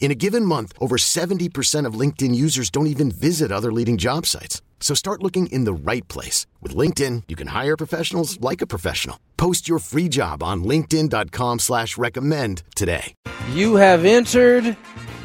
In 0.00 0.10
a 0.10 0.14
given 0.14 0.44
month, 0.44 0.72
over 0.80 0.96
70% 0.96 1.84
of 1.84 1.94
LinkedIn 1.94 2.34
users 2.34 2.70
don't 2.70 2.86
even 2.86 3.10
visit 3.10 3.52
other 3.52 3.70
leading 3.72 3.98
job 3.98 4.24
sites. 4.24 4.62
So 4.80 4.94
start 4.94 5.22
looking 5.22 5.48
in 5.48 5.64
the 5.64 5.72
right 5.74 6.06
place. 6.08 6.46
With 6.62 6.74
LinkedIn, 6.74 7.24
you 7.28 7.36
can 7.36 7.48
hire 7.48 7.76
professionals 7.76 8.40
like 8.40 8.62
a 8.62 8.66
professional. 8.66 9.18
Post 9.36 9.68
your 9.68 9.80
free 9.80 10.08
job 10.08 10.42
on 10.42 10.64
linkedin.com 10.64 11.58
slash 11.58 11.98
recommend 11.98 12.62
today. 12.74 13.12
You 13.52 13.74
have 13.74 14.06
entered 14.06 14.76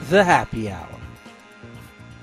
the 0.10 0.24
happy 0.24 0.70
hour. 0.70 0.90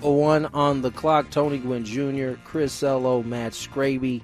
A 0.02 0.10
one 0.10 0.46
on 0.46 0.82
the 0.82 0.90
clock, 0.90 1.30
Tony 1.30 1.58
Gwynn 1.58 1.84
Jr., 1.84 2.40
Chris 2.44 2.82
Ello, 2.82 3.22
Matt 3.22 3.52
Scraby. 3.52 4.22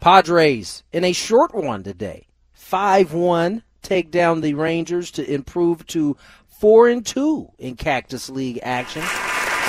Padres 0.00 0.82
in 0.92 1.04
a 1.04 1.12
short 1.12 1.54
one 1.54 1.82
today. 1.82 2.26
5-1 2.56 3.62
take 3.86 4.10
down 4.10 4.40
the 4.40 4.54
Rangers 4.54 5.10
to 5.12 5.32
improve 5.32 5.86
to 5.86 6.16
4 6.58 6.88
and 6.88 7.04
2 7.04 7.48
in 7.58 7.76
Cactus 7.76 8.30
League 8.30 8.60
action. 8.62 9.02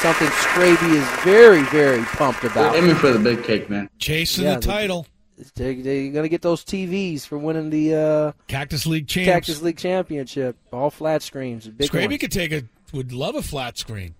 Something 0.01 0.27
Scraby 0.27 0.93
is 0.93 1.07
very, 1.23 1.63
very 1.63 2.03
pumped 2.03 2.43
about. 2.43 2.75
Aiming 2.75 2.95
for 2.95 3.11
the 3.11 3.19
big 3.19 3.43
cake, 3.43 3.69
man. 3.69 3.89
Chasing 3.97 4.45
Yeah, 4.45 4.55
the 4.55 4.61
title. 4.61 5.07
They're, 5.55 5.73
they're 5.73 6.11
going 6.11 6.23
to 6.23 6.29
get 6.29 6.41
those 6.41 6.63
TVs 6.63 7.25
for 7.25 7.37
winning 7.37 7.69
the 7.69 7.95
uh, 7.95 8.31
Cactus 8.47 8.85
League 8.85 9.07
champs. 9.07 9.27
Cactus 9.27 9.61
League 9.61 9.77
championship. 9.77 10.55
All 10.71 10.89
flat 10.89 11.23
screens. 11.23 11.67
Big 11.67 11.89
Scraby 11.89 12.09
one. 12.09 12.17
could 12.19 12.31
take 12.31 12.51
a 12.51 12.63
would 12.93 13.11
love 13.11 13.35
a 13.35 13.41
flat 13.41 13.77
screen. 13.77 14.15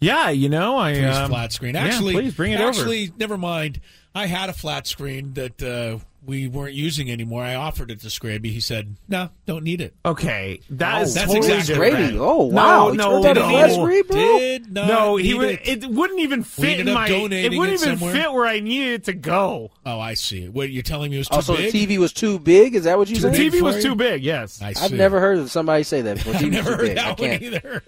Yeah, 0.00 0.30
you 0.30 0.48
know, 0.48 0.76
I 0.76 0.92
Please 0.94 1.04
um, 1.16 1.30
flat 1.30 1.52
screen. 1.52 1.74
yeah, 1.74 1.84
Actually, 1.84 2.14
please 2.14 2.34
bring 2.34 2.52
it 2.52 2.60
over. 2.60 2.68
actually, 2.68 3.12
never 3.16 3.38
mind. 3.38 3.80
I 4.16 4.26
had 4.26 4.48
a 4.48 4.52
flat 4.54 4.86
screen 4.86 5.34
that 5.34 5.62
uh, 5.62 5.98
we 6.24 6.48
weren't 6.48 6.72
using 6.72 7.10
anymore. 7.10 7.42
I 7.44 7.54
offered 7.54 7.90
it 7.90 8.00
to 8.00 8.06
Scraby. 8.08 8.46
He 8.46 8.60
said, 8.60 8.96
"No, 9.08 9.28
don't 9.44 9.62
need 9.62 9.82
it." 9.82 9.94
Okay, 10.06 10.60
that 10.70 11.02
is 11.02 11.14
that's 11.14 11.26
totally 11.32 11.54
exactly 11.54 11.90
different. 11.90 12.14
Scraby. 12.14 12.18
Oh, 12.18 12.44
wow. 12.46 12.86
No, 12.86 12.90
He 12.92 12.96
no, 12.96 13.22
turned 13.22 13.26
out 13.26 13.36
a 13.36 13.40
no. 13.40 13.86
flat 13.86 14.06
bro? 14.08 14.38
Did 14.38 14.72
not 14.72 14.88
No, 14.88 15.16
he 15.16 15.28
need 15.32 15.34
would. 15.34 15.48
it. 15.50 15.68
It. 15.84 15.86
wouldn't 15.90 16.20
even 16.20 16.42
fit 16.44 16.80
in 16.80 16.92
my. 16.94 17.08
donating 17.08 17.52
It 17.52 17.58
wouldn't 17.58 17.78
it 17.80 17.84
even 17.86 17.98
somewhere. 17.98 18.14
fit 18.22 18.32
where 18.32 18.46
I 18.46 18.60
needed 18.60 18.92
it 18.94 19.04
to 19.04 19.12
go. 19.12 19.70
Oh, 19.84 20.00
I 20.00 20.14
see. 20.14 20.48
What 20.48 20.70
you're 20.70 20.82
telling 20.82 21.10
me 21.10 21.18
was 21.18 21.28
too 21.28 21.34
Also, 21.36 21.54
big? 21.56 21.70
the 21.72 21.86
TV 21.86 21.98
was 21.98 22.14
too 22.14 22.38
big. 22.38 22.74
Is 22.74 22.84
that 22.84 22.96
what 22.96 23.08
you 23.10 23.16
Too 23.16 23.20
said? 23.22 23.34
The 23.34 23.50
TV 23.50 23.60
was 23.60 23.76
you? 23.76 23.82
too 23.82 23.94
big. 23.96 24.24
Yes. 24.24 24.62
I 24.62 24.72
I've 24.80 24.92
never 24.92 25.20
heard 25.20 25.36
of 25.38 25.50
somebody 25.50 25.82
say 25.82 26.00
that 26.00 26.16
before. 26.16 26.34
I've 26.36 26.50
never 26.50 26.70
heard 26.76 26.80
big. 26.86 26.98
I 26.98 27.02
that 27.14 27.20
one 27.20 27.28
can't. 27.28 27.42
either. 27.42 27.82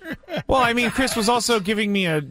Well, 0.47 0.61
I 0.63 0.75
mean, 0.75 0.91
Chris 0.91 1.17
was 1.17 1.29
also 1.31 1.59
giving 1.59 1.91
me 1.91 2.05
a. 2.05 2.23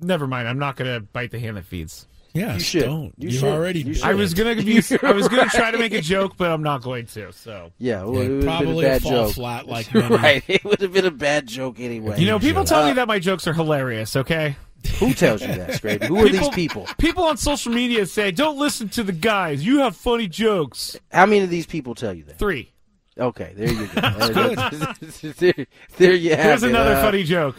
Never 0.00 0.26
mind. 0.26 0.48
I'm 0.48 0.58
not 0.58 0.76
going 0.76 0.90
to 0.94 1.00
bite 1.00 1.30
the 1.30 1.38
hand 1.38 1.58
that 1.58 1.66
feeds. 1.66 2.06
Yes, 2.32 2.54
You 2.54 2.60
should. 2.60 2.82
don't. 2.84 3.12
You 3.16 3.28
You 3.28 3.30
should. 3.38 3.48
already. 3.48 3.80
You 3.82 3.94
should. 3.94 4.04
I 4.04 4.14
was 4.14 4.34
gonna 4.34 4.54
be. 4.56 4.76
I 5.02 5.12
was 5.12 5.28
gonna 5.28 5.46
try 5.48 5.70
to 5.70 5.78
make 5.78 5.92
a 5.92 6.00
joke, 6.00 6.34
but 6.36 6.50
I'm 6.50 6.62
not 6.62 6.82
going 6.82 7.06
to. 7.06 7.32
So 7.32 7.72
Yeah, 7.78 8.04
well, 8.04 8.14
Yeah, 8.14 8.20
it 8.22 8.28
would 8.28 8.30
have 8.30 8.40
been 8.40 8.48
a 8.48 8.50
probably 8.62 8.84
bad 8.84 9.02
fall 9.02 9.10
joke. 9.26 9.34
flat 9.34 9.66
like 9.66 9.94
many. 9.94 10.16
right. 10.16 10.44
It 10.48 10.64
would 10.64 10.80
have 10.80 10.92
been 10.92 11.06
a 11.06 11.10
bad 11.10 11.46
joke 11.46 11.80
anyway. 11.80 12.18
you 12.20 12.26
know, 12.26 12.38
people 12.38 12.64
tell 12.64 12.82
Uh, 12.82 12.88
me 12.88 12.92
that 12.94 13.08
my 13.08 13.18
jokes 13.18 13.46
are 13.46 13.52
hilarious. 13.52 14.16
Okay. 14.16 14.56
who 14.98 15.12
tells 15.12 15.42
you 15.42 15.48
that, 15.48 15.70
Scraby? 15.70 16.04
Who 16.06 16.18
are 16.24 16.28
these 16.30 16.48
people? 16.50 16.86
People 16.98 17.24
on 17.24 17.36
social 17.36 17.70
media 17.72 18.06
say, 18.06 18.30
"Don't 18.30 18.56
listen 18.58 18.88
to 18.90 19.02
the 19.02 19.12
guys. 19.12 19.62
You 19.64 19.80
have 19.80 19.94
funny 19.94 20.26
jokes." 20.26 20.96
How 21.12 21.26
many 21.26 21.40
of 21.44 21.50
these 21.50 21.66
people 21.66 21.94
tell 21.94 22.14
you 22.14 22.24
that? 22.24 22.38
Three. 22.38 22.72
Okay, 23.18 23.52
there 23.54 23.70
you 23.70 23.86
go. 23.88 24.54
there, 25.38 25.66
there 25.98 26.14
you 26.14 26.30
have 26.30 26.44
Here's 26.44 26.62
it. 26.62 26.70
another 26.70 26.94
Uh, 26.94 27.02
funny 27.02 27.22
joke. 27.24 27.56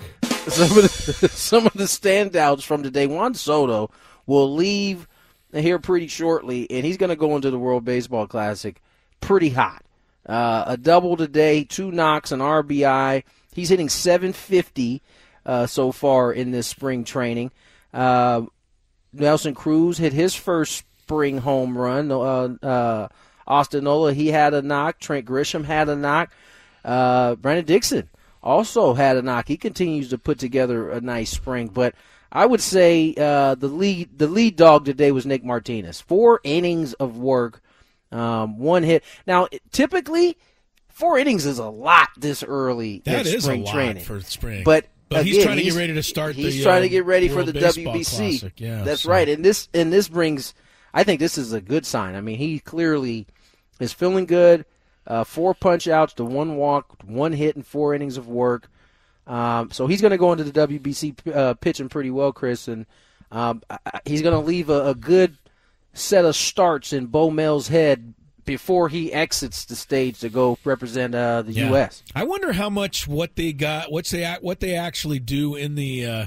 some 0.48 0.70
of 0.72 0.76
the, 0.76 1.30
some 1.32 1.66
of 1.68 1.74
the 1.74 1.84
standouts 1.84 2.64
from 2.64 2.82
today. 2.82 3.06
Juan 3.06 3.36
Soto 3.36 3.92
will 4.32 4.54
leave 4.54 5.08
here 5.54 5.80
pretty 5.80 6.08
shortly, 6.08 6.70
and 6.72 6.86
he's 6.86 6.98
going 6.98 7.10
to 7.10 7.16
go 7.16 7.36
into 7.36 7.52
the 7.52 7.60
World 7.60 7.84
Baseball 7.84 8.28
Classic 8.28 8.82
pretty 9.20 9.50
hot. 9.50 9.84
Uh, 10.26 10.64
a 10.68 10.78
double 10.78 11.18
today, 11.18 11.64
two 11.64 11.92
knocks, 11.92 12.32
an 12.32 12.40
RBI. 12.40 13.24
He's 13.54 13.70
hitting 13.70 13.90
750 13.90 15.02
uh, 15.46 15.68
so 15.68 15.92
far 15.92 16.32
in 16.32 16.52
this 16.52 16.68
spring 16.68 17.04
training. 17.04 17.52
Uh, 17.94 18.44
Nelson 19.12 19.54
Cruz 19.54 19.98
hit 19.98 20.14
his 20.14 20.34
first 20.34 20.86
spring 21.02 21.40
home 21.40 21.78
run. 21.78 22.12
Uh, 22.12 22.66
uh, 22.66 23.08
Austin 23.46 23.84
Nola, 23.84 24.14
he 24.14 24.28
had 24.28 24.54
a 24.54 24.62
knock. 24.62 25.00
Trent 25.00 25.26
Grisham 25.26 25.66
had 25.66 25.90
a 25.90 25.96
knock. 25.96 26.32
Uh, 26.86 27.36
Brandon 27.36 27.66
Dixon 27.66 28.10
also 28.42 28.94
had 28.94 29.18
a 29.18 29.22
knock. 29.22 29.48
He 29.48 29.58
continues 29.58 30.10
to 30.10 30.18
put 30.18 30.40
together 30.40 30.90
a 30.90 31.02
nice 31.02 31.32
spring, 31.32 31.68
but 31.68 31.94
I 32.32 32.46
would 32.46 32.62
say 32.62 33.14
uh, 33.18 33.56
the 33.56 33.68
lead 33.68 34.18
the 34.18 34.28
lead 34.28 34.56
dog 34.56 34.86
today 34.86 35.12
was 35.12 35.26
Nick 35.26 35.44
Martinez. 35.44 36.00
Four 36.00 36.40
innings 36.44 36.94
of 36.94 37.18
work, 37.18 37.62
um, 38.12 38.58
one 38.58 38.84
hit. 38.84 39.04
Now, 39.28 39.48
typically, 39.72 40.38
four 40.88 41.18
innings 41.18 41.46
is 41.46 41.60
a 41.60 41.70
lot 41.70 42.10
this 42.18 42.42
early 42.44 43.02
That 43.06 43.28
in 43.28 43.36
is 43.36 43.44
spring 43.44 43.64
a 43.64 43.66
lot 43.66 43.74
training 43.74 44.04
for 44.04 44.22
spring. 44.22 44.64
But 44.64 44.88
But 45.10 45.26
he's 45.26 45.36
again, 45.36 45.46
trying 45.48 45.58
to 45.58 45.64
get 45.64 45.74
ready 45.74 45.94
to 45.94 46.04
start 46.04 46.36
He's 46.36 46.56
the, 46.58 46.64
trying 46.64 46.80
uh, 46.80 46.84
to 46.84 46.90
get 46.90 47.06
ready 47.06 47.28
for 47.28 47.44
the 47.44 47.52
Baseball 47.54 47.96
WBC. 47.96 48.40
Classic, 48.40 48.54
yeah, 48.58 48.84
That's 48.84 49.02
so- 49.02 49.10
right, 49.10 49.28
and 49.28 49.44
this 49.44 49.68
and 49.74 49.92
this 49.92 50.08
brings. 50.08 50.54
I 50.94 51.04
think 51.04 51.20
this 51.20 51.38
is 51.38 51.52
a 51.54 51.62
good 51.62 51.86
sign. 51.86 52.16
I 52.16 52.22
mean, 52.22 52.38
he 52.38 52.60
clearly 52.60 53.28
is 53.80 53.92
feeling 53.92 54.26
good. 54.26 54.66
Uh, 55.06 55.24
four 55.26 55.54
punch 55.54 55.88
outs 55.88 56.14
to 56.14 56.24
one 56.24 56.56
walk, 56.56 56.96
one 57.04 57.34
hit, 57.34 57.56
and 57.58 57.66
four 57.68 57.94
innings 57.94 58.16
of 58.18 58.28
work. 58.30 58.70
Um, 59.28 59.72
so 59.72 59.88
he's 59.88 60.02
going 60.02 60.12
to 60.12 60.18
go 60.18 60.32
into 60.32 60.44
the 60.44 60.68
WBC 60.68 61.36
uh, 61.36 61.54
pitching 61.56 61.90
pretty 61.90 62.10
well, 62.12 62.32
Chris, 62.34 62.68
and 62.68 62.86
um, 63.32 63.62
he's 64.06 64.22
going 64.22 64.34
to 64.34 64.46
leave 64.46 64.70
a, 64.70 64.90
a 64.90 64.96
good 64.96 65.38
set 65.94 66.26
of 66.26 66.36
starts 66.36 66.92
in 66.94 67.06
Bo 67.06 67.30
Mel's 67.30 67.68
head 67.68 68.14
before 68.44 68.90
he 68.90 69.14
exits 69.14 69.66
the 69.66 69.76
stage 69.76 70.20
to 70.20 70.30
go 70.30 70.58
represent 70.64 71.14
uh, 71.14 71.44
the 71.44 71.54
Yeah. 71.54 71.70
U.S. 71.70 72.02
I 72.16 72.24
wonder 72.24 72.52
how 72.54 72.70
much 72.70 73.08
what 73.08 73.36
they 73.36 73.54
got, 73.54 73.92
what's 73.92 74.10
they 74.12 74.26
what 74.42 74.60
they 74.60 74.76
actually 74.76 75.20
do 75.20 75.56
in 75.56 75.76
the 75.76 76.06
uh, 76.06 76.26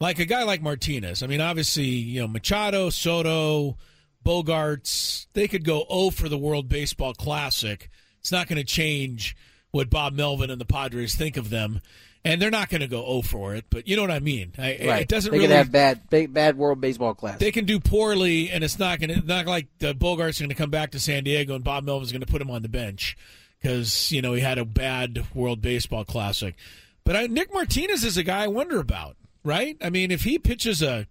like 0.00 0.18
a 0.18 0.24
guy 0.24 0.44
like 0.44 0.62
Martinez. 0.62 1.22
I 1.22 1.26
mean, 1.26 1.40
obviously, 1.40 1.84
you 1.84 2.20
know, 2.20 2.28
Machado, 2.28 2.90
Soto, 2.90 3.76
Bogaerts, 4.24 5.26
they 5.32 5.48
could 5.48 5.64
go 5.64 5.84
0 5.90 6.10
for 6.10 6.28
the 6.28 6.38
World 6.38 6.68
Baseball 6.68 7.14
Classic. 7.14 7.88
It's 8.20 8.32
not 8.32 8.48
going 8.48 8.58
to 8.58 8.64
change 8.64 9.36
what 9.70 9.90
Bob 9.90 10.14
Melvin 10.14 10.50
and 10.50 10.60
the 10.60 10.64
Padres 10.66 11.14
think 11.14 11.36
of 11.36 11.50
them, 11.50 11.80
and 12.26 12.42
they're 12.42 12.50
not 12.50 12.68
going 12.68 12.80
to 12.80 12.88
go 12.88 13.04
0 13.06 13.22
for 13.22 13.54
it. 13.54 13.66
But 13.70 13.86
you 13.86 13.94
know 13.94 14.02
what 14.02 14.10
I 14.10 14.18
mean? 14.18 14.52
I, 14.58 14.78
Right. 14.86 15.02
It 15.02 15.08
doesn't 15.08 15.30
they 15.30 15.38
really 15.38 15.48
could 15.48 15.56
have 15.56 15.72
bad, 15.72 16.10
bad, 16.10 16.32
bad 16.32 16.58
World 16.58 16.80
Baseball 16.80 17.14
Classic. 17.14 17.38
they 17.38 17.52
can 17.52 17.64
do 17.64 17.78
poorly, 17.78 18.50
and 18.50 18.64
it's 18.64 18.78
not 18.78 18.98
going 18.98 19.20
to 19.20 19.26
not 19.26 19.46
like 19.46 19.68
the 19.78 19.94
Bogart's 19.94 20.40
going 20.40 20.48
to 20.48 20.54
come 20.54 20.70
back 20.70 20.90
to 20.92 21.00
San 21.00 21.24
Diego 21.24 21.54
and 21.54 21.62
Bob 21.62 21.84
Melvin's 21.84 22.12
going 22.12 22.20
to 22.20 22.26
put 22.26 22.42
him 22.42 22.50
on 22.50 22.62
the 22.62 22.68
bench 22.68 23.16
because 23.60 24.10
you 24.10 24.20
know 24.20 24.32
he 24.32 24.40
had 24.40 24.58
a 24.58 24.64
bad 24.64 25.24
World 25.34 25.62
Baseball 25.62 26.04
Classic. 26.04 26.56
But 27.04 27.16
I, 27.16 27.26
Nick 27.26 27.54
Martinez 27.54 28.02
is 28.02 28.16
a 28.16 28.24
guy 28.24 28.44
I 28.44 28.48
wonder 28.48 28.80
about, 28.80 29.16
right? 29.44 29.76
I 29.80 29.90
mean, 29.90 30.10
if 30.10 30.24
he 30.24 30.38
pitches 30.38 30.82
a 30.82 31.06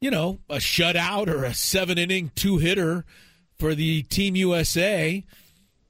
you 0.00 0.10
know 0.10 0.38
a 0.50 0.56
shutout 0.56 1.28
or 1.28 1.44
a 1.44 1.54
seven 1.54 1.96
inning 1.96 2.30
two 2.34 2.58
hitter 2.58 3.04
for 3.58 3.74
the 3.74 4.02
Team 4.02 4.36
USA. 4.36 5.24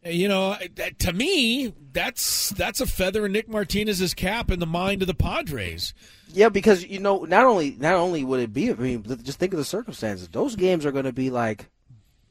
You 0.05 0.27
know, 0.29 0.57
that- 0.77 0.99
to 1.01 1.13
me, 1.13 1.73
that's 1.93 2.51
that's 2.51 2.81
a 2.81 2.87
feather 2.87 3.27
in 3.27 3.33
Nick 3.33 3.49
Martinez's 3.49 4.15
cap 4.15 4.51
in 4.51 4.59
the 4.59 4.67
mind 4.67 5.03
of 5.03 5.07
the 5.07 5.15
Padres. 5.15 5.95
Yeah, 6.33 6.49
because 6.49 6.85
you 6.85 6.99
know, 6.99 7.25
not 7.25 7.45
only 7.45 7.77
not 7.79 7.95
only 7.95 8.25
would 8.25 8.41
it 8.41 8.53
be, 8.53 8.71
I 8.71 8.75
mean, 8.75 9.05
just 9.23 9.39
think 9.39 9.53
of 9.53 9.59
the 9.59 9.65
circumstances. 9.65 10.29
Those 10.29 10.57
games 10.57 10.85
are 10.87 10.93
going 10.93 11.05
to 11.05 11.13
be 11.13 11.31
like 11.31 11.67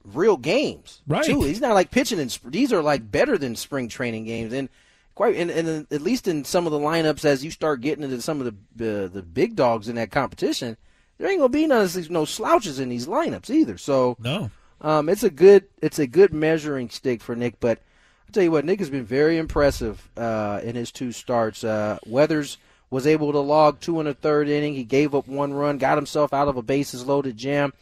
real 0.03 0.35
games, 0.35 1.01
Right. 1.07 1.23
Too. 1.23 1.43
He's 1.43 1.61
not 1.61 1.75
like 1.75 1.91
pitching 1.91 2.19
in. 2.19 2.29
These 2.45 2.73
are 2.73 2.81
like 2.81 3.09
better 3.11 3.37
than 3.37 3.55
spring 3.55 3.87
training 3.87 4.25
games, 4.25 4.51
and 4.51 4.67
quite, 5.13 5.35
and, 5.35 5.51
and 5.51 5.85
at 5.91 6.01
least 6.01 6.27
in 6.27 6.43
some 6.43 6.65
of 6.65 6.71
the 6.71 6.79
lineups, 6.79 7.23
as 7.23 7.45
you 7.45 7.51
start 7.51 7.81
getting 7.81 8.03
into 8.03 8.19
some 8.21 8.41
of 8.41 8.53
the 8.75 9.05
uh, 9.05 9.07
the 9.07 9.21
big 9.21 9.55
dogs 9.55 9.87
in 9.87 9.95
that 9.95 10.09
competition, 10.11 10.75
there 11.19 11.29
ain't 11.29 11.39
gonna 11.39 11.49
be 11.49 11.67
none 11.67 11.83
of 11.83 11.93
these 11.93 12.09
no 12.09 12.25
slouches 12.25 12.79
in 12.79 12.89
these 12.89 13.05
lineups 13.07 13.49
either. 13.51 13.77
So 13.77 14.17
No. 14.19 14.49
Um, 14.81 15.09
it's 15.09 15.23
a 15.23 15.29
good 15.29 15.65
it's 15.81 15.99
a 15.99 16.07
good 16.07 16.33
measuring 16.33 16.89
stick 16.89 17.21
for 17.21 17.35
Nick. 17.35 17.59
But 17.59 17.79
I'll 18.27 18.33
tell 18.33 18.43
you 18.43 18.51
what, 18.51 18.65
Nick 18.65 18.79
has 18.79 18.89
been 18.89 19.05
very 19.05 19.37
impressive 19.37 20.09
uh, 20.17 20.59
in 20.63 20.75
his 20.75 20.91
two 20.91 21.11
starts. 21.11 21.63
Uh, 21.63 21.99
Weathers 22.05 22.57
was 22.89 23.07
able 23.07 23.31
to 23.31 23.39
log 23.39 23.79
two 23.79 23.99
in 23.99 24.05
the 24.05 24.13
third 24.13 24.49
inning. 24.49 24.75
He 24.75 24.83
gave 24.83 25.15
up 25.15 25.27
one 25.27 25.53
run, 25.53 25.77
got 25.77 25.97
himself 25.97 26.33
out 26.33 26.47
of 26.47 26.57
a 26.57 26.61
bases 26.61 27.05
loaded 27.05 27.37
jam. 27.37 27.73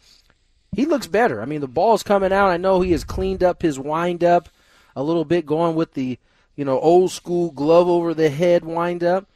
He 0.72 0.86
looks 0.86 1.08
better. 1.08 1.42
I 1.42 1.46
mean, 1.46 1.60
the 1.60 1.66
ball's 1.66 2.04
coming 2.04 2.32
out. 2.32 2.50
I 2.50 2.56
know 2.56 2.80
he 2.80 2.92
has 2.92 3.02
cleaned 3.02 3.42
up 3.42 3.62
his 3.62 3.78
windup 3.78 4.48
a 4.94 5.02
little 5.02 5.24
bit, 5.24 5.46
going 5.46 5.74
with 5.74 5.94
the 5.94 6.18
you 6.54 6.64
know 6.64 6.78
old 6.78 7.10
school 7.10 7.50
glove 7.50 7.88
over 7.88 8.14
the 8.14 8.30
head 8.30 8.64
windup. 8.64 9.26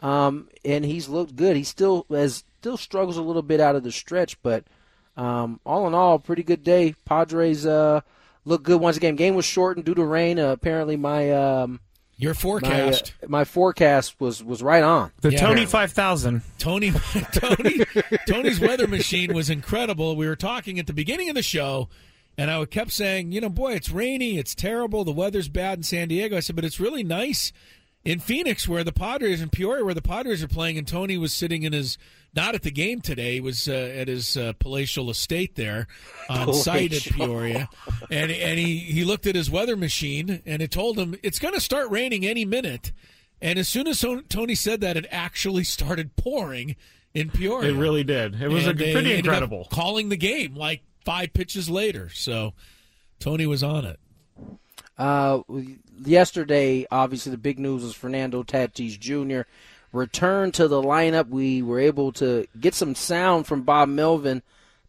Um, 0.00 0.48
and 0.64 0.84
he's 0.84 1.08
looked 1.08 1.36
good. 1.36 1.56
He 1.56 1.64
still 1.64 2.06
has 2.10 2.44
still 2.60 2.76
struggles 2.76 3.16
a 3.16 3.22
little 3.22 3.42
bit 3.42 3.60
out 3.60 3.76
of 3.76 3.84
the 3.84 3.92
stretch, 3.92 4.40
but 4.42 4.64
um, 5.16 5.60
all 5.64 5.86
in 5.86 5.94
all, 5.94 6.18
pretty 6.18 6.42
good 6.42 6.62
day. 6.62 6.94
Padres 7.04 7.66
uh, 7.66 8.00
look 8.44 8.62
good 8.62 8.80
once 8.80 8.96
again. 8.96 9.16
Game 9.16 9.34
was 9.34 9.44
shortened 9.44 9.86
due 9.86 9.94
to 9.94 10.04
rain. 10.04 10.38
Uh, 10.38 10.52
apparently, 10.52 10.96
my 10.96 11.30
um, 11.30 11.80
your 12.16 12.34
forecast, 12.34 13.14
my, 13.22 13.26
uh, 13.26 13.30
my, 13.30 13.44
forecast 13.44 14.20
was 14.20 14.42
was 14.42 14.62
right 14.62 14.82
on. 14.82 15.12
The 15.20 15.32
yeah. 15.32 15.40
Tony 15.40 15.66
five 15.66 15.92
thousand. 15.92 16.42
Tony, 16.58 16.92
Tony, 17.32 17.84
Tony's 18.28 18.60
weather 18.60 18.86
machine 18.86 19.34
was 19.34 19.50
incredible. 19.50 20.16
We 20.16 20.26
were 20.26 20.36
talking 20.36 20.78
at 20.78 20.86
the 20.86 20.92
beginning 20.92 21.28
of 21.28 21.34
the 21.34 21.42
show. 21.42 21.88
And 22.38 22.50
I 22.50 22.64
kept 22.64 22.92
saying, 22.92 23.32
you 23.32 23.40
know, 23.42 23.50
boy, 23.50 23.74
it's 23.74 23.90
rainy, 23.90 24.38
it's 24.38 24.54
terrible, 24.54 25.04
the 25.04 25.12
weather's 25.12 25.48
bad 25.48 25.78
in 25.78 25.82
San 25.82 26.08
Diego. 26.08 26.38
I 26.38 26.40
said, 26.40 26.56
but 26.56 26.64
it's 26.64 26.80
really 26.80 27.02
nice 27.02 27.52
in 28.04 28.18
Phoenix, 28.18 28.66
where 28.66 28.84
the 28.84 28.92
Padres, 28.92 29.40
in 29.40 29.50
Peoria, 29.50 29.84
where 29.84 29.94
the 29.94 30.02
Padres 30.02 30.42
are 30.42 30.48
playing, 30.48 30.78
and 30.78 30.88
Tony 30.88 31.18
was 31.18 31.32
sitting 31.32 31.62
in 31.62 31.72
his 31.72 31.98
not 32.34 32.54
at 32.54 32.62
the 32.62 32.70
game 32.70 33.00
today. 33.00 33.34
He 33.34 33.40
was 33.40 33.68
uh, 33.68 33.72
at 33.72 34.08
his 34.08 34.36
uh, 34.36 34.52
palatial 34.58 35.10
estate 35.10 35.56
there 35.56 35.86
on 36.28 36.52
site 36.54 36.92
at 36.92 37.02
Peoria, 37.12 37.68
and 38.10 38.30
and 38.30 38.58
he 38.58 38.78
he 38.78 39.04
looked 39.04 39.26
at 39.26 39.34
his 39.34 39.50
weather 39.50 39.76
machine 39.76 40.42
and 40.46 40.62
it 40.62 40.70
told 40.70 40.98
him 40.98 41.16
it's 41.22 41.38
going 41.38 41.54
to 41.54 41.60
start 41.60 41.90
raining 41.90 42.24
any 42.24 42.44
minute. 42.44 42.92
And 43.42 43.58
as 43.58 43.68
soon 43.68 43.86
as 43.86 44.04
Tony 44.28 44.54
said 44.54 44.82
that, 44.82 44.98
it 44.98 45.06
actually 45.10 45.64
started 45.64 46.14
pouring 46.16 46.76
in 47.14 47.30
Peoria. 47.30 47.72
It 47.72 47.76
really 47.76 48.04
did. 48.04 48.40
It 48.40 48.48
was 48.48 48.66
a, 48.66 48.74
pretty 48.74 49.14
incredible. 49.14 49.66
calling 49.70 50.10
the 50.10 50.16
game 50.16 50.54
like 50.54 50.82
five 51.06 51.32
pitches 51.32 51.70
later, 51.70 52.10
so 52.10 52.52
Tony 53.18 53.46
was 53.46 53.62
on 53.62 53.86
it. 53.86 53.98
Uh, 55.00 55.40
yesterday, 56.04 56.86
obviously, 56.90 57.32
the 57.32 57.38
big 57.38 57.58
news 57.58 57.82
was 57.82 57.94
Fernando 57.94 58.42
Tatis 58.42 59.00
Jr. 59.00 59.48
returned 59.94 60.52
to 60.52 60.68
the 60.68 60.82
lineup. 60.82 61.30
We 61.30 61.62
were 61.62 61.80
able 61.80 62.12
to 62.12 62.46
get 62.60 62.74
some 62.74 62.94
sound 62.94 63.46
from 63.46 63.62
Bob 63.62 63.88
Melvin 63.88 64.42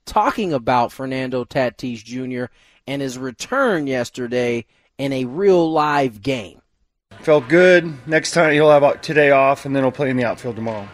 talking 0.06 0.52
about 0.52 0.92
Fernando 0.92 1.46
Tatis 1.46 2.04
Jr. 2.04 2.52
and 2.86 3.02
his 3.02 3.18
return 3.18 3.88
yesterday 3.88 4.66
in 4.98 5.14
a 5.14 5.24
real 5.24 5.72
live 5.72 6.22
game. 6.22 6.62
Felt 7.22 7.48
good. 7.48 8.06
Next 8.06 8.32
time 8.32 8.52
he'll 8.52 8.70
have 8.70 9.00
today 9.00 9.32
off, 9.32 9.66
and 9.66 9.74
then 9.74 9.84
he'll 9.84 9.94
play 9.94 10.10
in 10.10 10.18
the 10.18 10.26
outfield 10.26 10.58
tomorrow. 10.58 10.90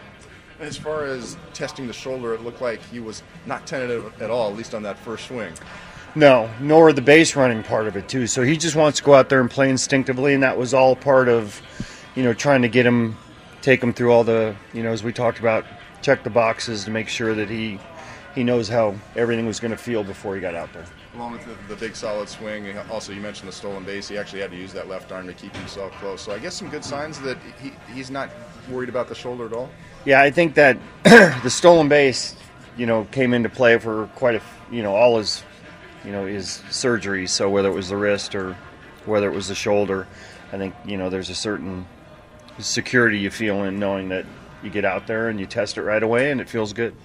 As 0.60 0.78
far 0.78 1.06
as 1.06 1.38
testing 1.56 1.88
the 1.88 1.94
shoulder, 1.94 2.36
it 2.36 2.42
looked 2.42 2.62
like 2.62 2.84
he 2.92 3.00
was 3.00 3.24
not 3.48 3.66
tentative 3.66 4.22
at 4.22 4.30
all, 4.30 4.52
at 4.52 4.56
least 4.56 4.76
on 4.76 4.84
that 4.84 5.00
first 5.00 5.28
swing. 5.28 5.54
No, 6.18 6.50
nor 6.60 6.94
the 6.94 7.02
base 7.04 7.36
running 7.36 7.62
part 7.62 7.86
of 7.86 7.96
it 7.96 8.10
too. 8.10 8.26
So 8.26 8.42
he 8.42 8.58
just 8.58 8.76
wants 8.76 8.98
to 8.98 9.04
go 9.04 9.14
out 9.14 9.30
there 9.30 9.40
and 9.40 9.52
play 9.52 9.70
instinctively, 9.70 10.34
and 10.34 10.42
that 10.42 10.58
was 10.58 10.74
all 10.74 10.96
part 10.96 11.30
of, 11.30 11.62
you 12.16 12.24
know, 12.24 12.34
trying 12.34 12.64
to 12.64 12.68
get 12.68 12.88
him, 12.88 13.16
take 13.62 13.84
him 13.84 13.94
through 13.94 14.12
all 14.12 14.24
the, 14.24 14.56
you 14.74 14.82
know, 14.82 14.92
as 14.92 15.04
we 15.04 15.14
talked 15.14 15.38
about, 15.38 15.64
check 16.02 16.24
the 16.24 16.32
boxes 16.32 16.86
to 16.86 16.90
make 16.90 17.08
sure 17.08 17.36
that 17.36 17.52
he, 17.52 17.80
he 18.34 18.44
knows 18.44 18.68
how 18.68 18.96
everything 19.16 19.46
was 19.46 19.60
going 19.60 19.70
to 19.70 19.78
feel 19.78 20.04
before 20.04 20.34
he 20.34 20.42
got 20.42 20.56
out 20.56 20.74
there. 20.74 20.86
Along 21.14 21.34
with 21.34 21.46
the, 21.46 21.56
the 21.72 21.80
big 21.80 21.96
solid 21.96 22.28
swing, 22.28 22.76
also 22.90 23.14
you 23.14 23.22
mentioned 23.22 23.48
the 23.48 23.54
stolen 23.54 23.84
base. 23.84 24.08
He 24.08 24.18
actually 24.18 24.42
had 24.42 24.50
to 24.50 24.58
use 24.58 24.74
that 24.74 24.88
left 24.88 25.12
arm 25.12 25.28
to 25.28 25.34
keep 25.34 25.56
himself 25.56 25.92
close. 26.00 26.20
So 26.24 26.32
I 26.32 26.40
guess 26.40 26.56
some 26.56 26.70
good 26.70 26.84
signs 26.84 27.20
that 27.20 27.38
he, 27.62 27.74
he's 27.94 28.10
not 28.10 28.32
worried 28.72 28.90
about 28.90 29.08
the 29.08 29.14
shoulder 29.14 29.46
at 29.46 29.54
all. 29.54 29.70
Yeah, 30.04 30.20
I 30.20 30.32
think 30.32 30.56
that 30.56 30.80
the 31.04 31.50
stolen 31.52 31.88
base, 31.88 32.36
you 32.76 32.88
know, 32.88 33.06
came 33.12 33.36
into 33.36 33.50
play 33.50 33.78
for 33.78 34.08
quite 34.16 34.34
a, 34.34 34.42
you 34.72 34.82
know, 34.82 34.96
all 34.96 35.20
his 35.20 35.44
you 36.08 36.14
know, 36.14 36.26
his 36.26 36.64
surgery. 36.72 37.28
So 37.28 37.50
whether 37.50 37.68
it 37.68 37.74
was 37.74 37.90
the 37.90 37.98
wrist 37.98 38.34
or 38.34 38.56
whether 39.06 39.30
it 39.30 39.36
was 39.36 39.50
the 39.50 39.56
shoulder, 39.56 40.08
I 40.54 40.58
think 40.58 40.74
you 40.86 40.96
know 40.96 41.10
there's 41.10 41.30
a 41.30 41.36
certain 41.36 41.86
security 42.60 43.20
you 43.20 43.30
feel 43.30 43.64
in 43.66 43.78
knowing 43.78 44.10
that 44.10 44.26
you 44.64 44.70
get 44.70 44.86
out 44.86 45.06
there 45.06 45.28
and 45.28 45.38
you 45.38 45.46
test 45.46 45.78
it 45.78 45.84
right 45.84 46.02
away 46.02 46.32
and 46.32 46.40
it 46.40 46.48
feels 46.48 46.72
good. 46.72 46.96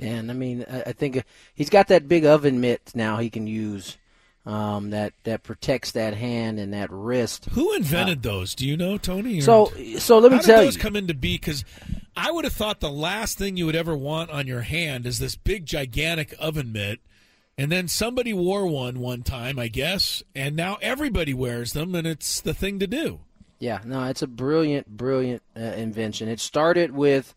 And 0.00 0.28
I 0.28 0.34
mean, 0.34 0.66
I 0.68 0.92
think 0.92 1.24
he's 1.54 1.70
got 1.70 1.86
that 1.88 2.08
big 2.08 2.26
oven 2.26 2.60
mitt 2.60 2.90
now 2.94 3.18
he 3.18 3.30
can 3.30 3.46
use. 3.46 3.96
Um, 4.44 4.90
that 4.90 5.12
that 5.24 5.42
protects 5.42 5.90
that 5.92 6.14
hand 6.14 6.60
and 6.60 6.72
that 6.72 6.88
wrist. 6.92 7.46
Who 7.46 7.74
invented 7.74 8.18
uh, 8.18 8.30
those? 8.30 8.54
Do 8.54 8.64
you 8.64 8.76
know, 8.76 8.96
Tony? 8.96 9.40
So, 9.40 9.72
so 9.98 10.18
let 10.20 10.30
me 10.30 10.36
how 10.36 10.42
tell 10.42 10.60
did 10.60 10.66
those 10.68 10.76
you. 10.76 10.82
come 10.82 10.94
into 10.94 11.14
be? 11.14 11.36
Because 11.36 11.64
I 12.16 12.30
would 12.30 12.44
have 12.44 12.52
thought 12.52 12.78
the 12.78 12.88
last 12.88 13.38
thing 13.38 13.56
you 13.56 13.66
would 13.66 13.74
ever 13.74 13.96
want 13.96 14.30
on 14.30 14.46
your 14.46 14.60
hand 14.60 15.04
is 15.04 15.18
this 15.18 15.34
big, 15.34 15.66
gigantic 15.66 16.32
oven 16.38 16.70
mitt 16.70 17.00
and 17.58 17.72
then 17.72 17.88
somebody 17.88 18.32
wore 18.32 18.66
one 18.66 19.00
one 19.00 19.22
time, 19.22 19.58
I 19.58 19.68
guess, 19.68 20.22
and 20.34 20.56
now 20.56 20.78
everybody 20.82 21.34
wears 21.34 21.72
them, 21.72 21.94
and 21.94 22.06
it's 22.06 22.40
the 22.40 22.54
thing 22.54 22.78
to 22.80 22.86
do. 22.86 23.20
Yeah, 23.58 23.80
no, 23.84 24.04
it's 24.04 24.22
a 24.22 24.26
brilliant, 24.26 24.86
brilliant 24.88 25.42
uh, 25.56 25.60
invention. 25.60 26.28
It 26.28 26.40
started 26.40 26.92
with 26.92 27.34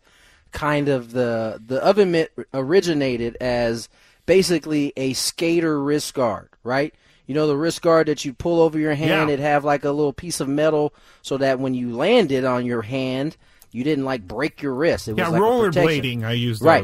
kind 0.52 0.88
of 0.88 1.12
the 1.12 1.60
the 1.64 1.82
oven 1.84 2.10
mitt 2.10 2.32
originated 2.52 3.36
as 3.40 3.88
basically 4.26 4.92
a 4.96 5.12
skater 5.14 5.82
wrist 5.82 6.12
guard, 6.14 6.50
right? 6.62 6.94
You 7.26 7.34
know 7.34 7.46
the 7.46 7.56
wrist 7.56 7.80
guard 7.80 8.08
that 8.08 8.24
you 8.24 8.34
pull 8.34 8.60
over 8.60 8.78
your 8.78 8.94
hand. 8.94 9.30
Yeah. 9.30 9.34
It 9.34 9.40
have 9.40 9.64
like 9.64 9.84
a 9.84 9.90
little 9.90 10.12
piece 10.12 10.40
of 10.40 10.48
metal 10.48 10.92
so 11.22 11.38
that 11.38 11.60
when 11.60 11.74
you 11.74 11.96
landed 11.96 12.44
on 12.44 12.66
your 12.66 12.82
hand, 12.82 13.36
you 13.70 13.84
didn't 13.84 14.04
like 14.04 14.26
break 14.26 14.60
your 14.60 14.74
wrist. 14.74 15.08
It 15.08 15.12
was 15.12 15.20
yeah, 15.20 15.28
like 15.28 15.40
rollerblading. 15.40 16.24
I 16.24 16.32
used 16.32 16.62
right. 16.62 16.82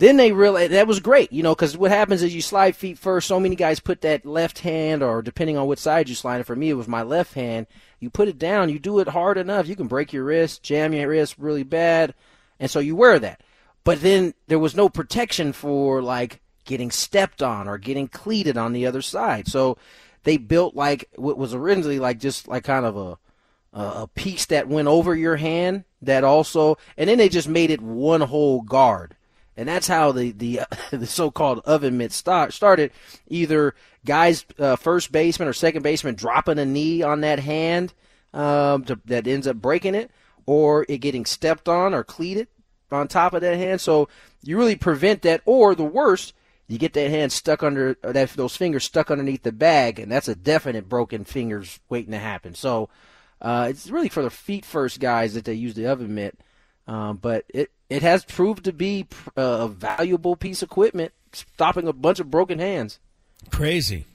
Then 0.00 0.16
they 0.16 0.32
realized 0.32 0.72
eh, 0.72 0.76
that 0.76 0.86
was 0.86 0.98
great, 0.98 1.30
you 1.30 1.42
know, 1.42 1.54
because 1.54 1.76
what 1.76 1.90
happens 1.90 2.22
is 2.22 2.34
you 2.34 2.40
slide 2.40 2.74
feet 2.74 2.96
first. 2.96 3.28
So 3.28 3.38
many 3.38 3.54
guys 3.54 3.80
put 3.80 4.00
that 4.00 4.24
left 4.24 4.60
hand, 4.60 5.02
or 5.02 5.20
depending 5.20 5.58
on 5.58 5.66
which 5.66 5.78
side 5.78 6.08
you 6.08 6.14
slide 6.14 6.40
it. 6.40 6.46
For 6.46 6.56
me, 6.56 6.70
it 6.70 6.74
was 6.74 6.88
my 6.88 7.02
left 7.02 7.34
hand. 7.34 7.66
You 7.98 8.08
put 8.08 8.26
it 8.26 8.38
down, 8.38 8.70
you 8.70 8.78
do 8.78 8.98
it 9.00 9.08
hard 9.08 9.36
enough, 9.36 9.68
you 9.68 9.76
can 9.76 9.88
break 9.88 10.14
your 10.14 10.24
wrist, 10.24 10.62
jam 10.62 10.94
your 10.94 11.06
wrist 11.06 11.34
really 11.36 11.64
bad, 11.64 12.14
and 12.58 12.70
so 12.70 12.80
you 12.80 12.96
wear 12.96 13.18
that. 13.18 13.42
But 13.84 14.00
then 14.00 14.32
there 14.46 14.58
was 14.58 14.74
no 14.74 14.88
protection 14.88 15.52
for 15.52 16.00
like 16.00 16.40
getting 16.64 16.90
stepped 16.90 17.42
on 17.42 17.68
or 17.68 17.76
getting 17.76 18.08
cleated 18.08 18.56
on 18.56 18.72
the 18.72 18.86
other 18.86 19.02
side. 19.02 19.48
So 19.48 19.76
they 20.22 20.38
built 20.38 20.74
like 20.74 21.10
what 21.16 21.36
was 21.36 21.52
originally 21.52 21.98
like 21.98 22.18
just 22.18 22.48
like 22.48 22.64
kind 22.64 22.86
of 22.86 22.96
a 22.96 23.18
a 23.74 24.08
piece 24.14 24.46
that 24.46 24.66
went 24.66 24.88
over 24.88 25.14
your 25.14 25.36
hand 25.36 25.84
that 26.00 26.24
also, 26.24 26.78
and 26.96 27.10
then 27.10 27.18
they 27.18 27.28
just 27.28 27.48
made 27.48 27.70
it 27.70 27.82
one 27.82 28.22
whole 28.22 28.62
guard 28.62 29.14
and 29.60 29.68
that's 29.68 29.86
how 29.86 30.10
the 30.10 30.32
the, 30.32 30.60
uh, 30.60 30.64
the 30.90 31.06
so-called 31.06 31.60
oven 31.66 31.98
mitt 31.98 32.12
start, 32.12 32.54
started. 32.54 32.90
Either 33.28 33.74
guys, 34.06 34.46
uh, 34.58 34.74
first 34.74 35.12
baseman 35.12 35.48
or 35.48 35.52
second 35.52 35.82
baseman, 35.82 36.14
dropping 36.14 36.58
a 36.58 36.64
knee 36.64 37.02
on 37.02 37.20
that 37.20 37.38
hand 37.38 37.92
um, 38.32 38.84
to, 38.84 38.98
that 39.04 39.26
ends 39.26 39.46
up 39.46 39.56
breaking 39.56 39.94
it, 39.94 40.10
or 40.46 40.86
it 40.88 40.98
getting 40.98 41.26
stepped 41.26 41.68
on 41.68 41.92
or 41.92 42.02
cleated 42.02 42.48
on 42.90 43.06
top 43.06 43.34
of 43.34 43.42
that 43.42 43.58
hand. 43.58 43.82
So 43.82 44.08
you 44.42 44.56
really 44.56 44.76
prevent 44.76 45.20
that. 45.22 45.42
Or 45.44 45.74
the 45.74 45.84
worst, 45.84 46.32
you 46.66 46.78
get 46.78 46.94
that 46.94 47.10
hand 47.10 47.30
stuck 47.30 47.62
under 47.62 47.98
that 48.02 48.30
those 48.30 48.56
fingers 48.56 48.84
stuck 48.84 49.10
underneath 49.10 49.42
the 49.42 49.52
bag, 49.52 49.98
and 49.98 50.10
that's 50.10 50.28
a 50.28 50.34
definite 50.34 50.88
broken 50.88 51.24
fingers 51.24 51.80
waiting 51.90 52.12
to 52.12 52.18
happen. 52.18 52.54
So 52.54 52.88
uh, 53.42 53.66
it's 53.68 53.90
really 53.90 54.08
for 54.08 54.22
the 54.22 54.30
feet 54.30 54.64
first 54.64 55.00
guys 55.00 55.34
that 55.34 55.44
they 55.44 55.52
use 55.52 55.74
the 55.74 55.86
oven 55.86 56.14
mitt. 56.14 56.38
Um, 56.86 57.18
but 57.18 57.44
it 57.50 57.70
it 57.90 58.02
has 58.02 58.24
proved 58.24 58.64
to 58.64 58.72
be 58.72 59.06
uh, 59.36 59.58
a 59.60 59.68
valuable 59.68 60.36
piece 60.36 60.62
of 60.62 60.68
equipment, 60.70 61.12
stopping 61.32 61.86
a 61.88 61.92
bunch 61.92 62.20
of 62.20 62.30
broken 62.30 62.58
hands. 62.58 63.00
Crazy. 63.50 64.06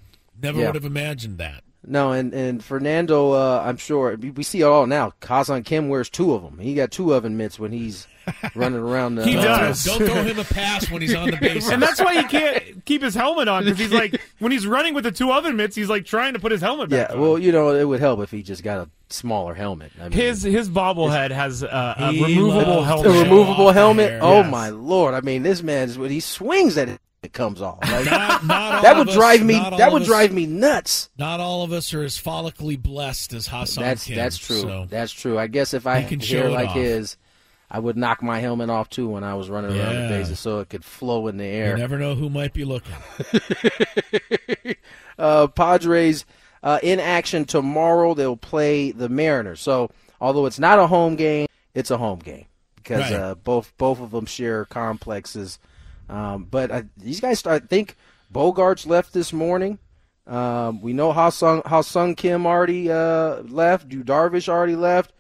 Never 0.42 0.60
yeah. 0.60 0.68
would 0.68 0.76
have 0.76 0.86
imagined 0.86 1.38
that. 1.38 1.64
No, 1.88 2.12
and 2.12 2.34
and 2.34 2.64
Fernando, 2.64 3.32
uh, 3.32 3.64
I'm 3.66 3.78
sure 3.78 4.16
we 4.16 4.44
see 4.44 4.62
it 4.62 4.66
all 4.66 4.88
now. 4.88 5.14
Ha-Seong 5.24 5.66
Kim 5.66 5.90
wears 5.90 6.10
two 6.10 6.34
of 6.34 6.42
them. 6.42 6.58
He 6.60 6.74
got 6.74 6.92
two 6.92 7.14
oven 7.14 7.38
mitts 7.38 7.60
when 7.60 7.72
he's 7.72 8.08
running 8.56 8.80
around. 8.80 9.16
The, 9.16 9.26
he 9.26 9.34
does. 9.34 9.84
Don't 9.84 10.06
throw 10.06 10.24
him 10.24 10.40
a 10.40 10.44
pass 10.44 10.90
when 10.90 11.02
he's 11.02 11.14
on 11.14 11.30
the 11.30 11.38
base. 11.42 11.70
and 11.70 11.82
that's 11.82 12.02
why 12.02 12.22
he 12.22 12.28
can't 12.28 12.86
keep 12.86 13.02
his 13.02 13.14
helmet 13.14 13.48
on 13.48 13.64
because 13.64 13.80
he's 13.80 13.92
like 13.92 14.20
when 14.40 14.52
he's 14.52 14.66
running 14.66 14.94
with 14.94 15.04
the 15.04 15.12
two 15.12 15.32
oven 15.32 15.56
mitts, 15.56 15.76
he's 15.76 15.90
like 15.90 16.06
trying 16.06 16.34
to 16.34 16.40
put 16.40 16.52
his 16.52 16.62
helmet 16.62 16.90
back. 16.90 17.10
Yeah, 17.10 17.16
on. 17.16 17.22
well, 17.22 17.40
you 17.40 17.52
know, 17.52 17.70
it 17.70 17.86
would 17.86 18.00
help 18.00 18.20
if 18.22 18.32
he 18.32 18.42
just 18.42 18.64
got 18.64 18.80
a 18.80 18.90
smaller 19.10 19.54
helmet. 19.54 19.92
I 20.00 20.10
mean, 20.10 20.12
his 20.14 20.44
his 20.44 20.70
bobblehead 20.70 21.32
has 21.32 21.62
a, 21.64 21.96
a 22.00 22.12
removable 22.12 22.84
helmet. 22.84 23.16
A 23.16 23.24
removable 23.24 23.72
helmet. 23.72 24.20
Oh 24.22 24.42
yes. 24.42 24.52
my 24.52 24.70
lord! 24.70 25.14
I 25.14 25.22
mean, 25.22 25.44
this 25.44 25.62
man's 25.62 25.98
when 25.98 26.12
he 26.12 26.20
swings 26.20 26.78
at 26.78 26.90
it 26.90 27.00
it 27.26 27.34
comes 27.34 27.62
off. 27.62 27.80
Like, 27.82 28.06
not, 28.06 28.46
not 28.46 28.84
that 28.84 28.98
would 28.98 29.10
us, 29.10 29.14
drive 29.16 29.44
me. 29.44 29.56
That 29.56 29.92
would 29.92 30.04
us, 30.04 30.08
drive 30.08 30.32
me 30.32 30.46
nuts. 30.46 31.10
Not 31.18 31.40
all 31.42 31.64
of 31.64 31.72
us 31.74 31.94
are 31.94 32.04
as 32.04 32.18
follically 32.18 32.82
blessed 32.82 33.34
as 33.34 33.48
Ha-Seong 33.48 33.80
That's 33.80 34.06
Kim, 34.06 34.16
that's 34.16 34.38
true. 34.38 34.62
So 34.62 34.88
that's 34.90 35.12
true. 35.12 35.38
I 35.38 35.48
guess 35.48 35.74
if 35.74 35.86
I 35.88 36.04
can 36.04 36.20
hair 36.20 36.50
like 36.50 36.70
off. 36.70 36.76
his, 36.76 37.18
I 37.70 37.80
would 37.80 37.98
knock 37.98 38.22
my 38.24 38.40
helmet 38.40 38.70
off 38.70 38.90
too 38.90 39.10
when 39.10 39.24
I 39.24 39.34
was 39.34 39.50
running 39.50 39.78
around 39.78 39.96
the 40.04 40.08
bases 40.10 40.40
so 40.40 40.60
it 40.60 40.70
could 40.70 40.86
flow 40.86 41.28
in 41.28 41.38
the 41.38 41.46
You 41.46 41.52
air. 41.52 41.78
never 41.78 41.98
know 41.98 42.16
who 42.16 42.30
might 42.30 42.54
be 42.54 42.64
looking. 42.64 42.94
uh, 45.20 45.48
Padres 45.48 46.26
uh, 46.64 46.80
in 46.84 47.00
action 47.00 47.46
tomorrow. 47.46 48.14
They'll 48.14 48.38
play 48.38 48.92
the 48.92 49.10
Mariners. 49.10 49.62
So 49.62 49.90
although 50.22 50.46
it's 50.46 50.60
not 50.60 50.80
a 50.80 50.88
home 50.88 51.16
game, 51.16 51.48
it's 51.74 51.92
a 51.92 51.98
home 51.98 52.20
game 52.20 52.46
because 52.76 53.02
Right. 53.02 53.14
uh, 53.14 53.36
both 53.36 53.74
both 53.78 54.00
of 54.00 54.12
them 54.12 54.26
share 54.26 54.66
complexes. 54.66 55.60
Um, 56.10 56.48
but 56.50 56.72
uh, 56.72 56.84
these 56.98 57.20
guys, 57.20 57.46
I 57.46 57.60
think 57.60 57.96
Bogaerts 58.34 58.88
left 58.88 59.14
this 59.14 59.34
morning. 59.34 59.80
Um, 60.28 60.82
we 60.82 60.94
know 60.94 61.12
Ha-Seong 61.12 61.66
how 61.66 61.82
Sung 61.82 62.16
Kim 62.16 62.46
already 62.46 62.92
uh, 62.92 63.42
left. 63.44 63.92
Yu 63.92 64.04
Darvish 64.04 64.50
already 64.50 64.76
left. 64.76 65.14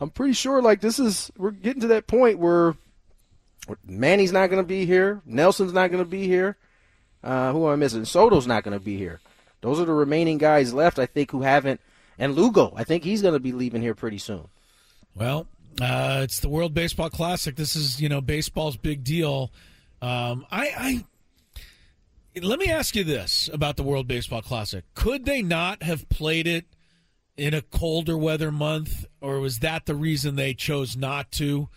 I'm 0.00 0.10
pretty 0.10 0.34
sure 0.34 0.62
like 0.62 0.80
this 0.80 0.98
is 0.98 1.30
we're 1.36 1.50
getting 1.50 1.80
to 1.80 1.88
that 1.88 2.06
point 2.06 2.38
where 2.38 2.76
Manny's 3.84 4.32
not 4.32 4.50
going 4.50 4.62
to 4.62 4.66
be 4.66 4.86
here. 4.86 5.22
Nelson's 5.24 5.72
not 5.72 5.90
going 5.90 6.04
to 6.04 6.08
be 6.08 6.26
here. 6.26 6.56
Uh, 7.24 7.52
who 7.52 7.66
am 7.66 7.72
I 7.72 7.76
missing? 7.76 8.04
Soto's 8.04 8.46
not 8.46 8.62
going 8.62 8.78
to 8.78 8.84
be 8.84 8.96
here. 8.96 9.20
Those 9.62 9.80
are 9.80 9.84
the 9.84 9.92
remaining 9.92 10.38
guys 10.38 10.72
left, 10.72 10.98
I 10.98 11.06
think, 11.06 11.30
who 11.32 11.42
haven't. 11.42 11.80
And 12.18 12.34
Lugo, 12.34 12.72
I 12.76 12.84
think 12.84 13.02
he's 13.02 13.22
going 13.22 13.34
to 13.34 13.40
be 13.40 13.52
leaving 13.52 13.82
here 13.82 13.94
pretty 13.94 14.18
soon. 14.18 14.48
Well, 15.14 15.46
uh, 15.80 16.20
it's 16.22 16.40
the 16.40 16.48
World 16.48 16.72
Baseball 16.72 17.10
Classic. 17.10 17.56
This 17.56 17.74
is 17.74 18.00
you 18.00 18.08
know 18.08 18.20
baseball's 18.20 18.76
big 18.76 19.02
deal. 19.02 19.50
Um, 20.06 20.46
I, 20.52 21.04
I 22.36 22.40
let 22.40 22.58
me 22.60 22.66
ask 22.70 22.94
you 22.94 23.02
this 23.02 23.50
about 23.52 23.76
the 23.76 23.82
World 23.82 24.06
Baseball 24.06 24.40
Classic: 24.42 24.84
Could 24.94 25.24
they 25.24 25.42
not 25.42 25.82
have 25.82 26.08
played 26.08 26.46
it 26.46 26.66
in 27.36 27.54
a 27.54 27.60
colder 27.62 28.16
weather 28.16 28.52
month, 28.52 29.04
or 29.20 29.40
was 29.40 29.58
that 29.60 29.86
the 29.86 29.94
reason 29.96 30.36
they 30.36 30.54
chose 30.54 30.96
not 30.96 31.32
to, 31.32 31.68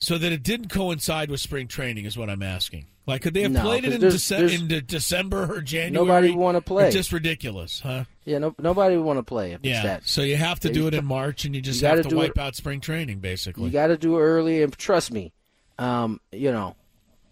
so 0.00 0.18
that 0.18 0.32
it 0.32 0.42
didn't 0.42 0.68
coincide 0.70 1.30
with 1.30 1.40
spring 1.40 1.68
training? 1.68 2.04
Is 2.04 2.18
what 2.18 2.28
I'm 2.28 2.42
asking. 2.42 2.86
Like, 3.06 3.22
could 3.22 3.32
they 3.32 3.42
have 3.42 3.52
No, 3.52 3.62
played 3.62 3.84
it 3.86 3.92
in, 3.94 4.00
there's- 4.02 4.16
Dece- 4.16 4.28
there's- 4.36 4.60
in 4.60 4.68
de- 4.68 4.82
December 4.82 5.50
or 5.54 5.62
January? 5.62 5.92
Nobody 6.06 6.30
wanna 6.32 6.60
play. 6.60 6.86
It's 6.88 6.94
just 6.96 7.10
ridiculous, 7.12 7.80
huh? 7.80 8.04
Yeah, 8.26 8.36
no, 8.38 8.54
nobody 8.58 8.96
would 8.98 9.06
want 9.06 9.18
to 9.18 9.22
play 9.22 9.56
Yeah. 9.62 9.82
that. 9.82 10.06
So 10.06 10.20
you 10.20 10.36
have 10.36 10.60
to 10.60 10.68
Yeah, 10.68 10.74
do 10.74 10.86
it 10.88 10.94
in 10.94 11.06
March, 11.06 11.46
and 11.46 11.54
you 11.54 11.62
just 11.62 11.80
you 11.80 11.86
have 11.88 12.06
to 12.06 12.14
wipe 12.16 12.32
it- 12.32 12.38
out 12.38 12.54
spring 12.56 12.80
training, 12.80 13.20
basically. 13.20 13.64
You 13.64 13.70
got 13.70 13.86
to 13.86 13.96
do 13.96 14.18
it 14.18 14.20
early, 14.20 14.62
and 14.62 14.76
trust 14.76 15.10
me, 15.10 15.32
um, 15.78 16.20
you 16.32 16.52
know, 16.52 16.76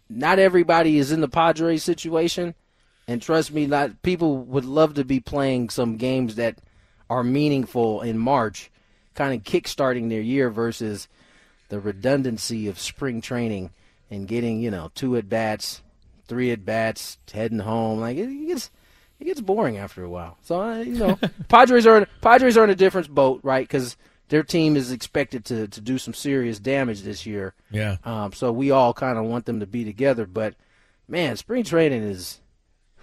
not 0.08 0.38
everybody 0.38 0.98
is 0.98 1.12
in 1.12 1.20
the 1.20 1.28
Padres 1.28 1.82
situation, 1.84 2.54
and 3.08 3.22
trust 3.22 3.52
me, 3.52 3.66
not 3.66 4.02
people 4.02 4.38
would 4.38 4.64
love 4.64 4.94
to 4.94 5.04
be 5.04 5.20
playing 5.20 5.70
some 5.70 5.96
games 5.96 6.36
that 6.36 6.58
are 7.08 7.22
meaningful 7.22 8.02
in 8.02 8.18
March, 8.18 8.70
kind 9.14 9.34
of 9.34 9.44
kickstarting 9.44 10.08
their 10.08 10.20
year 10.20 10.50
versus 10.50 11.08
the 11.68 11.80
redundancy 11.80 12.68
of 12.68 12.78
spring 12.78 13.20
training 13.20 13.70
and 14.10 14.28
getting 14.28 14.60
you 14.60 14.70
know 14.70 14.90
two 14.94 15.16
at 15.16 15.28
bats, 15.28 15.82
three 16.26 16.50
at 16.50 16.64
bats, 16.64 17.18
heading 17.32 17.60
home. 17.60 18.00
Like 18.00 18.16
it 18.16 18.46
gets 18.46 18.70
it 19.20 19.24
gets 19.24 19.40
boring 19.40 19.78
after 19.78 20.02
a 20.02 20.10
while. 20.10 20.36
So 20.42 20.60
uh, 20.60 20.78
you 20.78 20.98
know, 20.98 21.18
Padres 21.48 21.86
are 21.86 22.06
Padres 22.20 22.56
are 22.56 22.64
in 22.64 22.70
a 22.70 22.76
different 22.76 23.08
boat, 23.08 23.40
right? 23.42 23.66
Because 23.66 23.96
their 24.28 24.42
team 24.42 24.76
is 24.76 24.90
expected 24.92 25.44
to 25.46 25.68
to 25.68 25.80
do 25.80 25.98
some 25.98 26.14
serious 26.14 26.58
damage 26.58 27.02
this 27.02 27.26
year. 27.26 27.54
Yeah. 27.70 27.96
Um, 28.04 28.32
so 28.32 28.52
we 28.52 28.70
all 28.70 28.92
kind 28.94 29.18
of 29.18 29.24
want 29.24 29.46
them 29.46 29.60
to 29.60 29.66
be 29.66 29.84
together, 29.84 30.26
but 30.26 30.54
man, 31.08 31.36
spring 31.36 31.64
training 31.64 32.02
is, 32.02 32.40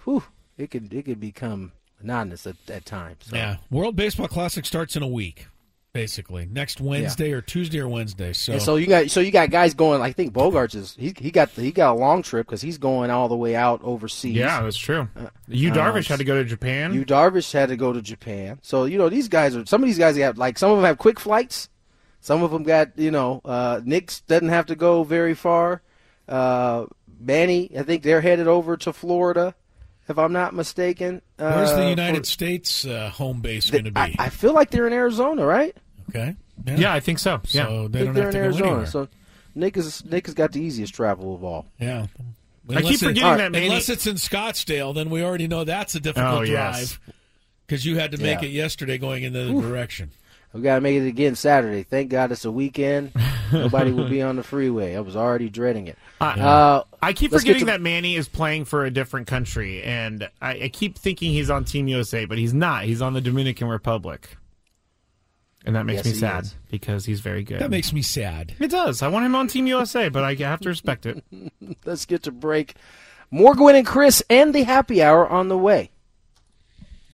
whew, 0.04 0.24
it 0.56 0.70
could 0.70 0.92
it 0.92 1.04
could 1.04 1.20
become 1.20 1.72
monotonous 2.00 2.46
at, 2.46 2.56
at 2.68 2.84
times. 2.84 3.18
So. 3.26 3.36
Yeah, 3.36 3.56
World 3.70 3.96
Baseball 3.96 4.28
Classic 4.28 4.64
starts 4.66 4.96
in 4.96 5.02
a 5.02 5.08
week, 5.08 5.46
basically 5.94 6.46
next 6.50 6.80
Wednesday 6.80 7.32
or 7.32 7.40
Tuesday 7.40 7.78
or 7.78 7.88
Wednesday. 7.88 8.34
So, 8.34 8.52
And 8.52 8.60
so 8.60 8.76
you 8.76 8.86
got 8.86 9.10
so 9.10 9.20
you 9.20 9.30
got 9.30 9.48
guys 9.48 9.72
going. 9.72 10.02
I 10.02 10.12
think 10.12 10.34
Bogaerts 10.34 10.74
is 10.74 10.94
he 10.98 11.14
he 11.18 11.30
got 11.30 11.48
he 11.50 11.72
got 11.72 11.92
a 11.92 11.98
long 11.98 12.22
trip 12.22 12.46
because 12.46 12.60
he's 12.60 12.76
going 12.76 13.10
all 13.10 13.28
the 13.28 13.36
way 13.36 13.56
out 13.56 13.80
overseas. 13.82 14.34
Yeah, 14.36 14.60
that's 14.60 14.76
true. 14.76 15.08
You 15.48 15.70
um, 15.70 15.76
Darvish 15.76 16.08
had 16.08 16.18
to 16.18 16.24
go 16.24 16.34
to 16.34 16.44
Japan. 16.44 16.92
Yu 16.92 17.06
Darvish 17.06 17.50
had 17.52 17.70
to 17.70 17.76
go 17.76 17.94
to 17.94 18.02
Japan. 18.02 18.58
So 18.60 18.84
you 18.84 18.98
know 18.98 19.08
these 19.08 19.28
guys 19.28 19.56
are 19.56 19.64
some 19.64 19.82
of 19.82 19.86
these 19.86 19.98
guys 19.98 20.18
have 20.18 20.36
like 20.36 20.58
some 20.58 20.70
of 20.70 20.76
them 20.76 20.84
have 20.84 20.98
quick 20.98 21.18
flights. 21.18 21.70
Some 22.20 22.42
of 22.42 22.50
them 22.50 22.64
got 22.64 22.98
you 22.98 23.10
know 23.10 23.40
uh, 23.44 23.80
Knicks 23.82 24.20
doesn't 24.20 24.48
have 24.50 24.66
to 24.66 24.74
go 24.76 25.04
very 25.04 25.34
far. 25.34 25.80
Uh, 26.28 26.86
Manny, 27.20 27.70
I 27.78 27.84
think 27.84 28.02
they're 28.02 28.20
headed 28.20 28.48
over 28.48 28.76
to 28.78 28.92
Florida, 28.92 29.54
if 30.08 30.18
I'm 30.18 30.32
not 30.32 30.54
mistaken. 30.54 31.22
Uh, 31.38 31.52
where's 31.52 31.72
the 31.72 31.88
United 31.88 32.20
for- 32.20 32.24
States 32.24 32.84
uh, 32.84 33.10
home 33.10 33.40
base 33.40 33.70
going 33.70 33.84
to 33.84 33.90
be? 33.92 34.00
I, 34.00 34.14
I 34.18 34.28
feel 34.30 34.52
like 34.54 34.70
they're 34.70 34.86
in 34.86 34.92
Arizona, 34.92 35.46
right? 35.46 35.76
Okay. 36.10 36.36
yeah, 36.66 36.92
I 36.92 37.00
think 37.00 37.18
so. 37.18 37.40
Yeah. 37.48 37.66
So 37.66 37.88
they 37.88 38.00
I 38.00 38.04
don't 38.04 38.14
think 38.14 38.14
they're 38.14 38.24
have 38.24 38.32
to 38.32 38.38
in 38.38 38.42
go 38.42 38.46
Arizona. 38.46 38.66
anywhere. 38.70 38.86
So 38.86 39.08
Nick 39.54 39.76
is 39.76 40.04
Nick 40.04 40.26
has 40.26 40.34
got 40.34 40.52
the 40.52 40.60
easiest 40.60 40.94
travel 40.94 41.34
of 41.34 41.44
all. 41.44 41.66
yeah. 41.78 42.06
I 42.66 42.76
keep 42.76 42.78
Unless 42.78 42.94
it- 43.02 43.06
forgetting 43.06 43.36
that 43.38 43.52
Manny. 43.52 43.66
Unless 43.66 43.88
it's 43.90 44.06
in 44.06 44.14
Scottsdale, 44.16 44.94
then 44.94 45.10
we 45.10 45.22
already 45.22 45.46
know 45.48 45.64
that's 45.64 45.94
a 45.94 46.00
difficult 46.00 46.42
Oh, 46.42 46.44
drive 46.46 46.98
because 47.66 47.84
you 47.84 47.98
had 47.98 48.12
to 48.12 48.18
make 48.18 48.40
Yeah. 48.40 48.48
it 48.48 48.52
yesterday 48.52 48.96
going 48.96 49.22
in 49.22 49.34
the 49.34 49.44
direction. 49.60 50.10
We 50.54 50.62
got 50.62 50.76
to 50.76 50.80
make 50.80 50.94
it 50.96 51.06
again 51.06 51.34
Saturday. 51.34 51.82
Thank 51.82 52.10
God 52.10 52.30
it's 52.32 52.44
a 52.44 52.50
weekend. 52.50 53.10
Nobody 53.52 53.90
will 53.90 54.08
be 54.08 54.22
on 54.22 54.36
the 54.36 54.42
freeway. 54.44 54.94
I 54.94 55.00
was 55.00 55.16
already 55.16 55.50
dreading 55.50 55.88
it. 55.88 55.98
Uh, 56.20 56.84
I 57.02 57.12
keep 57.12 57.32
forgetting 57.32 57.60
to- 57.60 57.64
that 57.66 57.80
Manny 57.82 58.14
is 58.14 58.28
playing 58.28 58.64
for 58.64 58.84
a 58.86 58.90
different 58.90 59.26
country, 59.26 59.82
and 59.82 60.28
I, 60.40 60.50
I 60.62 60.68
keep 60.72 60.96
thinking 60.96 61.32
he's 61.32 61.50
on 61.50 61.64
Team 61.64 61.88
USA, 61.88 62.24
but 62.24 62.38
he's 62.38 62.54
not. 62.54 62.84
He's 62.84 63.02
on 63.02 63.12
the 63.14 63.20
Dominican 63.20 63.66
Republic, 63.68 64.36
and 65.64 65.74
that 65.76 65.86
makes 65.86 66.04
Yes, 66.04 66.14
me 66.14 66.20
sad 66.20 66.44
is. 66.44 66.54
because 66.70 67.04
he's 67.06 67.20
very 67.20 67.42
good. 67.42 67.60
That 67.60 67.70
makes 67.70 67.92
me 67.92 68.02
sad. 68.02 68.54
it 68.60 68.70
does. 68.70 69.02
I 69.02 69.08
want 69.08 69.26
him 69.26 69.34
on 69.34 69.48
Team 69.48 69.66
USA, 69.66 70.08
but 70.08 70.22
I 70.24 70.34
have 70.34 70.60
to 70.60 70.68
respect 70.68 71.06
it. 71.06 71.24
let's 71.84 72.04
get 72.06 72.22
to 72.24 72.32
break. 72.32 72.74
More 73.30 73.54
Gwynn 73.54 73.76
and 73.76 73.86
Chris 73.86 74.22
and 74.30 74.54
the 74.54 74.62
happy 74.64 75.02
hour 75.02 75.26
on 75.26 75.48
the 75.48 75.58
way. 75.58 75.90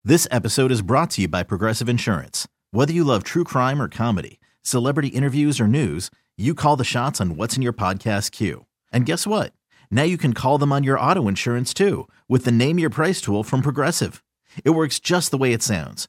This 0.04 0.26
episode 0.30 0.72
is 0.72 0.82
brought 0.82 1.10
to 1.12 1.22
you 1.22 1.28
by 1.28 1.42
Progressive 1.42 1.88
Insurance. 1.88 2.48
Whether 2.70 2.92
you 2.92 3.04
love 3.04 3.22
true 3.24 3.44
crime 3.44 3.80
or 3.82 3.88
comedy, 3.88 4.40
celebrity 4.62 5.08
interviews 5.08 5.60
or 5.60 5.68
news, 5.68 6.10
you 6.38 6.54
call 6.54 6.76
the 6.76 6.84
shots 6.84 7.20
on 7.20 7.36
what's 7.36 7.56
in 7.56 7.62
your 7.62 7.72
podcast 7.74 8.30
queue. 8.32 8.66
And 8.92 9.04
guess 9.06 9.26
what? 9.26 9.52
Now 9.90 10.04
you 10.04 10.16
can 10.16 10.32
call 10.32 10.56
them 10.58 10.72
on 10.72 10.84
your 10.84 10.98
auto 10.98 11.28
insurance 11.28 11.74
too 11.74 12.08
with 12.28 12.44
the 12.44 12.52
Name 12.52 12.78
Your 12.78 12.90
Price 12.90 13.20
tool 13.20 13.42
from 13.44 13.60
Progressive. 13.62 14.22
It 14.64 14.70
works 14.70 14.98
just 15.00 15.30
the 15.30 15.38
way 15.38 15.52
it 15.52 15.62
sounds. 15.62 16.08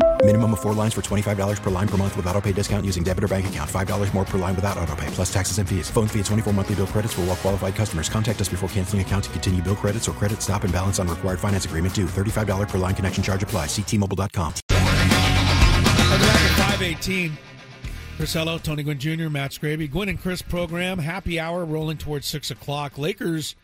Minimum 0.23 0.53
of 0.53 0.59
four 0.59 0.75
lines 0.75 0.93
for 0.93 1.01
$25 1.01 1.61
per 1.61 1.69
line 1.71 1.87
per 1.87 1.97
month 1.97 2.15
with 2.15 2.27
auto 2.27 2.39
pay 2.39 2.51
discount 2.51 2.85
using 2.85 3.03
debit 3.03 3.23
or 3.23 3.27
bank 3.27 3.47
account. 3.47 3.67
$5 3.67 4.13
more 4.13 4.23
per 4.23 4.37
line 4.37 4.55
without 4.55 4.77
auto 4.77 4.95
pay, 4.95 5.07
plus 5.07 5.33
taxes 5.33 5.57
and 5.57 5.67
fees. 5.67 5.89
Phone 5.89 6.07
fee 6.07 6.19
at 6.19 6.27
24 6.27 6.53
monthly 6.53 6.75
bill 6.75 6.85
credits 6.85 7.13
for 7.13 7.21
all 7.21 7.27
well 7.27 7.35
qualified 7.35 7.73
customers. 7.73 8.07
Contact 8.07 8.39
us 8.39 8.47
before 8.47 8.69
canceling 8.69 9.01
account 9.01 9.23
to 9.23 9.29
continue 9.31 9.63
bill 9.63 9.75
credits 9.75 10.07
or 10.07 10.11
credit 10.11 10.39
stop 10.39 10.63
and 10.63 10.71
balance 10.71 10.99
on 10.99 11.07
required 11.07 11.39
finance 11.39 11.65
agreement 11.65 11.95
due. 11.95 12.05
$35 12.05 12.69
per 12.69 12.77
line 12.77 12.93
connection 12.93 13.23
charge 13.23 13.41
apply. 13.41 13.65
Ctmobile.com. 13.65 14.53
Welcome 14.69 16.27
back 16.27 16.41
at 16.41 16.77
518. 16.77 17.31
Chris 18.17 18.35
Ello, 18.35 18.59
Tony 18.59 18.83
Gwynn 18.83 18.99
Jr., 18.99 19.29
Matt 19.29 19.51
Scraby. 19.51 19.89
Gwynn 19.89 20.09
and 20.09 20.21
Chris 20.21 20.43
program, 20.43 20.99
happy 20.99 21.39
hour 21.39 21.65
rolling 21.65 21.97
towards 21.97 22.27
6 22.27 22.51
o'clock. 22.51 22.99
Lakers 22.99 23.55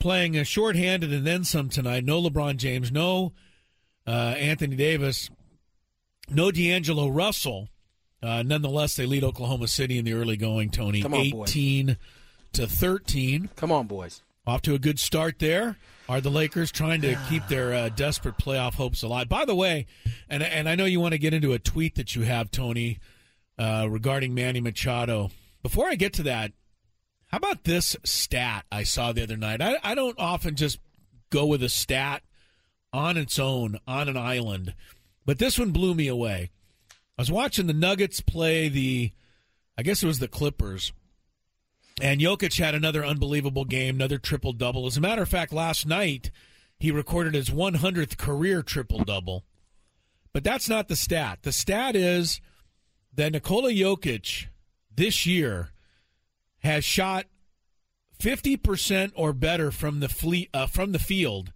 playing 0.00 0.36
a 0.36 0.42
shorthanded 0.42 1.12
and 1.12 1.24
then 1.24 1.44
some 1.44 1.68
tonight. 1.68 2.04
No 2.04 2.20
LeBron 2.20 2.56
James, 2.56 2.90
no 2.90 3.32
uh, 4.08 4.34
Anthony 4.36 4.74
Davis, 4.74 5.30
no 6.30 6.50
D'Angelo 6.50 7.08
Russell. 7.08 7.68
Uh, 8.22 8.42
nonetheless, 8.42 8.96
they 8.96 9.04
lead 9.06 9.22
Oklahoma 9.22 9.68
City 9.68 9.98
in 9.98 10.04
the 10.04 10.14
early 10.14 10.36
going. 10.36 10.70
Tony, 10.70 11.02
Come 11.02 11.14
on, 11.14 11.30
boys. 11.30 11.50
eighteen 11.50 11.96
to 12.52 12.66
thirteen. 12.66 13.50
Come 13.56 13.70
on, 13.70 13.86
boys. 13.86 14.22
Off 14.46 14.62
to 14.62 14.74
a 14.74 14.78
good 14.78 14.98
start 14.98 15.38
there. 15.38 15.76
Are 16.08 16.20
the 16.20 16.30
Lakers 16.30 16.70
trying 16.70 17.00
to 17.00 17.18
keep 17.30 17.46
their 17.48 17.72
uh, 17.72 17.88
desperate 17.88 18.36
playoff 18.36 18.74
hopes 18.74 19.02
alive? 19.02 19.28
By 19.28 19.44
the 19.46 19.54
way, 19.54 19.86
and 20.28 20.42
and 20.42 20.68
I 20.68 20.74
know 20.74 20.84
you 20.84 21.00
want 21.00 21.12
to 21.12 21.18
get 21.18 21.32
into 21.34 21.52
a 21.52 21.58
tweet 21.58 21.94
that 21.96 22.14
you 22.14 22.22
have, 22.22 22.50
Tony, 22.50 22.98
uh, 23.58 23.86
regarding 23.88 24.34
Manny 24.34 24.60
Machado. 24.60 25.30
Before 25.62 25.88
I 25.88 25.94
get 25.94 26.12
to 26.14 26.22
that, 26.24 26.52
how 27.28 27.38
about 27.38 27.64
this 27.64 27.96
stat 28.04 28.66
I 28.70 28.82
saw 28.82 29.12
the 29.12 29.22
other 29.22 29.36
night? 29.38 29.62
I, 29.62 29.76
I 29.82 29.94
don't 29.94 30.18
often 30.18 30.56
just 30.56 30.78
go 31.30 31.46
with 31.46 31.62
a 31.62 31.70
stat 31.70 32.22
on 32.92 33.16
its 33.16 33.38
own 33.38 33.78
on 33.88 34.08
an 34.08 34.16
island, 34.18 34.74
but 35.24 35.38
this 35.38 35.58
one 35.58 35.70
blew 35.70 35.94
me 35.94 36.08
away. 36.08 36.50
I 37.18 37.22
was 37.22 37.30
watching 37.30 37.66
the 37.66 37.72
Nuggets 37.72 38.20
play 38.20 38.68
the, 38.68 39.12
I 39.78 39.82
guess 39.82 40.02
it 40.02 40.06
was 40.06 40.18
the 40.18 40.28
Clippers, 40.28 40.92
and 42.00 42.20
Jokic 42.20 42.58
had 42.58 42.74
another 42.74 43.04
unbelievable 43.04 43.64
game, 43.64 43.96
another 43.96 44.18
triple 44.18 44.52
double. 44.52 44.86
As 44.86 44.96
a 44.96 45.00
matter 45.00 45.22
of 45.22 45.28
fact, 45.28 45.52
last 45.52 45.86
night 45.86 46.30
he 46.78 46.90
recorded 46.90 47.34
his 47.34 47.50
100th 47.50 48.16
career 48.16 48.62
triple 48.62 49.04
double. 49.04 49.44
But 50.32 50.42
that's 50.42 50.68
not 50.68 50.88
the 50.88 50.96
stat. 50.96 51.40
The 51.42 51.52
stat 51.52 51.94
is 51.94 52.40
that 53.14 53.32
Nikola 53.32 53.70
Jokic 53.70 54.46
this 54.94 55.24
year 55.24 55.70
has 56.58 56.84
shot 56.84 57.26
50% 58.18 59.12
or 59.14 59.32
better 59.32 59.70
from 59.70 60.00
the 60.00 60.08
fleet 60.08 60.50
uh, 60.52 60.66
from 60.66 60.92
the 60.92 60.98
field 60.98 61.52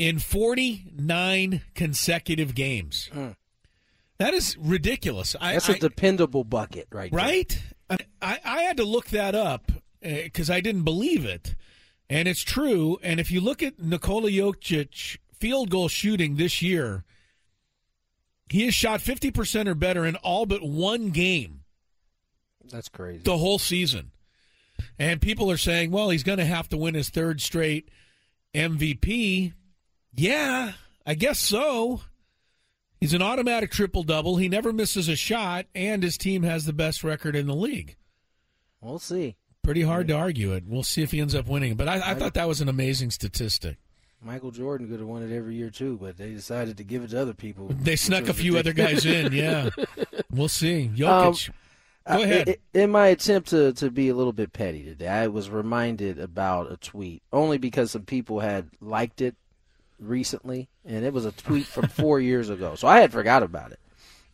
in 0.00 0.18
49 0.18 1.60
consecutive 1.74 2.54
games. 2.54 3.10
That 4.16 4.32
is 4.32 4.56
ridiculous. 4.56 5.36
I, 5.38 5.52
That's 5.52 5.68
a 5.68 5.78
dependable 5.78 6.42
bucket, 6.42 6.88
right? 6.90 7.12
right? 7.12 7.62
I, 7.90 8.38
I, 8.42 8.62
had 8.62 8.78
to 8.78 8.84
look 8.84 9.08
that 9.08 9.34
up 9.34 9.70
uh, 9.70 9.78
because 10.24 10.48
I 10.48 10.60
didn't 10.60 10.84
believe 10.84 11.26
it, 11.26 11.54
and 12.08 12.26
it's 12.26 12.40
true. 12.42 12.98
And 13.02 13.20
if 13.20 13.30
you 13.30 13.42
look 13.42 13.62
at 13.62 13.78
Nikola 13.78 14.30
Jokic 14.30 15.18
field 15.38 15.68
goal 15.68 15.88
shooting 15.88 16.36
this 16.36 16.62
year, 16.62 17.04
he 18.48 18.64
has 18.64 18.74
shot 18.74 19.00
50% 19.00 19.68
or 19.68 19.74
better 19.74 20.06
in 20.06 20.16
all 20.16 20.46
but 20.46 20.62
one 20.62 21.10
game 21.10 21.60
That's 22.70 22.88
crazy. 22.88 23.22
the 23.22 23.36
whole 23.36 23.58
season. 23.58 24.12
And 24.98 25.20
people 25.20 25.50
are 25.50 25.58
saying, 25.58 25.90
well, 25.90 26.08
he's 26.08 26.22
going 26.22 26.38
to 26.38 26.46
have 26.46 26.68
to 26.70 26.78
win 26.78 26.94
his 26.94 27.10
third 27.10 27.42
straight 27.42 27.90
MVP. 28.54 29.52
Yeah, 30.14 30.72
I 31.06 31.14
guess 31.14 31.38
so. 31.38 32.00
He's 33.00 33.14
an 33.14 33.22
automatic 33.22 33.70
triple 33.70 34.02
double. 34.02 34.36
He 34.36 34.48
never 34.48 34.72
misses 34.72 35.08
a 35.08 35.16
shot, 35.16 35.66
and 35.74 36.02
his 36.02 36.18
team 36.18 36.42
has 36.42 36.64
the 36.66 36.72
best 36.72 37.02
record 37.02 37.34
in 37.34 37.46
the 37.46 37.54
league. 37.54 37.96
We'll 38.80 38.98
see. 38.98 39.36
Pretty 39.62 39.82
hard 39.82 40.08
to 40.08 40.14
argue 40.14 40.52
it. 40.52 40.64
We'll 40.66 40.82
see 40.82 41.02
if 41.02 41.10
he 41.10 41.20
ends 41.20 41.34
up 41.34 41.46
winning. 41.46 41.74
But 41.76 41.88
I, 41.88 42.10
I 42.10 42.14
thought 42.14 42.34
that 42.34 42.48
was 42.48 42.60
an 42.60 42.68
amazing 42.68 43.10
statistic. 43.10 43.76
Michael 44.22 44.50
Jordan 44.50 44.88
could 44.88 44.98
have 45.00 45.08
won 45.08 45.22
it 45.22 45.34
every 45.34 45.54
year 45.54 45.70
too, 45.70 45.96
but 46.00 46.18
they 46.18 46.30
decided 46.30 46.76
to 46.76 46.84
give 46.84 47.02
it 47.02 47.10
to 47.10 47.20
other 47.20 47.32
people. 47.32 47.68
They 47.70 47.96
snuck 47.96 48.28
a 48.28 48.34
few 48.34 48.58
other 48.58 48.74
guys 48.74 49.06
in. 49.06 49.32
Yeah, 49.40 49.70
we'll 50.30 50.48
see. 50.48 50.90
Jokic, 50.94 51.48
Um, 52.04 52.16
go 52.18 52.22
ahead. 52.24 52.48
i- 52.50 52.78
In 52.78 52.90
my 52.90 53.06
attempt 53.08 53.48
to, 53.50 53.72
to 53.74 53.90
be 53.90 54.10
a 54.10 54.14
little 54.14 54.34
bit 54.34 54.52
petty 54.52 54.82
today, 54.84 55.08
I 55.08 55.28
was 55.28 55.48
reminded 55.48 56.18
about 56.18 56.70
a 56.70 56.76
tweet 56.76 57.22
only 57.32 57.56
because 57.56 57.92
some 57.92 58.02
people 58.04 58.40
had 58.40 58.68
liked 58.82 59.22
it 59.22 59.36
recently, 60.00 60.68
and 60.84 61.04
it 61.04 61.12
was 61.12 61.24
a 61.26 61.32
tweet 61.32 61.66
from 61.66 61.88
four 61.88 62.18
years 62.30 62.48
ago. 62.50 62.74
So 62.74 62.88
I 62.88 63.00
had 63.00 63.12
forgot 63.12 63.42
about 63.42 63.72
it. 63.72 63.78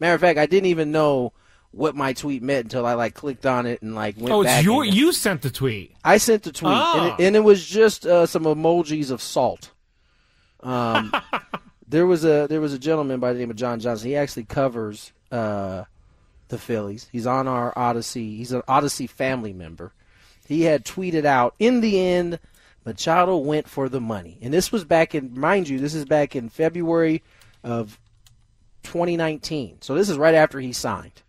Matter 0.01 0.15
of 0.15 0.21
fact, 0.21 0.39
I 0.39 0.47
didn't 0.47 0.67
even 0.67 0.93
know 0.93 1.33
what 1.73 1.95
my 1.95 2.13
tweet 2.15 2.43
meant 2.43 2.65
until 2.65 2.87
I 2.87 2.95
like 2.95 3.15
clicked 3.15 3.45
on 3.45 3.67
it 3.67 3.83
and 3.83 3.95
like 3.95 4.17
went 4.17 4.31
Oh, 4.33 4.43
it's 4.43 4.63
your 4.65 4.85
and- 4.85 4.95
you 4.95 5.13
sent 5.13 5.43
the 5.43 5.51
tweet. 5.51 5.95
I 6.05 6.17
sent 6.19 6.45
the 6.45 6.53
tweet, 6.53 6.73
and, 6.73 6.81
Ah. 6.83 7.17
it, 7.19 7.27
and 7.27 7.37
it 7.37 7.41
was 7.45 7.67
just 7.67 8.07
uh, 8.07 8.25
some 8.27 8.45
emojis 8.45 9.11
of 9.11 9.21
salt. 9.21 9.73
Um, 10.61 11.13
there 11.89 12.07
was 12.07 12.25
a 12.25 12.47
there 12.49 12.61
was 12.61 12.73
a 12.73 12.79
gentleman 12.79 13.21
by 13.21 13.33
the 13.33 13.39
name 13.39 13.51
of 13.51 13.57
John 13.57 13.81
Johnson. 13.81 14.09
He 14.09 14.17
actually 14.17 14.45
covers 14.45 15.13
uh, 15.31 15.85
the 16.49 16.59
Phillies. 16.59 17.09
He's 17.13 17.27
on 17.27 17.47
our 17.49 17.75
Audacy. 17.75 18.37
He's 18.37 18.53
an 18.53 18.63
Audacy 18.63 19.09
family 19.09 19.53
member. 19.53 19.93
He 20.47 20.63
had 20.63 20.85
tweeted 20.85 21.25
out, 21.25 21.55
"In 21.59 21.81
the 21.81 22.01
end, 22.01 22.39
Machado 22.87 23.37
went 23.37 23.69
for 23.69 23.91
the 23.91 24.01
money." 24.01 24.39
And 24.41 24.55
this 24.55 24.73
was 24.73 24.85
back 24.85 25.15
in, 25.15 25.39
mind 25.39 25.69
you, 25.69 25.79
this 25.79 25.95
is 25.95 26.07
back 26.07 26.35
in 26.35 26.49
February 26.49 27.23
of 27.63 27.99
2019. 28.85 29.83
So 29.83 29.95
this 29.95 30.09
is 30.09 30.17
right 30.17 30.35
after 30.35 30.61
he 30.61 30.73
signed. 30.73 31.23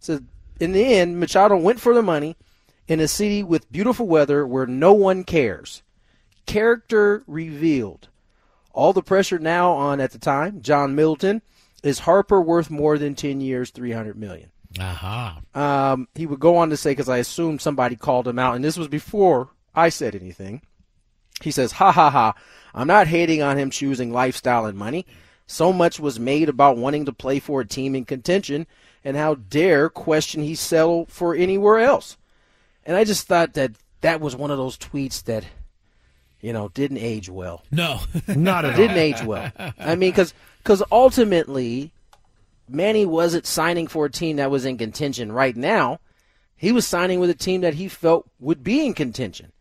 So 0.00 0.20
in 0.58 0.72
the 0.72 0.94
end, 0.94 1.20
Machado 1.20 1.56
went 1.56 1.80
for 1.80 1.94
the 1.94 2.02
money 2.02 2.36
in 2.88 3.00
a 3.00 3.08
city 3.08 3.42
with 3.42 3.70
beautiful 3.70 4.06
weather 4.06 4.46
where 4.46 4.66
no 4.66 4.92
one 4.92 5.24
cares. 5.24 5.82
Character 6.46 7.22
revealed. 7.26 8.08
All 8.72 8.92
the 8.92 9.02
pressure 9.02 9.38
now 9.38 9.72
on 9.72 10.00
at 10.00 10.12
the 10.12 10.18
time, 10.18 10.60
John 10.60 10.94
Middleton, 10.94 11.42
is 11.82 12.00
Harper 12.00 12.40
worth 12.40 12.70
more 12.70 12.98
than 12.98 13.14
10 13.14 13.40
years, 13.40 13.70
300 13.70 14.16
million. 14.16 14.50
Aha. 14.78 15.40
Um, 15.54 16.08
he 16.14 16.26
would 16.26 16.40
go 16.40 16.56
on 16.56 16.70
to 16.70 16.76
say, 16.76 16.90
because 16.90 17.08
I 17.08 17.18
assume 17.18 17.58
somebody 17.58 17.96
called 17.96 18.28
him 18.28 18.38
out, 18.38 18.54
and 18.54 18.64
this 18.64 18.76
was 18.76 18.88
before 18.88 19.50
I 19.76 19.90
said 19.90 20.14
anything. 20.16 20.62
He 21.42 21.50
says, 21.50 21.72
ha 21.72 21.92
ha 21.92 22.10
ha, 22.10 22.34
I'm 22.74 22.86
not 22.86 23.06
hating 23.06 23.42
on 23.42 23.58
him 23.58 23.70
choosing 23.70 24.10
lifestyle 24.12 24.64
and 24.64 24.76
money. 24.76 25.04
So 25.46 25.72
much 25.72 26.00
was 26.00 26.18
made 26.18 26.48
about 26.48 26.78
wanting 26.78 27.04
to 27.04 27.12
play 27.12 27.38
for 27.38 27.60
a 27.60 27.66
team 27.66 27.94
in 27.94 28.04
contention, 28.04 28.66
and 29.04 29.16
how 29.16 29.34
dare 29.36 29.88
question 29.88 30.42
he 30.42 30.54
settle 30.54 31.06
for 31.06 31.34
anywhere 31.34 31.78
else. 31.78 32.16
And 32.84 32.96
I 32.96 33.04
just 33.04 33.28
thought 33.28 33.52
that 33.54 33.72
that 34.00 34.20
was 34.20 34.34
one 34.34 34.50
of 34.50 34.58
those 34.58 34.76
tweets 34.78 35.22
that, 35.24 35.44
you 36.40 36.52
know, 36.52 36.68
didn't 36.70 36.98
age 36.98 37.28
well. 37.28 37.62
No, 37.70 38.00
Not 38.28 38.64
at 38.64 38.72
all. 38.72 38.76
didn't 38.76 38.98
age 38.98 39.22
well. 39.22 39.52
I 39.78 39.94
mean, 39.94 40.10
because 40.10 40.34
because 40.58 40.82
ultimately, 40.90 41.92
Manny 42.68 43.06
wasn't 43.06 43.46
signing 43.46 43.86
for 43.86 44.06
a 44.06 44.10
team 44.10 44.36
that 44.36 44.50
was 44.50 44.64
in 44.64 44.78
contention 44.78 45.30
right 45.30 45.54
now. 45.56 46.00
He 46.56 46.72
was 46.72 46.86
signing 46.86 47.20
with 47.20 47.30
a 47.30 47.34
team 47.34 47.60
that 47.60 47.74
he 47.74 47.86
felt 47.86 48.26
would 48.40 48.64
be 48.64 48.84
in 48.84 48.94
contention. 48.94 49.52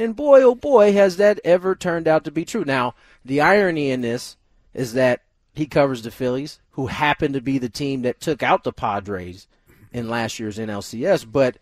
And 0.00 0.16
boy, 0.16 0.42
oh 0.42 0.54
boy, 0.54 0.92
has 0.94 1.16
that 1.18 1.40
ever 1.44 1.74
turned 1.74 2.08
out 2.08 2.24
to 2.24 2.30
be 2.30 2.44
true. 2.44 2.64
Now, 2.64 2.94
the 3.24 3.40
irony 3.40 3.90
in 3.90 4.00
this 4.00 4.36
is 4.72 4.94
that 4.94 5.22
he 5.54 5.66
covers 5.66 6.02
the 6.02 6.10
Phillies, 6.10 6.60
who 6.70 6.86
happen 6.86 7.32
to 7.34 7.40
be 7.40 7.58
the 7.58 7.68
team 7.68 8.02
that 8.02 8.20
took 8.20 8.42
out 8.42 8.64
the 8.64 8.72
Padres 8.72 9.46
in 9.92 10.08
last 10.08 10.38
year's 10.38 10.58
NLCS. 10.58 11.30
But 11.30 11.58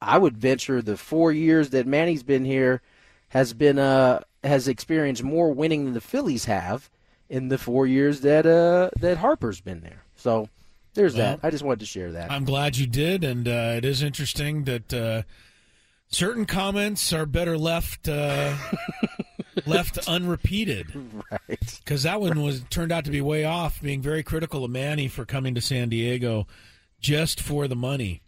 I 0.00 0.18
would 0.18 0.36
venture 0.36 0.80
the 0.80 0.96
four 0.96 1.32
years 1.32 1.70
that 1.70 1.86
Manny's 1.86 2.22
been 2.22 2.44
here 2.44 2.82
has 3.30 3.52
been 3.52 3.78
uh 3.78 4.20
has 4.44 4.68
experienced 4.68 5.22
more 5.22 5.52
winning 5.52 5.84
than 5.84 5.94
the 5.94 6.00
Phillies 6.00 6.44
have 6.44 6.90
in 7.28 7.48
the 7.48 7.58
four 7.58 7.86
years 7.86 8.20
that 8.20 8.46
uh 8.46 8.90
that 9.00 9.18
Harper's 9.18 9.60
been 9.60 9.80
there. 9.80 10.04
So 10.16 10.48
there's 10.94 11.16
Well, 11.16 11.38
that. 11.38 11.46
I 11.46 11.50
just 11.50 11.64
wanted 11.64 11.80
to 11.80 11.86
share 11.86 12.12
that. 12.12 12.30
I'm 12.30 12.44
glad 12.44 12.76
you 12.76 12.86
did, 12.86 13.24
and 13.24 13.48
uh, 13.48 13.74
it 13.76 13.84
is 13.84 14.02
interesting 14.02 14.64
that 14.64 14.92
uh, 14.92 15.22
certain 16.12 16.44
comments 16.44 17.12
are 17.12 17.26
better 17.26 17.58
left 17.58 18.08
uh, 18.08 18.56
left 19.66 19.98
unrepeated. 20.08 20.86
Right. 21.30 21.80
Because 21.84 22.04
that 22.04 22.20
one 22.20 22.42
was 22.42 22.62
turned 22.70 22.92
out 22.92 23.04
to 23.06 23.10
be 23.10 23.20
way 23.20 23.44
off, 23.44 23.80
being 23.82 24.00
very 24.00 24.22
critical 24.22 24.64
of 24.64 24.70
Manny 24.70 25.08
for 25.08 25.24
coming 25.24 25.54
to 25.54 25.60
San 25.60 25.88
Diego 25.88 26.46
just 27.00 27.40
for 27.40 27.66
the 27.66 27.76
money. 27.76 28.22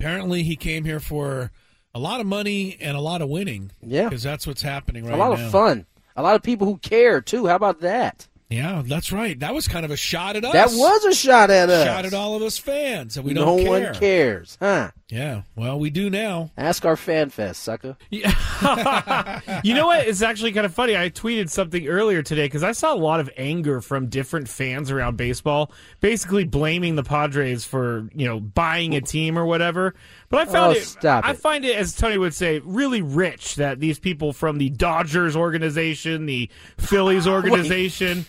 Apparently, 0.00 0.42
he 0.42 0.56
came 0.56 0.84
here 0.84 1.00
for 1.00 1.50
a 1.94 1.98
lot 1.98 2.20
of 2.20 2.26
money 2.26 2.76
and 2.80 2.96
a 2.96 3.00
lot 3.00 3.22
of 3.22 3.28
winning. 3.28 3.70
Yeah. 3.82 4.04
because 4.04 4.22
that's 4.22 4.46
what's 4.46 4.62
happening 4.62 5.04
right 5.04 5.16
now. 5.16 5.16
a 5.16 5.22
lot 5.30 5.38
now. 5.38 5.46
of 5.46 5.52
fun. 5.52 5.86
A 6.16 6.22
lot 6.22 6.34
of 6.34 6.42
people 6.42 6.66
who 6.66 6.78
care 6.78 7.20
too. 7.20 7.46
How 7.46 7.56
about 7.56 7.80
that? 7.80 8.26
Yeah, 8.48 8.82
that's 8.86 9.10
right. 9.10 9.38
That 9.40 9.54
was 9.54 9.66
kind 9.66 9.84
of 9.84 9.90
a 9.90 9.96
shot 9.96 10.36
at 10.36 10.44
us. 10.44 10.52
That 10.52 10.70
was 10.70 11.04
a 11.04 11.14
shot 11.14 11.50
at 11.50 11.68
us. 11.68 11.84
shot 11.84 12.04
at 12.04 12.14
all 12.14 12.36
of 12.36 12.42
us 12.42 12.58
fans 12.58 13.16
and 13.16 13.26
we 13.26 13.32
no 13.32 13.44
don't 13.44 13.58
care. 13.64 13.90
one 13.90 13.94
cares, 13.94 14.56
huh? 14.60 14.90
Yeah, 15.08 15.42
well, 15.54 15.78
we 15.78 15.90
do 15.90 16.10
now. 16.10 16.50
Ask 16.56 16.84
our 16.84 16.96
fan 16.96 17.30
fest, 17.30 17.62
sucker. 17.62 17.96
you 18.10 18.22
know 18.22 19.86
what? 19.86 20.06
It's 20.06 20.22
actually 20.22 20.50
kind 20.52 20.66
of 20.66 20.74
funny. 20.74 20.96
I 20.96 21.10
tweeted 21.10 21.48
something 21.48 21.86
earlier 21.86 22.22
today 22.22 22.46
because 22.46 22.64
I 22.64 22.72
saw 22.72 22.92
a 22.92 22.96
lot 22.98 23.20
of 23.20 23.30
anger 23.36 23.80
from 23.80 24.08
different 24.08 24.48
fans 24.48 24.90
around 24.90 25.16
baseball, 25.16 25.70
basically 26.00 26.42
blaming 26.42 26.96
the 26.96 27.04
Padres 27.04 27.64
for 27.64 28.08
you 28.14 28.26
know 28.26 28.40
buying 28.40 28.94
a 28.96 29.00
team 29.00 29.38
or 29.38 29.46
whatever. 29.46 29.94
But 30.28 30.48
I 30.48 30.50
oh, 30.50 30.52
found 30.52 30.76
Oh, 30.76 30.78
it. 30.78 30.82
stop 30.84 31.24
I 31.24 31.30
it. 31.32 31.38
find 31.38 31.64
it, 31.64 31.76
as 31.76 31.94
Tony 31.94 32.18
would 32.18 32.34
say, 32.34 32.60
really 32.64 33.00
rich 33.02 33.54
that 33.56 33.78
these 33.80 33.98
people 33.98 34.32
from 34.32 34.58
the 34.58 34.70
Dodgers 34.70 35.36
organization, 35.36 36.26
the 36.26 36.50
Phillies 36.78 37.26
organization. 37.60 38.26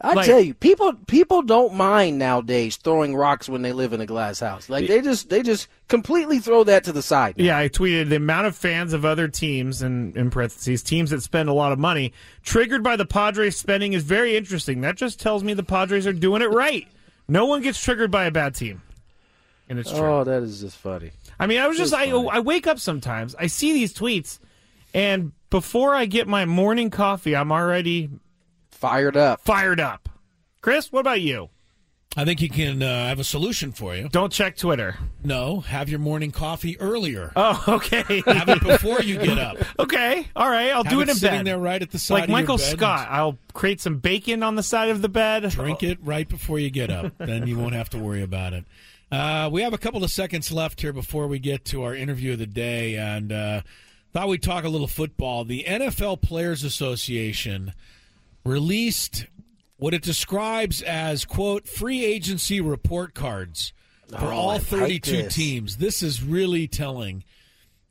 I 0.00 0.12
Like- 0.12 0.26
tell 0.26 0.38
you, 0.38 0.54
people 0.54 0.92
people 1.08 1.42
don't 1.42 1.74
mind 1.74 2.18
nowadays 2.20 2.76
throwing 2.76 3.16
rocks 3.16 3.48
when 3.48 3.62
they 3.62 3.72
live 3.72 3.92
in 3.92 4.00
a 4.00 4.06
glass 4.06 4.38
house. 4.38 4.68
Like 4.68 4.86
they 4.86 5.00
just 5.00 5.28
they 5.28 5.42
just 5.42 5.66
completely 5.88 6.38
throw 6.38 6.62
that 6.64 6.84
to 6.84 6.92
the 6.92 7.02
side. 7.02 7.36
now. 7.36 7.44
Yeah, 7.44 7.58
I 7.58 7.68
tweeted 7.68 8.08
the 8.08 8.14
amount 8.16 8.46
of 8.46 8.54
fans 8.54 8.92
of 8.92 9.04
other 9.04 9.26
teams, 9.26 9.82
and 9.82 10.16
in 10.16 10.30
parentheses, 10.30 10.84
teams 10.84 11.10
that 11.10 11.22
spend 11.24 11.48
a 11.48 11.52
lot 11.52 11.72
of 11.72 11.80
money, 11.80 12.12
triggered 12.44 12.84
by 12.84 12.94
the 12.94 13.06
Padres 13.06 13.56
spending 13.56 13.92
is 13.92 14.04
very 14.04 14.36
interesting. 14.36 14.82
That 14.82 14.94
just 14.96 15.18
tells 15.18 15.42
me 15.42 15.52
the 15.52 15.64
Padres 15.64 16.06
are 16.06 16.12
doing 16.12 16.42
it 16.42 16.50
right. 16.52 16.86
No 17.26 17.46
one 17.46 17.60
gets 17.62 17.82
triggered 17.82 18.12
by 18.12 18.26
a 18.26 18.30
bad 18.30 18.54
team. 18.54 18.82
and 19.68 19.80
it's 19.80 19.90
true. 19.90 19.98
Oh, 20.06 20.22
that 20.22 20.44
is 20.44 20.60
just 20.60 20.76
funny. 20.78 21.10
I 21.38 21.46
mean, 21.46 21.58
I 21.60 21.66
was 21.68 21.76
just 21.78 21.92
It's 21.92 22.00
I 22.02 22.10
funny. 22.10 22.28
I 22.30 22.40
wake 22.40 22.66
up 22.66 22.78
sometimes, 22.78 23.34
I 23.38 23.46
see 23.46 23.72
these 23.72 23.94
tweets, 23.94 24.38
and 24.94 25.32
before 25.50 25.94
I 25.94 26.06
get 26.06 26.26
my 26.28 26.44
morning 26.44 26.90
coffee, 26.90 27.34
I'm 27.36 27.52
already 27.52 28.10
Fired 28.70 29.16
up. 29.16 29.40
fired 29.40 29.80
up. 29.80 30.08
Chris, 30.60 30.92
what 30.92 31.00
about 31.00 31.20
you? 31.20 31.48
I 32.16 32.24
think 32.24 32.40
you 32.40 32.48
can 32.48 32.82
uh, 32.82 33.06
have 33.08 33.20
a 33.20 33.24
solution 33.24 33.70
for 33.70 33.94
you. 33.94 34.08
Don't 34.08 34.32
check 34.32 34.56
Twitter. 34.56 34.96
No, 35.22 35.60
have 35.60 35.88
your 35.88 35.98
morning 36.00 36.32
coffee 36.32 36.78
earlier. 36.80 37.32
Oh, 37.36 37.62
okay. 37.68 38.22
have 38.26 38.48
it 38.48 38.60
before 38.62 39.00
you 39.02 39.18
get 39.18 39.38
up. 39.38 39.58
okay, 39.78 40.26
all 40.34 40.50
right. 40.50 40.70
I'll 40.70 40.82
Have 40.84 40.92
do 40.92 41.00
it 41.00 41.04
it 41.08 41.10
in 41.10 41.16
sitting 41.16 41.38
bed. 41.40 41.46
there 41.46 41.58
right 41.58 41.80
at 41.80 41.90
the 41.90 41.98
side 41.98 42.14
like 42.14 42.22
of 42.24 42.28
your 42.30 42.38
Michael 42.38 42.56
bed. 42.56 42.76
Scott. 42.76 43.08
I'll 43.10 43.38
create 43.52 43.80
some 43.80 43.98
bacon 43.98 44.42
on 44.42 44.56
the 44.56 44.62
side 44.64 44.88
of 44.88 45.00
the 45.02 45.08
bed. 45.08 45.48
Drink 45.50 45.82
it 45.84 45.98
right 46.02 46.28
before 46.28 46.58
you 46.58 46.70
get 46.70 46.90
up. 46.90 47.12
then 47.18 47.46
you 47.46 47.56
won't 47.58 47.74
have 47.74 47.90
to 47.90 47.98
worry 47.98 48.22
about 48.22 48.52
it. 48.52 48.64
Uh, 49.10 49.48
we 49.50 49.62
have 49.62 49.72
a 49.72 49.78
couple 49.78 50.04
of 50.04 50.10
seconds 50.10 50.52
left 50.52 50.80
here 50.80 50.92
before 50.92 51.26
we 51.26 51.38
get 51.38 51.64
to 51.66 51.82
our 51.82 51.94
interview 51.94 52.32
of 52.34 52.38
the 52.38 52.46
day, 52.46 52.96
and 52.96 53.32
uh, 53.32 53.62
thought 54.12 54.28
we'd 54.28 54.42
talk 54.42 54.64
a 54.64 54.68
little 54.68 54.86
football. 54.86 55.44
The 55.44 55.64
NFL 55.66 56.20
Players 56.20 56.62
Association 56.62 57.72
released 58.44 59.26
what 59.78 59.94
it 59.94 60.02
describes 60.02 60.82
as 60.82 61.24
quote 61.24 61.66
free 61.66 62.04
agency 62.04 62.60
report 62.60 63.14
cards 63.14 63.72
for 64.10 64.26
Oh, 64.26 64.30
all 64.36 64.46
like 64.48 64.62
32 64.62 65.10
this. 65.22 65.34
teams. 65.34 65.76
This 65.78 66.02
is 66.02 66.22
really 66.22 66.66
telling. 66.68 67.24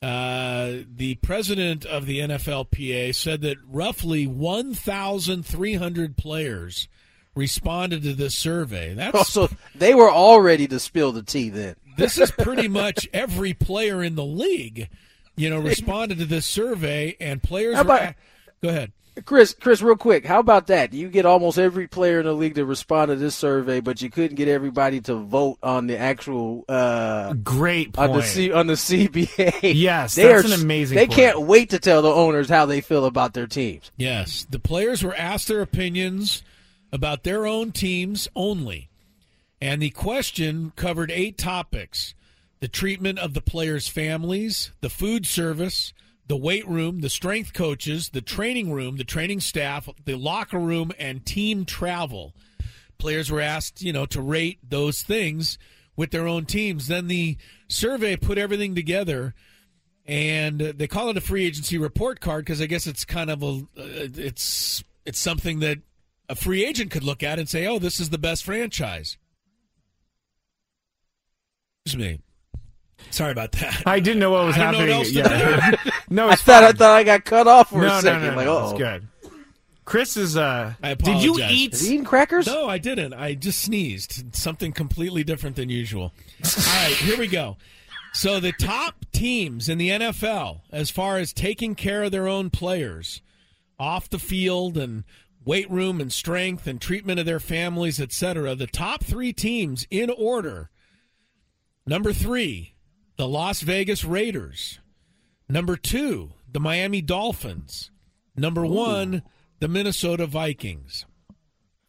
Uh, 0.02 0.84
the 0.96 1.16
president 1.24 1.84
of 1.86 2.06
the 2.06 2.20
NFLPA 2.20 3.16
said 3.16 3.42
that 3.42 3.58
roughly 3.68 4.28
1,300 4.28 6.16
players 6.18 6.88
responded 7.38 8.04
to 8.04 8.14
this 8.14 8.36
survey. 8.36 8.94
That's 8.94 9.18
Oh, 9.18 9.24
so 9.48 9.50
they 9.76 9.94
were 9.96 10.10
all 10.10 10.42
ready 10.42 10.68
to 10.68 10.80
spill 10.80 11.12
the 11.12 11.24
tea 11.24 11.50
then. 11.50 11.76
this 11.98 12.18
is 12.18 12.32
pretty 12.32 12.68
much 12.84 13.08
every 13.14 13.54
player 13.54 14.04
in 14.04 14.16
the 14.16 14.26
league, 14.26 14.90
you 15.36 15.50
know, 15.50 15.60
responded 15.60 16.18
to 16.20 16.26
this 16.26 16.46
survey, 16.46 17.16
and 17.22 17.42
players. 17.42 17.76
How 17.76 17.84
were 17.84 17.96
about- 17.96 18.02
a- 18.10 18.16
go 18.62 18.70
ahead. 18.70 18.92
Chris, 19.26 19.56
Chris, 19.60 19.82
real 19.82 19.96
quick, 19.96 20.28
how 20.28 20.38
about 20.38 20.68
that? 20.68 20.94
You 20.94 21.10
get 21.10 21.26
almost 21.26 21.58
every 21.58 21.88
player 21.88 22.20
in 22.20 22.28
the 22.28 22.34
league 22.34 22.54
to 22.54 22.66
respond 22.66 23.10
to 23.10 23.16
this 23.16 23.34
survey, 23.34 23.80
but 23.80 24.00
you 24.00 24.12
couldn't 24.12 24.36
get 24.36 24.48
everybody 24.48 25.02
to 25.02 25.16
vote 25.16 25.58
on 25.64 25.88
the 25.88 25.98
actual 25.98 26.64
uh, 26.70 27.34
Great 27.34 27.98
on 27.98 28.12
the. 28.14 28.22
C, 28.22 28.52
on 28.52 28.68
the 28.68 28.74
CBA. 28.74 29.74
Yes, 29.76 30.14
they 30.14 30.22
that's 30.22 30.44
are, 30.44 30.54
an 30.54 30.62
amazing 30.62 30.98
They 30.98 31.08
point. 31.08 31.18
can't 31.18 31.42
wait 31.42 31.72
to 31.72 31.80
tell 31.80 32.04
the 32.04 32.12
owners 32.14 32.48
how 32.48 32.68
they 32.68 32.80
feel 32.80 33.06
about 33.06 33.34
their 33.34 33.48
teams. 33.48 33.92
Yes, 33.98 34.46
the 34.52 34.60
players 34.60 35.02
were 35.04 35.16
asked 35.16 35.48
their 35.48 35.62
opinions 35.64 36.44
about 36.98 37.24
their 37.24 37.46
own 37.46 37.72
teams 37.72 38.28
only. 38.36 38.90
And 39.62 39.82
the 39.82 39.92
question 39.92 40.74
covered 40.76 41.12
eight 41.12 41.38
topics 41.38 42.14
the 42.60 42.68
treatment 42.68 43.20
of 43.20 43.36
the 43.36 43.42
players' 43.42 43.88
families, 43.88 44.72
the 44.82 44.90
food 44.90 45.28
service, 45.28 45.94
the 46.28 46.36
weight 46.36 46.68
room, 46.68 47.02
the 47.02 47.10
strength 47.10 47.54
coaches, 47.54 48.10
the 48.10 48.22
training 48.22 48.72
room, 48.72 48.98
the 48.98 49.04
training 49.04 49.40
staff, 49.40 49.88
the 50.06 50.16
locker 50.16 50.60
room, 50.60 50.92
and 50.98 51.26
team 51.26 51.66
travel. 51.66 52.34
Players 52.98 53.32
were 53.32 53.42
asked, 53.42 53.84
you 53.84 53.94
know, 53.94 54.08
to 54.08 54.22
rate 54.22 54.58
those 54.68 55.04
things 55.04 55.60
with 55.96 56.10
their 56.10 56.28
own 56.28 56.46
teams. 56.46 56.88
Then 56.88 57.08
the 57.08 57.38
survey 57.68 58.16
put 58.16 58.40
everything 58.40 58.74
together 58.74 59.36
and 60.08 60.60
they 60.60 60.88
call 60.88 61.10
it 61.10 61.18
a 61.18 61.22
free 61.22 61.46
agency 61.46 61.78
report 61.78 62.22
card 62.22 62.46
because 62.46 62.62
I 62.62 62.66
guess 62.66 62.88
it's 62.88 63.04
kind 63.04 63.30
of 63.30 63.44
a 63.44 63.48
uh, 63.78 64.08
it's 64.16 64.84
it's 65.06 65.20
something 65.20 65.60
that 65.60 65.80
a 66.30 66.36
free 66.36 66.66
agent 66.66 66.92
could 66.92 67.04
look 67.04 67.24
at 67.24 67.40
and 67.40 67.48
say, 67.48 67.66
"Oh, 67.68 67.80
this 67.80 68.00
is 68.00 68.10
the 68.10 68.18
best 68.18 68.44
franchise." 68.44 69.18
Excuse 71.86 72.04
me. 72.04 72.20
Sorry 73.12 73.32
about 73.32 73.54
that. 73.54 73.84
I 73.86 74.00
didn't 74.00 74.20
know 74.20 74.32
what 74.32 74.46
was 74.46 74.56
I 74.58 74.72
don't 74.72 74.88
know 74.88 74.94
happening. 74.94 74.98
what 74.98 74.98
else 74.98 75.12
to 75.12 75.20
yeah. 75.20 75.72
do. 75.72 75.92
no, 76.10 76.28
I 76.28 76.34
it's 76.34 76.42
thought 76.42 76.64
I 76.64 76.72
thought 76.72 76.92
I 76.92 77.04
got 77.04 77.26
cut 77.26 77.48
off 77.48 77.70
for 77.70 77.82
no, 77.82 77.98
a 77.98 78.02
second. 78.02 78.22
No, 78.24 78.30
no, 78.32 78.36
like, 78.36 78.48
oh, 78.48 78.70
it's 78.70 78.78
good. 78.78 79.08
Chris 79.86 80.18
is. 80.18 80.36
uh 80.36 80.74
I 80.84 80.96
Did 80.96 81.24
you 81.24 81.40
eat? 81.40 81.74
Is 81.74 81.82
he 81.82 81.94
eating 81.94 82.04
crackers? 82.04 82.46
No, 82.46 82.68
I 82.68 82.78
didn't. 82.78 83.14
I 83.14 83.36
just 83.36 83.60
sneezed. 83.60 84.36
Something 84.36 84.74
completely 84.74 85.24
different 85.24 85.56
than 85.56 85.70
usual. 85.70 86.14
All 86.44 86.84
right, 86.84 86.94
here 86.94 87.18
we 87.18 87.28
go. 87.28 87.56
So 88.14 88.40
the 88.40 88.52
top 88.52 89.06
teams 89.14 89.70
in 89.70 89.78
the 89.78 89.90
NFL, 89.90 90.62
as 90.72 90.90
far 90.90 91.18
as 91.18 91.32
taking 91.32 91.76
care 91.76 92.04
of 92.04 92.12
their 92.12 92.28
own 92.28 92.50
players 92.50 93.22
off 93.80 94.10
the 94.10 94.20
field 94.20 94.78
and 94.78 95.04
weight 95.48 95.72
room 95.72 96.02
and 96.02 96.12
strength 96.12 96.68
and 96.68 96.82
treatment 96.82 97.20
of 97.22 97.26
their 97.26 97.40
families, 97.40 98.02
etc., 98.02 98.54
the 98.54 98.68
top 98.68 99.02
three 99.04 99.32
teams 99.32 99.88
in 99.90 100.10
order. 100.10 100.70
Number 101.86 102.12
three, 102.12 102.76
the 103.16 103.28
Las 103.28 103.62
Vegas 103.62 104.04
Raiders. 104.04 104.80
Number 105.48 105.78
two, 105.78 106.34
the 106.52 106.60
Miami 106.60 107.02
Dolphins. 107.02 107.92
Number 108.36 108.66
one, 108.66 109.24
the 109.60 109.70
Minnesota 109.70 110.28
Vikings. 110.28 111.06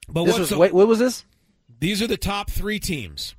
But 0.09 0.25
This 0.27 0.39
was 0.39 0.51
the- 0.51 0.59
wait, 0.59 0.73
what 0.73 0.87
was 0.87 1.01
this? 1.01 1.25
these 1.81 2.01
are 2.01 2.07
the 2.07 2.17
top 2.17 2.51
three 2.51 2.79
teams. 2.79 3.35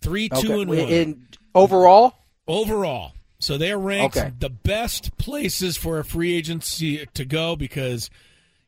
Three, 0.00 0.28
two, 0.28 0.36
Okay. 0.36 0.60
and 0.62 0.68
one. 0.68 0.78
In 0.78 1.28
overall, 1.54 2.14
Overall. 2.46 3.12
So 3.40 3.58
they're 3.58 3.78
ranked 3.78 4.16
Okay. 4.16 4.32
the 4.38 4.50
best 4.50 5.16
places 5.18 5.76
for 5.76 5.98
a 5.98 6.04
free 6.04 6.34
agency 6.34 7.04
to 7.14 7.24
go 7.24 7.56
because 7.56 8.08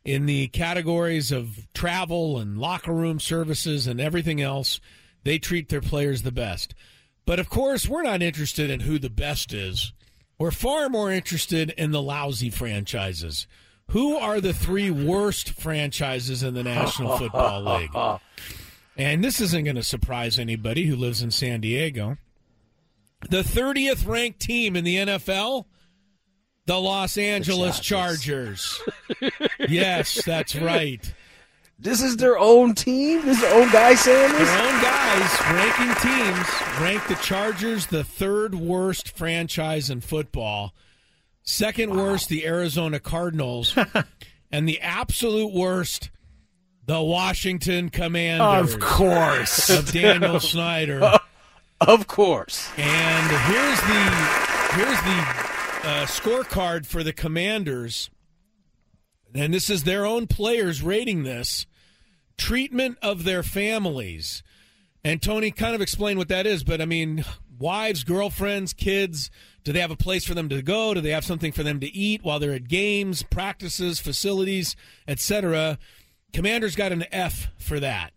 in 0.06 0.26
the 0.26 0.46
categories 0.48 1.32
of 1.32 1.66
travel 1.74 2.38
and 2.38 2.56
locker 2.56 2.92
room 2.92 3.18
services 3.18 3.88
and 3.88 4.00
everything 4.00 4.40
else, 4.40 4.80
they 5.24 5.36
treat 5.36 5.68
their 5.68 5.80
players 5.80 6.22
the 6.22 6.30
best. 6.30 6.74
But 7.26 7.40
of 7.40 7.50
course, 7.50 7.88
we're 7.88 8.04
not 8.04 8.22
interested 8.22 8.70
in 8.70 8.80
who 8.80 9.00
the 9.00 9.10
best 9.10 9.52
is. 9.52 9.92
We're 10.38 10.52
far 10.52 10.88
more 10.88 11.10
interested 11.10 11.70
in 11.70 11.90
the 11.90 12.00
lousy 12.00 12.50
franchises. 12.50 13.48
Who 13.90 14.16
are 14.16 14.40
the 14.40 14.52
three 14.52 14.92
worst 14.92 15.50
franchises 15.50 16.44
in 16.44 16.54
the 16.54 16.62
National 16.62 17.18
Football 17.18 17.62
League? 17.78 18.20
And 18.96 19.24
this 19.24 19.40
isn't 19.40 19.64
going 19.64 19.76
to 19.76 19.82
surprise 19.82 20.38
anybody 20.38 20.86
who 20.86 20.94
lives 20.94 21.20
in 21.20 21.32
San 21.32 21.60
Diego. 21.60 22.16
The 23.28 23.42
30th 23.42 24.06
ranked 24.06 24.38
team 24.38 24.76
in 24.76 24.84
the 24.84 24.96
NFL, 24.96 25.64
the 26.66 26.78
Los 26.80 27.16
Angeles 27.16 27.80
Chargers. 27.80 28.80
yes, 29.68 30.22
that's 30.24 30.54
right. 30.56 31.14
this 31.78 32.02
is 32.02 32.16
their 32.16 32.38
own 32.38 32.74
team. 32.74 33.24
This 33.24 33.36
is 33.36 33.42
their 33.42 33.54
own 33.54 33.70
guy 33.72 33.94
saying 33.94 34.32
this. 34.32 34.48
Their 34.48 34.62
own 34.62 34.82
guys 34.82 35.40
ranking 35.52 36.10
teams 36.10 36.80
rank 36.80 37.06
the 37.08 37.18
Chargers 37.22 37.86
the 37.86 38.04
third 38.04 38.54
worst 38.54 39.16
franchise 39.16 39.88
in 39.90 40.00
football. 40.00 40.74
Second 41.42 41.96
worst, 41.96 42.28
the 42.28 42.44
Arizona 42.44 42.98
Cardinals. 42.98 43.76
and 44.50 44.68
the 44.68 44.80
absolute 44.80 45.52
worst, 45.54 46.10
the 46.84 47.00
Washington 47.00 47.88
Commanders. 47.88 48.74
Of 48.74 48.80
course. 48.80 49.70
Of 49.70 49.92
Daniel 49.92 50.40
Snyder. 50.40 51.18
Of 51.78 52.06
course. 52.06 52.70
And 52.78 53.30
here's 53.52 53.80
the 53.82 54.02
here's 54.72 54.98
the 55.02 55.55
uh, 55.82 56.06
scorecard 56.06 56.86
for 56.86 57.02
the 57.02 57.12
Commanders, 57.12 58.10
and 59.34 59.52
this 59.52 59.70
is 59.70 59.84
their 59.84 60.06
own 60.06 60.26
players 60.26 60.82
rating 60.82 61.22
this 61.22 61.66
treatment 62.36 62.98
of 63.02 63.24
their 63.24 63.42
families. 63.42 64.42
And 65.04 65.22
Tony 65.22 65.50
kind 65.50 65.74
of 65.74 65.80
explained 65.80 66.18
what 66.18 66.28
that 66.28 66.46
is, 66.46 66.64
but 66.64 66.80
I 66.80 66.84
mean, 66.84 67.24
wives, 67.58 68.04
girlfriends, 68.04 68.72
kids. 68.72 69.30
Do 69.64 69.72
they 69.72 69.80
have 69.80 69.90
a 69.90 69.96
place 69.96 70.24
for 70.24 70.34
them 70.34 70.48
to 70.48 70.62
go? 70.62 70.94
Do 70.94 71.00
they 71.00 71.10
have 71.10 71.24
something 71.24 71.52
for 71.52 71.62
them 71.62 71.80
to 71.80 71.86
eat 71.86 72.24
while 72.24 72.38
they're 72.38 72.52
at 72.52 72.68
games, 72.68 73.22
practices, 73.22 73.98
facilities, 73.98 74.76
etc.? 75.06 75.78
Commanders 76.32 76.76
got 76.76 76.92
an 76.92 77.04
F 77.12 77.48
for 77.58 77.80
that. 77.80 78.12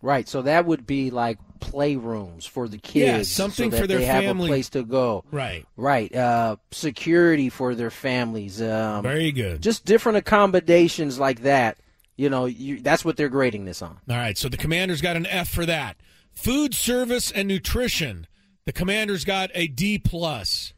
Right. 0.00 0.28
So 0.28 0.42
that 0.42 0.64
would 0.66 0.86
be 0.86 1.10
like 1.10 1.38
playrooms 1.60 2.48
for 2.48 2.68
the 2.68 2.78
kids. 2.78 3.28
Yeah, 3.30 3.34
something 3.34 3.70
so 3.70 3.76
that 3.76 3.82
for 3.82 3.86
their 3.88 3.98
they 3.98 4.04
have 4.04 4.24
family. 4.24 4.46
a 4.48 4.52
place 4.52 4.68
to 4.70 4.84
go. 4.84 5.24
Right. 5.30 5.66
Right. 5.76 6.14
Uh, 6.14 6.56
security 6.70 7.48
for 7.48 7.74
their 7.74 7.90
families. 7.90 8.62
Um, 8.62 9.02
Very 9.02 9.32
good. 9.32 9.60
Just 9.62 9.84
different 9.84 10.18
accommodations 10.18 11.18
like 11.18 11.42
that. 11.42 11.78
You 12.16 12.30
know, 12.30 12.46
you, 12.46 12.80
that's 12.80 13.04
what 13.04 13.16
they're 13.16 13.28
grading 13.28 13.64
this 13.64 13.80
on. 13.80 13.98
All 14.10 14.16
right, 14.16 14.36
so 14.36 14.48
the 14.48 14.56
Commanders 14.56 15.00
got 15.00 15.16
an 15.16 15.24
F 15.26 15.48
for 15.48 15.64
that. 15.66 15.96
Food 16.32 16.74
service 16.74 17.30
and 17.30 17.46
nutrition. 17.46 18.26
The 18.64 18.72
Commanders 18.72 19.24
got 19.24 19.50
a 19.54 19.68
D 19.68 19.98
plus. 19.98 20.72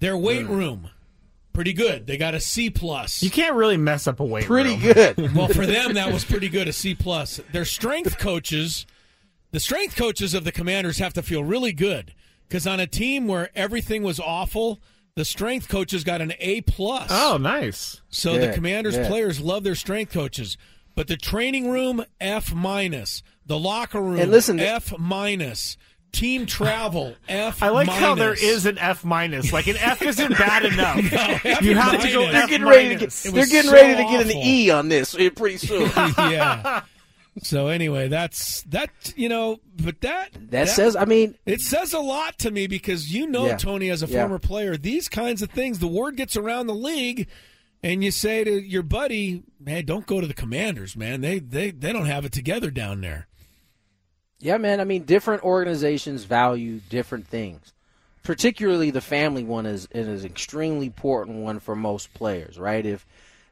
Their 0.00 0.16
weight 0.16 0.46
room, 0.46 0.90
pretty 1.52 1.72
good. 1.72 2.06
They 2.06 2.16
got 2.16 2.34
a 2.34 2.40
C 2.40 2.70
plus. 2.70 3.22
You 3.22 3.30
can't 3.30 3.54
really 3.54 3.76
mess 3.76 4.06
up 4.06 4.20
a 4.20 4.24
weight 4.24 4.44
Pretty 4.46 4.70
room. 4.70 4.80
good. 4.80 5.34
Well, 5.34 5.48
for 5.48 5.66
them 5.66 5.94
that 5.94 6.12
was 6.12 6.24
pretty 6.24 6.48
good, 6.48 6.68
a 6.68 6.72
C 6.72 6.94
plus. 6.94 7.40
Their 7.52 7.64
strength 7.64 8.18
coaches, 8.18 8.86
the 9.50 9.60
strength 9.60 9.96
coaches 9.96 10.34
of 10.34 10.44
the 10.44 10.52
Commanders 10.52 10.98
have 10.98 11.12
to 11.14 11.22
feel 11.22 11.42
really 11.44 11.72
good 11.72 12.14
because 12.48 12.66
on 12.66 12.80
a 12.80 12.86
team 12.86 13.26
where 13.26 13.50
everything 13.54 14.02
was 14.02 14.18
awful, 14.20 14.80
the 15.16 15.24
strength 15.24 15.68
coaches 15.68 16.04
got 16.04 16.20
an 16.20 16.32
A 16.38 16.60
plus. 16.62 17.08
Oh, 17.10 17.36
nice. 17.36 18.00
So 18.10 18.38
the 18.38 18.52
Commanders 18.52 18.96
good. 18.96 19.06
players 19.06 19.40
love 19.40 19.64
their 19.64 19.74
strength 19.74 20.12
coaches, 20.12 20.56
but 20.94 21.08
the 21.08 21.16
training 21.16 21.68
room 21.70 22.04
F 22.20 22.54
minus, 22.54 23.22
the 23.44 23.58
locker 23.58 24.00
room 24.00 24.20
And 24.20 24.30
listen- 24.30 24.60
F 24.60 24.96
minus, 24.98 25.76
team 26.12 26.46
travel 26.46 27.14
F. 27.28 27.62
I 27.62 27.68
like 27.68 27.88
how 27.88 28.14
there 28.14 28.32
is 28.34 28.66
an 28.66 28.78
F 28.78 29.04
minus. 29.04 29.52
Like 29.52 29.66
an 29.66 29.76
F 29.76 30.02
isn't 30.02 30.36
bad 30.38 30.64
enough. 30.72 30.98
F 31.44 31.62
you 31.62 31.74
have 31.76 32.00
to 32.02 32.12
go. 32.12 32.22
They're 32.30 32.42
F 32.42 32.48
getting 32.48 32.66
ready 32.66 32.88
to 32.90 32.96
get. 32.96 33.10
They're 33.10 33.46
getting 33.46 33.70
so 33.70 33.72
ready 33.72 33.96
to 33.96 34.02
get 34.10 34.22
an 34.26 34.28
awful. 34.36 34.42
E 34.44 34.70
on 34.70 34.88
this 34.88 35.14
eh, 35.18 35.30
pretty 35.30 35.58
soon. 35.58 35.90
yeah. 36.18 36.82
So 37.42 37.68
anyway, 37.68 38.08
that's 38.08 38.62
that. 38.64 38.90
You 39.16 39.28
know, 39.28 39.60
but 39.82 40.00
that 40.00 40.30
That 40.50 40.68
says, 40.68 40.96
I 40.96 41.04
mean, 41.04 41.36
it 41.46 41.60
says 41.60 41.92
a 41.92 42.00
lot 42.00 42.38
to 42.40 42.50
me 42.50 42.66
because 42.66 43.12
you 43.14 43.26
know, 43.28 43.46
Yeah. 43.46 43.56
Tony, 43.56 43.88
as 43.90 44.02
a 44.02 44.06
Yeah. 44.06 44.20
former 44.20 44.38
player, 44.38 44.76
these 44.76 45.08
kinds 45.08 45.40
of 45.42 45.50
things, 45.50 45.78
the 45.78 45.86
word 45.86 46.16
gets 46.16 46.36
around 46.36 46.66
the 46.66 46.74
league, 46.74 47.28
and 47.82 48.02
you 48.04 48.10
say 48.10 48.42
to 48.44 48.50
your 48.60 48.82
buddy, 48.82 49.42
"Man, 49.60 49.84
don't 49.86 50.06
go 50.06 50.20
to 50.20 50.26
the 50.26 50.34
Commanders, 50.34 50.96
man. 50.96 51.20
They 51.20 51.38
they 51.38 51.70
they 51.70 51.92
don't 51.92 52.06
have 52.06 52.24
it 52.24 52.32
together 52.32 52.70
down 52.70 53.00
there." 53.00 53.28
Yeah, 54.40 54.56
man. 54.56 54.80
I 54.80 54.84
mean, 54.84 55.04
different 55.04 55.42
organizations 55.44 56.24
value 56.24 56.80
different 56.88 57.26
things. 57.26 57.72
Particularly 58.22 58.90
the 58.90 59.00
family 59.00 59.44
one 59.44 59.66
is, 59.66 59.88
is 59.92 60.24
an 60.24 60.30
extremely 60.30 60.86
important 60.86 61.38
one 61.38 61.58
for 61.58 61.74
most 61.74 62.12
players, 62.14 62.58
right? 62.58 62.84
If 62.84 63.06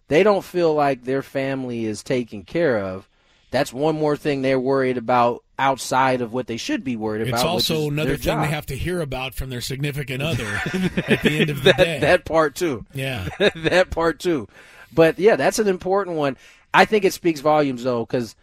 they 0.08 0.22
don't 0.22 0.44
feel 0.44 0.74
like 0.74 1.04
their 1.04 1.22
family 1.22 1.84
is 1.86 2.02
taken 2.02 2.42
care 2.42 2.78
of, 2.78 3.08
that's 3.50 3.72
one 3.72 3.94
more 3.96 4.16
thing 4.16 4.42
they're 4.42 4.60
worried 4.60 4.98
about 4.98 5.42
outside 5.58 6.20
of 6.20 6.32
what 6.32 6.46
they 6.46 6.58
should 6.58 6.84
be 6.84 6.96
worried 6.96 7.22
It's 7.22 7.30
about. 7.30 7.54
which 7.56 7.70
also 7.70 7.88
another 7.88 8.16
thing 8.16 8.24
job. 8.34 8.42
they 8.44 8.50
have 8.50 8.66
to 8.66 8.76
hear 8.76 9.00
about 9.00 9.34
from 9.34 9.48
their 9.50 9.62
significant 9.62 10.22
other 10.22 10.44
at 11.08 11.22
the 11.22 11.38
end 11.40 11.50
of 11.50 11.64
the 11.64 11.72
that, 11.72 11.76
day. 11.78 11.98
that 12.00 12.24
part 12.24 12.54
too. 12.54 12.84
Yeah. 12.94 13.28
that 13.54 13.90
part 13.90 14.20
too. 14.20 14.48
But 14.92 15.18
yeah, 15.18 15.36
that's 15.36 15.58
an 15.58 15.66
important 15.66 16.16
one. 16.16 16.36
I 16.74 16.84
think 16.84 17.04
it 17.04 17.12
speaks 17.14 17.40
volumes 17.40 17.84
though, 17.84 18.04
because 18.04 18.36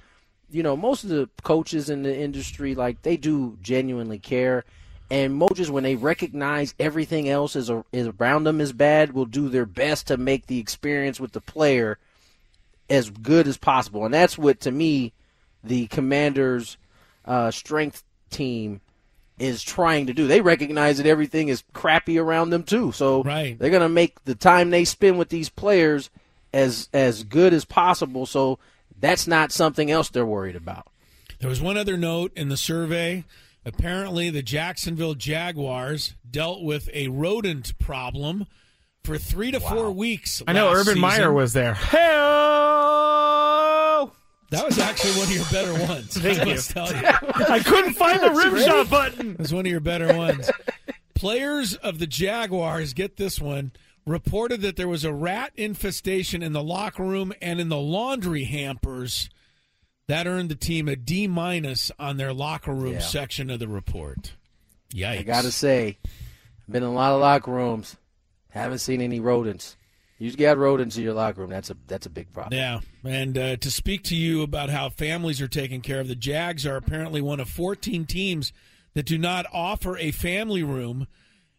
you 0.49 0.63
know 0.63 0.75
most 0.75 1.03
of 1.03 1.09
the 1.09 1.29
coaches 1.43 1.89
in 1.89 2.03
the 2.03 2.15
industry, 2.17 2.75
like 2.75 3.01
they 3.01 3.17
do 3.17 3.57
genuinely 3.61 4.19
care, 4.19 4.63
and 5.09 5.39
coaches 5.39 5.69
when 5.71 5.83
they 5.83 5.95
recognize 5.95 6.73
everything 6.79 7.29
else 7.29 7.55
is, 7.55 7.69
a, 7.69 7.83
is 7.91 8.07
around 8.19 8.43
them 8.43 8.61
is 8.61 8.73
bad, 8.73 9.13
will 9.13 9.25
do 9.25 9.49
their 9.49 9.65
best 9.65 10.07
to 10.07 10.17
make 10.17 10.47
the 10.47 10.59
experience 10.59 11.19
with 11.19 11.31
the 11.31 11.41
player 11.41 11.97
as 12.89 13.09
good 13.09 13.47
as 13.47 13.57
possible, 13.57 14.05
and 14.05 14.13
that's 14.13 14.37
what 14.37 14.59
to 14.61 14.71
me 14.71 15.13
the 15.63 15.87
Commanders' 15.87 16.77
uh, 17.25 17.49
strength 17.51 18.03
team 18.29 18.81
is 19.37 19.63
trying 19.63 20.07
to 20.07 20.13
do. 20.13 20.27
They 20.27 20.41
recognize 20.41 20.97
that 20.97 21.07
everything 21.07 21.49
is 21.49 21.63
crappy 21.73 22.17
around 22.17 22.51
them 22.51 22.63
too, 22.63 22.91
so 22.91 23.23
Right. 23.23 23.57
they're 23.57 23.69
going 23.69 23.81
to 23.81 23.89
make 23.89 24.23
the 24.23 24.35
time 24.35 24.69
they 24.69 24.85
spend 24.85 25.17
with 25.17 25.29
these 25.29 25.49
players 25.49 26.09
as 26.53 26.87
as 26.93 27.23
good 27.23 27.53
as 27.53 27.65
possible. 27.65 28.25
So 28.25 28.59
that's 28.99 29.27
not 29.27 29.51
something 29.51 29.91
else 29.91 30.09
they're 30.09 30.25
worried 30.25 30.55
about. 30.55 30.87
There 31.39 31.49
was 31.49 31.61
one 31.61 31.77
other 31.77 31.97
note 31.97 32.31
in 32.35 32.49
the 32.49 32.57
survey. 32.57 33.25
Apparently, 33.65 34.29
the 34.29 34.41
Jacksonville 34.43 35.15
Jaguars 35.15 36.13
dealt 36.29 36.63
with 36.63 36.89
a 36.93 37.07
rodent 37.07 37.77
problem 37.79 38.45
for 39.03 39.17
three 39.17 39.51
to 39.51 39.59
four 39.59 39.91
weeks. 39.91 40.41
I 40.47 40.53
know 40.53 40.69
last 40.69 40.87
Urban 40.87 40.99
Meyer 41.01 41.33
was 41.33 41.53
there. 41.53 41.73
Hey! 41.73 42.05
That 44.51 44.65
was 44.65 44.77
actually 44.79 45.11
one 45.13 45.23
of 45.23 45.35
your 45.35 45.45
better 45.51 45.73
ones. 45.91 46.17
Thank 46.21 46.39
I 46.39 46.43
you. 46.43 46.51
must 46.51 46.71
tell 46.71 46.87
you. 46.87 47.01
I 47.49 47.59
couldn't 47.59 47.95
find 47.95 48.21
the 48.21 48.31
rim 48.31 48.57
shot 48.59 48.89
button. 48.89 49.31
It 49.31 49.39
was 49.39 49.53
one 49.53 49.65
of 49.65 49.71
your 49.71 49.79
better 49.79 50.15
ones. 50.15 50.49
Players 51.15 51.75
of 51.75 51.99
the 51.99 52.07
Jaguars, 52.07 52.93
get 52.93 53.17
this 53.17 53.41
one, 53.41 53.71
reported 54.05 54.61
that 54.61 54.75
there 54.75 54.87
was 54.87 55.03
a 55.03 55.13
rat 55.13 55.51
infestation 55.55 56.43
in 56.43 56.53
the 56.53 56.63
locker 56.63 57.03
room 57.03 57.33
and 57.41 57.59
in 57.59 57.69
the 57.69 57.77
laundry 57.79 58.43
hampers. 58.45 59.29
That 60.07 60.27
earned 60.27 60.49
the 60.49 60.55
team 60.55 60.87
a 60.87 60.95
D 60.95 61.27
minus 61.27 61.91
on 61.97 62.17
their 62.17 62.31
locker 62.33 62.73
room 62.73 62.93
Yeah. 62.93 62.99
section 62.99 63.49
of 63.49 63.59
the 63.59 63.67
report. 63.67 64.33
Yikes. 64.93 65.19
I 65.19 65.23
got 65.23 65.41
to 65.43 65.51
say, 65.51 65.97
been 66.69 66.83
in 66.83 66.89
a 66.89 66.93
lot 66.93 67.13
of 67.13 67.21
locker 67.21 67.51
rooms, 67.51 67.97
haven't 68.49 68.79
seen 68.79 69.01
any 69.01 69.19
rodents. 69.19 69.75
You 70.19 70.31
got 70.33 70.57
rodents 70.57 70.95
in 70.95 71.03
your 71.03 71.13
locker 71.13 71.41
room. 71.41 71.49
That's 71.49 71.69
a 71.71 71.77
that's 71.87 72.05
a 72.05 72.09
big 72.09 72.31
problem. 72.31 72.57
Yeah, 72.57 72.79
and 73.03 73.37
uh, 73.37 73.55
to 73.57 73.69
speak 73.71 74.03
to 74.03 74.15
you 74.15 74.43
about 74.43 74.69
how 74.69 74.87
families 74.89 75.41
are 75.41 75.47
taken 75.49 75.81
care 75.81 75.99
of, 75.99 76.07
the 76.07 76.15
Jags 76.15 76.65
are 76.65 76.77
apparently 76.77 77.19
one 77.21 77.39
of 77.41 77.49
14 77.49 78.05
teams 78.05 78.53
that 78.93 79.05
do 79.05 79.17
not 79.17 79.45
offer 79.51 79.97
a 79.97 80.11
family 80.11 80.63
room, 80.63 81.07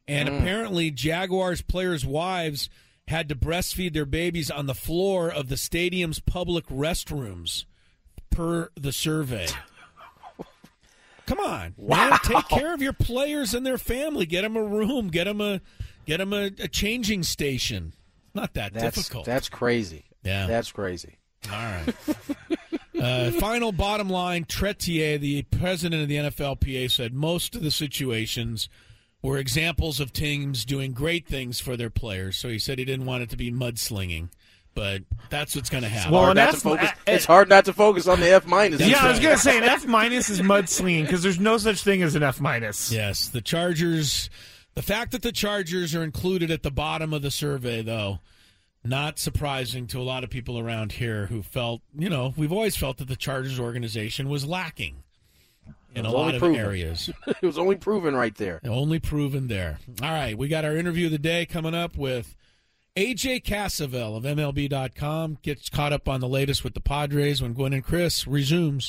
and 0.09 0.29
apparently 0.29 0.90
Jaguars 0.90 1.62
players' 1.62 2.05
wives 2.07 2.69
had 3.09 3.29
to 3.29 3.35
breastfeed 3.37 3.92
their 3.92 4.05
babies 4.05 4.51
on 4.51 4.66
the 4.66 4.75
floor 4.75 5.31
of 5.31 5.49
the 5.49 5.57
stadium's 5.57 6.19
public 6.19 6.66
restrooms, 6.66 7.64
per 8.31 8.71
the 8.75 8.92
survey. 8.92 9.47
Come 11.27 11.40
on, 11.40 11.75
man! 11.77 12.12
Take 12.23 12.49
care 12.49 12.73
of 12.73 12.81
your 12.81 12.92
players 12.92 13.53
and 13.53 13.66
their 13.66 13.79
family. 13.79 14.27
Get 14.27 14.42
them 14.42 14.57
a 14.57 14.62
room. 14.62 15.09
Get 15.09 15.25
them 15.25 15.40
a 15.40 15.61
get 16.07 16.21
'em 16.21 16.33
a, 16.33 16.53
a 16.61 16.69
changing 16.69 17.25
station. 17.25 17.95
Not 18.33 18.55
that 18.55 18.75
That's 18.75 18.97
difficult. 18.97 19.25
that's 19.25 19.49
crazy. 19.49 20.05
Yeah. 20.23 20.47
that's 20.47 20.71
crazy. 20.71 21.16
All 21.51 21.57
right. 21.57 21.95
uh, 23.01 23.31
final 23.33 23.73
bottom 23.73 24.09
line 24.09 24.45
Tretter, 24.45 25.19
the 25.19 25.42
president 25.42 26.03
of 26.03 26.09
the 26.09 26.16
NFLPA, 26.16 26.90
said 26.90 27.12
most 27.14 27.55
of 27.57 27.62
the 27.62 27.71
situations 27.71 28.69
were 29.22 29.38
examples 29.38 29.98
of 30.00 30.12
teams 30.12 30.64
doing 30.64 30.92
great 30.92 31.26
things 31.26 31.59
for 31.61 31.76
their 31.76 31.90
players. 31.90 32.37
So 32.37 32.48
he 32.48 32.59
said 32.59 32.79
he 32.79 32.85
didn't 32.85 33.07
want 33.07 33.22
it 33.22 33.31
to 33.31 33.37
be 33.37 33.50
mudslinging, 33.50 34.29
but 34.74 35.02
that's 35.31 35.57
what's 35.57 35.70
going 35.70 35.83
to 35.83 35.88
happen. 35.88 36.12
Well, 36.12 36.22
Hard 36.24 36.37
an 36.38 36.44
not 36.44 36.55
to 36.55 36.61
focus. 36.61 36.90
it's 37.07 37.24
hard 37.24 37.48
not 37.48 37.64
to 37.64 37.72
focus 37.72 38.07
on 38.07 38.20
the 38.20 38.31
F 38.31 38.46
minus. 38.46 38.81
yeah, 38.81 39.05
I 39.05 39.11
was 39.11 39.18
gonna 39.20 39.38
say 39.38 39.57
an 39.59 39.64
F 39.64 39.87
minus 39.87 40.29
is 40.29 40.40
mudslinging 40.42 41.02
because 41.02 41.22
there's 41.22 41.40
no 41.40 41.57
such 41.59 41.83
thing 41.83 42.02
as 42.02 42.14
an 42.14 42.22
F 42.22 42.40
minus. 42.40 42.92
yes, 42.92 43.29
the 43.29 43.40
Chargers. 43.40 44.31
The 44.74 44.83
fact 44.83 45.12
that 45.12 45.22
the 45.22 45.33
Chargers 45.33 45.94
are 45.94 46.05
included 46.05 46.50
at 46.50 46.62
the 46.62 46.70
bottom 46.70 47.14
of 47.14 47.22
the 47.22 47.31
survey, 47.31 47.81
though, 47.81 48.18
not 48.85 49.18
surprising 49.18 49.87
to 49.87 49.98
a 49.98 50.05
lot 50.05 50.22
of 50.22 50.29
people 50.29 50.59
around 50.59 50.92
here 50.92 51.26
who 51.29 51.42
felt, 51.42 51.81
you 51.98 52.11
know, 52.11 52.35
we've 52.37 52.52
always 52.52 52.76
felt 52.76 52.98
that 52.98 53.09
the 53.09 53.16
Chargers 53.16 53.59
organization 53.59 54.29
was 54.29 54.44
lacking 54.46 54.96
in 55.97 56.07
a 56.07 56.11
lot 56.11 56.35
of 56.35 56.41
proven. 56.41 56.61
areas. 56.61 57.11
it 57.27 57.43
was 57.43 57.59
only 57.59 57.77
proven 57.77 58.15
right 58.15 58.35
there. 58.37 58.61
Only 58.65 58.99
proven 58.99 59.49
there. 59.49 59.79
All 60.03 60.11
right, 60.11 60.37
we 60.37 60.49
got 60.49 60.65
our 60.65 60.77
interview 60.77 61.07
of 61.07 61.13
the 61.13 61.19
day 61.19 61.47
coming 61.47 61.75
up 61.75 61.97
with 61.97 62.37
AJ 62.97 63.43
Cassavell 63.45 64.17
of 64.17 64.25
MLB.com. 64.25 65.39
Gets 65.43 65.69
caught 65.69 65.93
up 65.93 66.09
on 66.09 66.21
the 66.21 66.29
latest 66.29 66.65
with 66.65 66.75
the 66.75 66.81
Padres 66.81 67.43
when 67.43 67.53
Gwynn 67.53 67.73
and 67.73 67.85
Chris 67.85 68.27
resumes. 68.27 68.87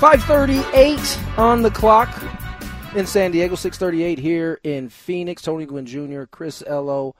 538 0.00 1.18
on 1.36 1.62
the 1.62 1.70
clock 1.70 2.08
in 2.94 3.06
San 3.06 3.30
Diego, 3.30 3.54
638 3.54 4.18
here 4.18 4.58
in 4.64 4.88
Phoenix. 4.88 5.42
Tony 5.42 5.66
Gwynn 5.66 5.86
Jr., 5.86 6.24
Chris 6.24 6.62
Ello, 6.66 7.14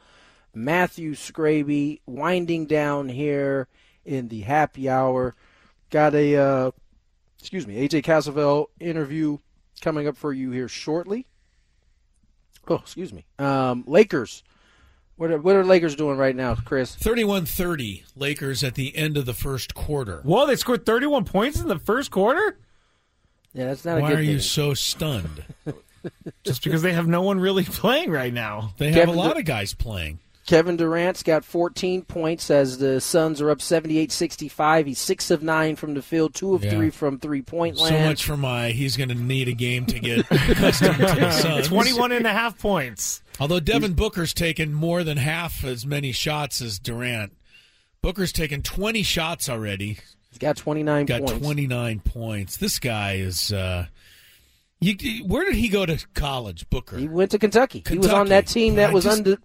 Matthew 0.54 1.14
Scraby 1.14 2.00
winding 2.06 2.66
down 2.66 3.08
here 3.08 3.68
in 4.04 4.28
the 4.28 4.40
happy 4.40 4.88
hour. 4.88 5.36
Got 5.90 6.14
a, 6.14 6.36
uh, 6.36 6.70
excuse 7.40 7.66
me, 7.66 7.76
AJ 7.88 8.04
Cassavell 8.04 8.66
interview 8.78 9.38
coming 9.80 10.06
up 10.06 10.16
for 10.16 10.32
you 10.32 10.50
here 10.50 10.68
shortly. 10.68 11.26
Oh, 12.68 12.76
excuse 12.76 13.12
me. 13.12 13.24
Um, 13.38 13.82
Lakers. 13.86 14.44
What 15.16 15.30
are, 15.30 15.38
what 15.38 15.56
are 15.56 15.64
Lakers 15.64 15.96
doing 15.96 16.16
right 16.16 16.34
now, 16.34 16.54
Chris? 16.54 16.94
31 16.94 17.44
30, 17.44 18.04
Lakers 18.16 18.64
at 18.64 18.74
the 18.74 18.96
end 18.96 19.16
of 19.18 19.26
the 19.26 19.34
first 19.34 19.74
quarter. 19.74 20.20
Whoa, 20.22 20.46
they 20.46 20.56
scored 20.56 20.86
31 20.86 21.24
points 21.24 21.60
in 21.60 21.68
the 21.68 21.78
first 21.78 22.10
quarter 22.10 22.58
Yeah, 23.52 23.66
that's 23.66 23.84
not 23.84 23.98
a 23.98 24.00
Why 24.00 24.10
good 24.10 24.18
are 24.20 24.22
you 24.22 24.38
thing. 24.38 24.40
so 24.40 24.72
stunned? 24.74 25.44
just 26.44 26.64
because 26.64 26.80
they 26.80 26.92
have 26.92 27.06
no 27.06 27.20
one 27.22 27.38
really 27.38 27.64
playing 27.64 28.10
right 28.10 28.32
now. 28.32 28.72
They 28.78 28.86
have 28.86 28.94
Kevin 28.94 29.14
a 29.14 29.18
lot 29.18 29.38
of 29.38 29.44
guys 29.44 29.74
playing. 29.74 30.20
Kevin 30.50 30.76
Durant's 30.76 31.22
got 31.22 31.44
14 31.44 32.02
points 32.02 32.50
as 32.50 32.78
the 32.78 33.00
Suns 33.00 33.40
are 33.40 33.50
up 33.50 33.58
78-65. 33.60 34.86
He's 34.86 34.98
6 34.98 35.30
of 35.30 35.44
9 35.44 35.76
from 35.76 35.94
the 35.94 36.02
field, 36.02 36.34
2 36.34 36.54
of 36.56 36.64
Yeah. 36.64 36.70
3 36.72 36.90
from 36.90 37.18
three-point 37.20 37.76
land. 37.76 37.94
So 37.94 38.00
much 38.04 38.24
for 38.24 38.36
my, 38.36 38.70
he's 38.72 38.96
going 38.96 39.10
to 39.10 39.14
need 39.14 39.46
a 39.46 39.52
game 39.52 39.86
to 39.86 40.00
get 40.00 40.18
accustomed 40.30 40.96
to 40.96 41.02
the 41.04 41.30
Suns. 41.40 41.68
21 41.68 42.10
and 42.10 42.26
a 42.26 42.32
half 42.32 42.58
points. 42.58 43.22
Although 43.38 43.60
Devin 43.60 43.92
Booker's 43.92 44.34
taken 44.34 44.74
more 44.74 45.04
than 45.04 45.18
half 45.18 45.62
as 45.62 45.86
many 45.86 46.10
shots 46.10 46.60
as 46.60 46.80
Durant. 46.80 47.32
Booker's 48.02 48.32
taken 48.32 48.62
20 48.62 49.04
shots 49.04 49.48
already. 49.48 49.98
He's 50.30 50.38
got 50.40 50.56
29 50.56 51.06
Got 51.06 51.20
points. 51.20 51.38
29 51.44 52.00
points. 52.00 52.56
This 52.56 52.80
guy 52.80 53.14
is. 53.18 53.52
Uh, 53.52 53.86
you, 54.80 55.24
where 55.26 55.44
did 55.44 55.54
he 55.54 55.68
go 55.68 55.86
to 55.86 56.04
college, 56.14 56.68
Booker? 56.70 56.96
He 56.96 57.06
went 57.06 57.30
to 57.30 57.38
Kentucky. 57.38 57.84
He 57.88 57.98
was 57.98 58.08
on 58.08 58.30
that 58.30 58.48
team 58.48 58.74
that 58.74 58.90
I 58.90 58.92
was 58.92 59.04
just- 59.04 59.18
unde- 59.18 59.38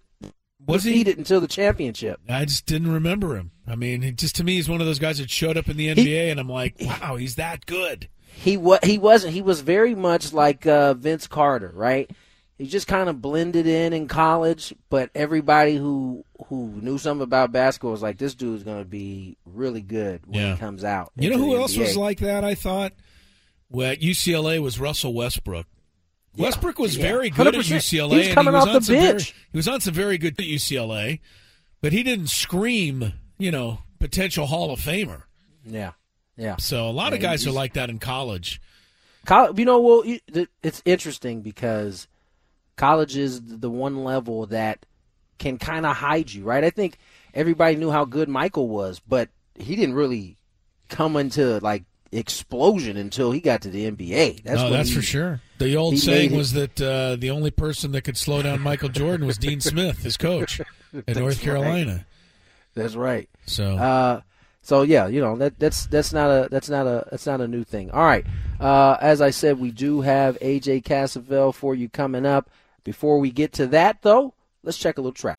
Was 0.66 0.84
he? 0.84 0.90
defeated 0.92 1.18
until 1.18 1.40
the 1.40 1.46
championship. 1.48 2.20
I 2.28 2.44
just 2.44 2.66
didn't 2.66 2.92
remember 2.92 3.36
him. 3.36 3.50
I 3.66 3.76
mean, 3.76 4.02
he 4.02 4.10
just 4.12 4.36
to 4.36 4.44
me, 4.44 4.54
he's 4.56 4.68
one 4.68 4.80
of 4.80 4.86
those 4.86 4.98
guys 4.98 5.18
that 5.18 5.30
showed 5.30 5.56
up 5.56 5.68
in 5.68 5.76
the 5.76 5.88
NBA, 5.94 6.30
and 6.30 6.38
I'm 6.40 6.48
like, 6.48 6.74
wow, 6.80 7.16
he's 7.16 7.36
that 7.36 7.66
good. 7.66 8.08
He 8.34 8.56
wa- 8.56 8.78
he 8.82 8.98
wasn't. 8.98 9.32
He 9.34 9.42
was 9.42 9.60
very 9.62 9.94
much 9.94 10.32
like 10.32 10.66
uh, 10.66 10.94
Vince 10.94 11.26
Carter, 11.26 11.72
right? 11.74 12.10
He 12.58 12.66
just 12.66 12.86
kind 12.86 13.08
of 13.10 13.20
blended 13.20 13.66
in 13.66 13.92
in 13.92 14.08
college, 14.08 14.74
but 14.88 15.10
everybody 15.14 15.76
who 15.76 16.24
who 16.48 16.68
knew 16.82 16.96
something 16.98 17.22
about 17.22 17.52
basketball 17.52 17.90
was 17.92 18.02
like, 18.02 18.18
this 18.18 18.34
dude's 18.34 18.62
going 18.62 18.78
to 18.78 18.84
be 18.88 19.36
really 19.46 19.80
good 19.82 20.22
when 20.26 20.40
Yeah. 20.40 20.52
he 20.54 20.58
comes 20.60 20.84
out. 20.84 21.12
You 21.16 21.30
know 21.30 21.38
who 21.38 21.56
else 21.56 21.74
NBA. 21.76 21.80
was 21.80 21.96
like 21.96 22.18
that? 22.20 22.44
I 22.44 22.54
thought 22.54 22.92
at 23.72 24.00
UCLA 24.00 24.60
was 24.60 24.78
Russell 24.80 25.12
Westbrook. 25.14 25.66
Yeah. 26.36 26.44
Westbrook 26.44 26.78
was 26.78 26.96
Yeah. 26.96 27.02
very 27.02 27.30
good 27.30 27.46
at 27.48 27.54
100%. 27.54 27.76
UCLA. 27.76 28.10
He 28.10 28.16
was 28.18 28.26
and 28.26 28.34
coming 28.34 28.52
he 28.52 28.56
was 28.56 28.62
off 28.62 28.68
on 28.68 28.74
the 28.74 28.84
some 28.84 28.94
very- 28.96 29.22
he 29.22 29.56
was 29.56 29.68
on 29.68 29.80
some 29.80 29.94
very 29.94 30.18
good 30.18 30.34
at 30.38 30.44
UCLA, 30.46 31.20
but 31.80 31.92
he 31.92 32.02
didn't 32.02 32.28
scream, 32.30 33.12
you 33.38 33.50
know, 33.50 33.80
potential 33.98 34.46
Hall 34.46 34.70
of 34.70 34.78
Famer. 34.80 35.22
Yeah, 35.64 35.92
yeah. 36.36 36.56
So 36.58 36.88
a 36.88 36.92
lot 36.92 37.12
of 37.12 37.20
guys 37.20 37.46
are 37.46 37.50
like 37.52 37.72
that 37.74 37.90
in 37.90 37.98
college. 37.98 38.60
College, 39.24 39.58
you 39.58 39.64
know, 39.64 39.80
well, 39.80 40.04
you- 40.06 40.20
it's 40.62 40.82
interesting 40.84 41.40
because 41.42 42.06
college 42.76 43.16
is 43.16 43.40
the 43.42 43.70
one 43.70 44.04
level 44.04 44.46
that 44.46 44.86
can 45.38 45.58
kind 45.58 45.84
of 45.86 45.96
hide 45.96 46.32
you, 46.32 46.44
right? 46.44 46.62
I 46.62 46.70
think 46.70 46.98
everybody 47.34 47.76
knew 47.76 47.90
how 47.90 48.04
good 48.04 48.28
Michael 48.28 48.68
was, 48.68 49.00
but 49.00 49.28
he 49.58 49.74
didn't 49.76 49.94
really 49.94 50.36
come 50.88 51.16
into 51.16 51.58
like 51.60 51.84
explosion 52.18 52.96
until 52.96 53.30
he 53.30 53.40
got 53.40 53.62
to 53.62 53.70
the 53.70 53.90
NBA. 53.90 54.42
That's 54.42 54.60
no, 54.60 54.70
that's 54.70 54.88
he- 54.88 54.94
for 54.94 55.02
sure. 55.02 55.40
The 55.58 55.76
old 55.76 55.98
saying 55.98 56.36
was 56.36 56.52
that 56.52 56.80
uh, 56.80 57.16
the 57.16 57.30
only 57.30 57.50
person 57.50 57.92
that 57.92 58.02
could 58.02 58.16
slow 58.16 58.42
down 58.42 58.60
Michael 58.60 58.90
Jordan 58.90 59.26
was 59.26 59.38
Dean 59.38 59.60
Smith, 59.60 60.02
his 60.02 60.16
coach 60.16 60.60
at 61.08 61.16
North 61.16 61.36
right. 61.36 61.44
Carolina. 61.44 62.06
That's 62.74 62.94
right. 62.94 63.28
So, 63.46 63.76
uh, 63.76 64.20
so 64.60 64.82
yeah, 64.82 65.06
you 65.06 65.20
know 65.20 65.36
that 65.36 65.58
that's 65.58 65.86
that's 65.86 66.12
not 66.12 66.28
a 66.28 66.48
that's 66.50 66.68
not 66.68 66.86
a 66.86 67.06
that's 67.10 67.24
not 67.24 67.40
a 67.40 67.48
new 67.48 67.64
thing. 67.64 67.90
All 67.90 68.04
right, 68.04 68.26
uh, 68.60 68.96
as 69.00 69.22
I 69.22 69.30
said, 69.30 69.58
we 69.58 69.70
do 69.70 70.02
have 70.02 70.38
AJ 70.40 70.84
Cassavell 70.84 71.54
for 71.54 71.74
you 71.74 71.88
coming 71.88 72.26
up. 72.26 72.50
Before 72.84 73.18
we 73.18 73.30
get 73.30 73.52
to 73.54 73.66
that, 73.68 74.02
though, 74.02 74.34
let's 74.62 74.78
check 74.78 74.98
a 74.98 75.00
little 75.00 75.12
track. 75.12 75.38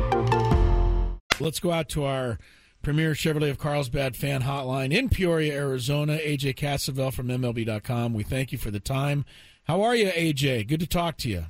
let's 1.41 1.59
go 1.59 1.71
out 1.71 1.89
to 1.89 2.05
our 2.05 2.37
premier 2.81 3.13
Chevrolet 3.13 3.49
of 3.49 3.57
Carlsbad 3.57 4.15
fan 4.15 4.43
hotline 4.43 4.95
in 4.95 5.09
Peoria, 5.09 5.53
Arizona. 5.53 6.17
AJ 6.17 6.55
Cassavell 6.55 7.13
from 7.13 7.27
MLB.com. 7.27 8.13
We 8.13 8.23
thank 8.23 8.51
you 8.51 8.57
for 8.57 8.71
the 8.71 8.79
time. 8.79 9.25
How 9.65 9.81
are 9.81 9.95
you, 9.95 10.07
AJ? 10.07 10.67
Good 10.67 10.79
to 10.79 10.87
talk 10.87 11.17
to 11.17 11.29
you. 11.29 11.45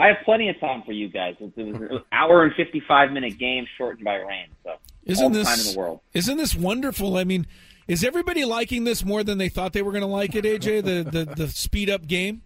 I 0.00 0.06
have 0.06 0.16
plenty 0.24 0.48
of 0.48 0.58
time 0.58 0.82
for 0.84 0.92
you 0.92 1.08
guys. 1.08 1.36
It 1.40 1.52
was 1.56 1.90
an 1.90 2.00
hour 2.12 2.42
and 2.42 2.54
fifty-five 2.54 3.12
minute 3.12 3.38
game 3.38 3.66
shortened 3.76 4.04
by 4.04 4.14
rain, 4.16 4.46
so 4.64 4.76
Isn't 5.04 5.32
this 5.32 5.46
time 5.46 5.60
in 5.60 5.74
the 5.74 5.78
world. 5.78 6.00
Isn't 6.14 6.38
this 6.38 6.54
wonderful? 6.54 7.18
I 7.18 7.24
mean, 7.24 7.46
is 7.86 8.02
everybody 8.02 8.46
liking 8.46 8.84
this 8.84 9.04
more 9.04 9.22
than 9.22 9.36
they 9.36 9.50
thought 9.50 9.74
they 9.74 9.82
were 9.82 9.92
going 9.92 10.00
to 10.00 10.06
like 10.06 10.34
it, 10.34 10.44
AJ? 10.46 10.84
The 10.84 11.10
the 11.10 11.34
the 11.34 11.48
speed 11.48 11.90
up 11.90 12.06
game. 12.06 12.42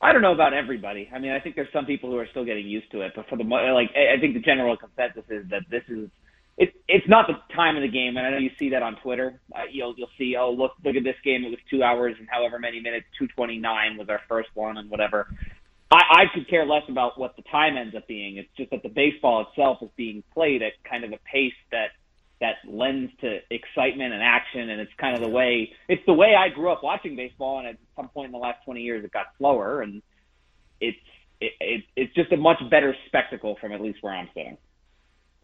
I 0.00 0.12
don't 0.12 0.22
know 0.22 0.32
about 0.32 0.54
everybody. 0.54 1.10
I 1.14 1.18
mean, 1.18 1.32
I 1.32 1.40
think 1.40 1.56
there's 1.56 1.72
some 1.72 1.84
people 1.84 2.10
who 2.10 2.16
are 2.16 2.26
still 2.30 2.44
getting 2.44 2.66
used 2.66 2.90
to 2.92 3.02
it, 3.02 3.12
but 3.14 3.28
for 3.28 3.36
the 3.36 3.44
like, 3.44 3.90
I 3.94 4.18
think 4.18 4.34
the 4.34 4.40
general 4.40 4.76
consensus 4.76 5.24
is 5.28 5.48
that 5.50 5.62
this 5.70 5.82
is 5.88 6.08
it. 6.56 6.72
It's 6.88 7.06
not 7.08 7.26
the 7.26 7.34
time 7.54 7.76
of 7.76 7.82
the 7.82 7.88
game, 7.88 8.16
and 8.16 8.26
I 8.26 8.30
know 8.30 8.38
you 8.38 8.50
see 8.58 8.70
that 8.70 8.82
on 8.82 8.96
Twitter. 9.02 9.40
Uh, 9.54 9.64
you'll 9.70 9.94
you'll 9.98 10.10
see, 10.16 10.36
oh 10.38 10.52
look, 10.52 10.72
look 10.82 10.96
at 10.96 11.04
this 11.04 11.16
game. 11.22 11.44
It 11.44 11.50
was 11.50 11.58
two 11.70 11.82
hours 11.82 12.16
and 12.18 12.26
however 12.30 12.58
many 12.58 12.80
minutes. 12.80 13.06
Two 13.18 13.28
twenty 13.28 13.58
nine 13.58 13.98
was 13.98 14.08
our 14.08 14.20
first 14.26 14.48
one, 14.54 14.78
and 14.78 14.88
whatever. 14.88 15.28
I, 15.90 16.00
I 16.10 16.24
could 16.32 16.48
care 16.48 16.64
less 16.64 16.84
about 16.88 17.18
what 17.18 17.36
the 17.36 17.42
time 17.42 17.76
ends 17.76 17.94
up 17.94 18.06
being. 18.06 18.38
It's 18.38 18.48
just 18.56 18.70
that 18.70 18.82
the 18.82 18.88
baseball 18.88 19.46
itself 19.48 19.78
is 19.82 19.90
being 19.96 20.22
played 20.32 20.62
at 20.62 20.72
kind 20.88 21.04
of 21.04 21.12
a 21.12 21.18
pace 21.30 21.52
that 21.72 21.90
that 22.40 22.56
lends 22.66 23.12
to 23.20 23.38
excitement 23.50 24.14
and 24.14 24.22
action, 24.22 24.70
and 24.70 24.80
it's 24.80 24.92
kind 24.98 25.14
of 25.14 25.22
the 25.22 25.28
way 25.28 25.72
it's 25.88 26.04
the 26.06 26.14
way 26.14 26.34
I 26.34 26.48
grew 26.48 26.72
up 26.72 26.82
watching 26.82 27.14
baseball. 27.14 27.58
And 27.58 27.68
at 27.68 27.76
some 27.96 28.08
point 28.08 28.26
in 28.26 28.32
the 28.32 28.38
last 28.38 28.64
twenty 28.64 28.82
years, 28.82 29.04
it 29.04 29.12
got 29.12 29.26
slower, 29.38 29.82
and 29.82 30.02
it's 30.80 30.98
it, 31.40 31.52
it 31.60 31.84
it's 31.96 32.14
just 32.14 32.32
a 32.32 32.36
much 32.36 32.58
better 32.70 32.94
spectacle 33.06 33.56
from 33.60 33.72
at 33.72 33.80
least 33.80 33.98
where 34.02 34.14
I'm 34.14 34.28
sitting. 34.34 34.56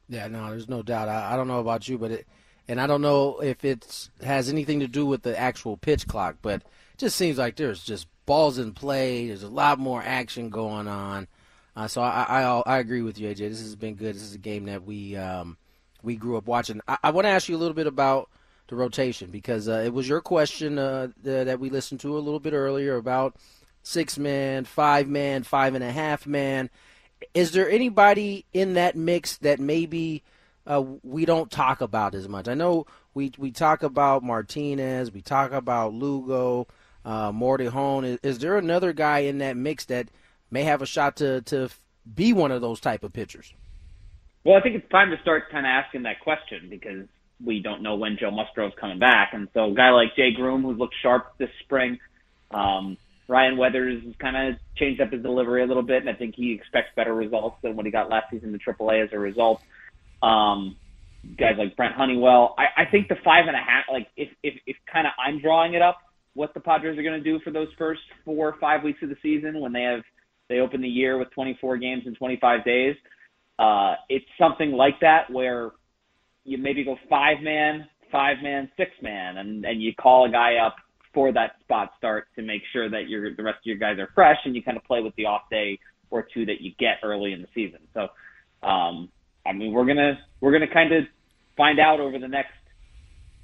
Yeah, 0.09 0.29
no, 0.29 0.51
there's 0.51 0.69
no 0.69 0.83
doubt. 0.83 1.09
I, 1.09 1.33
I 1.33 1.37
don't 1.37 1.49
know 1.49 1.61
about 1.61 1.89
you, 1.89 1.99
but 1.99 2.13
it, 2.13 2.27
and 2.69 2.81
I 2.81 2.87
don't 2.87 3.03
know 3.03 3.41
if 3.41 3.65
it 3.65 4.09
has 4.23 4.49
anything 4.49 4.81
to 4.81 4.89
do 4.89 5.05
with 5.05 5.23
the 5.23 5.39
actual 5.39 5.77
pitch 5.77 6.07
clock, 6.07 6.37
but 6.43 6.63
it 6.63 6.99
just 6.99 7.17
seems 7.17 7.39
like 7.39 7.57
there's 7.57 7.83
just 7.83 8.07
balls 8.25 8.59
in 8.59 8.73
play. 8.73 9.29
There's 9.29 9.43
a 9.43 9.49
lot 9.49 9.79
more 9.79 10.03
action 10.03 10.49
going 10.49 10.89
on. 10.89 11.29
Uh, 11.75 11.89
so 11.89 12.01
I, 12.01 12.25
I 12.29 12.63
I 12.65 12.79
agree 12.79 13.03
with 13.03 13.19
you, 13.19 13.29
AJ. 13.29 13.37
This 13.37 13.61
has 13.61 13.77
been 13.77 13.97
good. 13.97 14.15
This 14.15 14.23
is 14.23 14.35
a 14.35 14.39
game 14.39 14.65
that 14.65 14.85
we 14.85 15.15
um, 15.17 15.59
we 16.03 16.17
grew 16.17 16.37
up 16.37 16.47
watching. 16.47 16.81
I, 16.87 16.99
I 17.05 17.11
want 17.11 17.25
to 17.27 17.31
ask 17.31 17.49
you 17.49 17.57
a 17.57 17.59
little 17.59 17.75
bit 17.75 17.87
about 17.87 18.31
the 18.69 18.77
rotation 18.77 19.31
because 19.31 19.69
uh, 19.69 19.83
it 19.85 19.93
was 19.93 20.09
your 20.09 20.21
question 20.21 20.79
uh, 20.79 21.09
the, 21.23 21.45
that 21.45 21.61
we 21.61 21.71
listened 21.71 22.01
to 22.01 22.17
a 22.17 22.21
little 22.21 22.41
bit 22.41 22.53
earlier 22.53 22.97
about 22.97 23.37
six 23.83 24.19
man, 24.19 24.65
five 24.65 25.09
man, 25.09 25.43
five 25.43 25.75
and 25.75 25.85
a 25.85 25.93
half 25.93 26.27
man. 26.27 26.71
Is 27.35 27.53
there 27.53 27.71
anybody 27.71 28.45
in 28.53 28.75
that 28.75 28.97
mix 28.97 29.39
that 29.39 29.61
maybe 29.61 30.23
uh, 30.67 30.83
we 31.03 31.25
don't 31.25 31.51
talk 31.51 31.81
about 31.81 32.15
as 32.15 32.29
much? 32.29 32.49
I 32.49 32.55
know 32.55 32.87
we 33.15 33.33
we 33.39 33.51
talk 33.53 33.83
about 33.83 34.23
Martinez, 34.23 35.13
we 35.13 35.23
talk 35.23 35.53
about 35.53 35.95
Lugo, 35.95 36.67
uh, 37.05 37.33
Morejon. 37.33 38.05
Is, 38.05 38.19
is 38.23 38.39
there 38.41 38.59
another 38.59 38.93
guy 38.93 39.21
in 39.21 39.39
that 39.39 39.57
mix 39.57 39.87
that 39.87 40.09
may 40.51 40.65
have 40.65 40.83
a 40.83 40.87
shot 40.87 41.17
to 41.17 41.41
to 41.43 41.71
be 42.15 42.33
one 42.33 42.51
of 42.51 42.61
those 42.61 42.81
type 42.81 43.05
of 43.05 43.13
pitchers? 43.13 43.55
Well, 44.47 44.57
I 44.57 44.61
think 44.61 44.77
it's 44.77 44.89
time 44.93 45.11
to 45.11 45.21
start 45.23 45.51
kind 45.51 45.67
of 45.67 45.71
asking 45.71 46.05
that 46.05 46.21
question 46.21 46.69
because 46.71 47.09
we 47.45 47.61
don't 47.61 47.83
know 47.83 47.97
when 47.97 48.17
Joe 48.17 48.31
Musgrove's 48.31 48.77
coming 48.81 49.01
back, 49.01 49.31
and 49.33 49.49
so 49.53 49.73
a 49.73 49.75
guy 49.75 49.91
like 49.91 50.15
Jay 50.15 50.31
Groome, 50.31 50.63
who's 50.63 50.79
looked 50.79 50.95
sharp 51.03 51.37
this 51.37 51.51
spring, 51.65 51.99
um, 52.53 52.97
Ryan 53.27 53.57
Weathers 53.57 54.05
has 54.05 54.15
kind 54.21 54.37
of 54.37 54.55
changed 54.77 55.01
up 55.01 55.11
his 55.11 55.21
delivery 55.21 55.65
a 55.65 55.67
little 55.67 55.83
bit, 55.83 56.01
and 56.03 56.09
I 56.09 56.13
think 56.13 56.37
he 56.37 56.53
expects 56.53 56.91
better 56.95 57.13
results 57.13 57.57
than 57.61 57.75
what 57.75 57.87
he 57.87 57.91
got 57.91 58.09
last 58.09 58.27
season 58.31 58.55
in 58.55 58.61
AAA 58.61 59.03
as 59.03 59.11
a 59.13 59.19
result. 59.19 59.61
Um, 60.23 60.77
guys 61.37 61.55
like 61.59 61.75
Brent 61.77 61.97
Honeywell, 61.97 62.55
I, 62.57 62.83
I 62.83 62.85
think 62.89 63.09
the 63.09 63.17
five 63.25 63.49
and 63.49 63.57
a 63.57 63.59
half, 63.59 63.87
like 63.91 64.07
if 64.17 64.29
if, 64.45 64.55
if 64.65 64.77
kind 64.91 65.09
of 65.09 65.13
I'm 65.19 65.41
drawing 65.41 65.75
it 65.75 65.83
up, 65.83 65.99
what 66.35 66.55
the 66.55 66.61
Padres 66.61 66.97
are 66.97 67.03
going 67.03 67.21
to 67.21 67.33
do 67.33 67.41
for 67.41 67.51
those 67.51 67.69
first 67.77 68.03
four 68.25 68.51
or 68.51 68.55
five 68.61 68.85
weeks 68.85 69.03
of 69.03 69.09
the 69.09 69.17
season 69.25 69.59
when 69.59 69.73
they 69.73 69.83
have 69.83 70.03
they 70.49 70.61
open 70.61 70.83
the 70.83 70.89
year 70.89 71.19
with 71.19 71.33
24 71.33 71.79
games 71.79 72.05
in 72.07 72.15
25 72.15 72.65
days. 72.65 72.95
Uh, 73.59 73.95
it's 74.09 74.27
something 74.39 74.73
like 74.73 75.01
that 75.01 75.31
where 75.31 75.73
you 76.45 76.59
maybe 76.59 76.85
go 76.85 76.97
five 77.09 77.43
man, 77.43 77.89
five 78.13 78.37
man, 78.43 78.71
six 78.77 78.91
man, 79.03 79.39
and 79.39 79.65
and 79.65 79.83
you 79.83 79.95
call 79.95 80.27
a 80.27 80.31
guy 80.31 80.57
up 80.57 80.77
for 81.15 81.33
that 81.33 81.53
spot 81.63 81.93
start 81.97 82.29
to 82.37 82.43
make 82.43 82.63
sure 82.73 82.91
that 82.91 83.09
your 83.09 83.35
the 83.35 83.43
rest 83.43 83.59
of 83.59 83.67
your 83.67 83.77
guys 83.77 83.99
are 83.99 84.11
fresh, 84.15 84.37
and 84.45 84.55
you 84.55 84.63
kind 84.63 84.77
of 84.77 84.85
play 84.85 85.01
with 85.01 85.15
the 85.17 85.25
off 85.25 85.43
day 85.51 85.79
or 86.11 86.27
two 86.33 86.45
that 86.47 86.61
you 86.61 86.73
get 86.79 86.99
early 87.03 87.33
in 87.33 87.43
the 87.43 87.49
season. 87.55 87.81
So, 87.95 88.09
um, 88.67 89.09
I 89.47 89.53
mean, 89.53 89.73
we're 89.73 89.87
gonna 89.87 90.19
we're 90.41 90.53
gonna 90.53 90.73
kind 90.73 90.93
of 90.93 91.05
find 91.57 91.81
out 91.81 92.01
over 92.01 92.19
the 92.19 92.29
next 92.29 92.53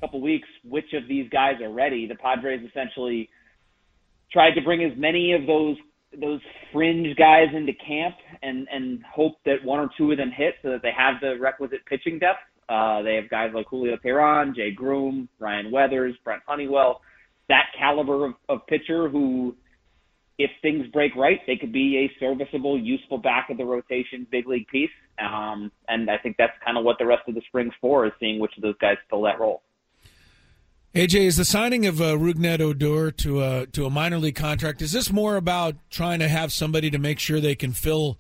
couple 0.01 0.21
weeks 0.21 0.49
which 0.65 0.93
of 0.93 1.09
these 1.09 1.29
guys 1.31 1.61
are 1.63 1.73
ready. 1.73 2.07
The 2.07 2.17
Padres 2.17 2.61
essentially 2.69 3.31
tried 4.33 4.55
to 4.55 4.61
bring 4.61 4.85
as 4.85 4.97
many 4.97 5.33
of 5.33 5.47
those 5.47 5.77
those 6.21 6.41
fringe 6.73 7.17
guys 7.17 7.49
into 7.55 7.73
camp 7.75 8.15
and 8.43 8.67
and 8.71 9.01
hope 9.05 9.35
that 9.45 9.65
one 9.65 9.81
or 9.81 9.91
two 9.97 10.11
of 10.13 10.19
them 10.19 10.31
hit 10.31 10.55
so 10.63 10.71
that 10.71 10.83
they 10.83 10.93
have 10.97 11.15
the 11.21 11.39
requisite 11.41 11.85
pitching 11.87 12.19
depth. 12.19 12.41
Uh, 12.69 13.03
they 13.03 13.17
have 13.17 13.29
guys 13.29 13.51
like 13.55 13.67
Julio 13.69 13.97
Teheran, 13.97 14.55
Jay 14.55 14.71
Groome, 14.71 15.29
Ryan 15.39 15.71
Weathers, 15.71 16.15
Brent 16.25 16.43
Honeywell, 16.47 17.01
that 17.49 17.67
caliber 17.79 18.27
of, 18.27 18.35
of 18.49 18.67
pitcher 18.67 19.09
who, 19.09 19.55
if 20.39 20.51
things 20.63 20.87
break 20.93 21.15
right, 21.17 21.41
they 21.47 21.57
could 21.57 21.73
be 21.73 21.99
a 21.99 22.21
serviceable, 22.21 22.79
useful 22.79 23.19
back 23.19 23.51
of 23.51 23.59
the 23.59 23.65
rotation 23.65 24.27
big 24.31 24.47
league 24.47 24.67
piece. 24.69 24.91
Um, 25.23 25.71
and 25.89 26.11
I 26.11 26.17
think 26.19 26.37
that's 26.39 26.53
kind 26.65 26.79
of 26.79 26.85
what 26.85 26.97
the 26.99 27.07
rest 27.07 27.23
of 27.29 27.35
the 27.35 27.43
spring's 27.49 27.75
for 27.81 28.07
is 28.07 28.13
seeing 28.19 28.39
which 28.39 28.57
of 28.57 28.63
those 28.63 28.79
guys 28.81 28.97
fill 29.11 29.23
that 29.23 29.39
role. 29.39 29.63
AJ, 30.95 31.21
is 31.21 31.37
the 31.39 31.47
signing 31.47 31.87
of 31.87 32.03
uh, 32.03 32.17
Rougned 32.17 32.61
Odor 32.61 33.11
to 33.11 33.43
a 33.43 33.67
to 33.69 33.87
a 33.87 33.91
minor 33.91 34.19
league 34.19 34.35
contract? 34.35 34.83
Is 34.83 34.93
this 34.93 35.11
more 35.11 35.37
about 35.37 35.77
trying 35.89 36.19
to 36.19 36.29
have 36.29 36.53
somebody 36.53 36.91
to 36.91 36.99
make 36.99 37.19
sure 37.19 37.41
they 37.41 37.55
can 37.55 37.73
fill 37.73 38.19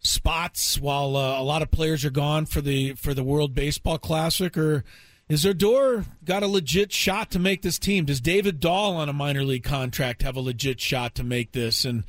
spots 0.00 0.78
while 0.78 1.16
uh, 1.16 1.40
a 1.40 1.42
lot 1.42 1.62
of 1.62 1.70
players 1.70 2.04
are 2.04 2.10
gone 2.10 2.44
for 2.44 2.60
the 2.60 2.92
for 2.92 3.14
the 3.14 3.24
World 3.24 3.54
Baseball 3.54 3.96
Classic, 3.96 4.58
or 4.58 4.84
is 5.30 5.46
Odor 5.46 6.04
got 6.22 6.42
a 6.42 6.46
legit 6.46 6.92
shot 6.92 7.30
to 7.30 7.38
make 7.38 7.62
this 7.62 7.78
team? 7.78 8.04
Does 8.04 8.20
David 8.20 8.60
Dahl 8.60 8.96
on 8.96 9.08
a 9.08 9.14
minor 9.14 9.42
league 9.42 9.64
contract 9.64 10.22
have 10.22 10.36
a 10.36 10.40
legit 10.40 10.78
shot 10.78 11.14
to 11.14 11.24
make 11.24 11.52
this? 11.52 11.86
And 11.86 12.04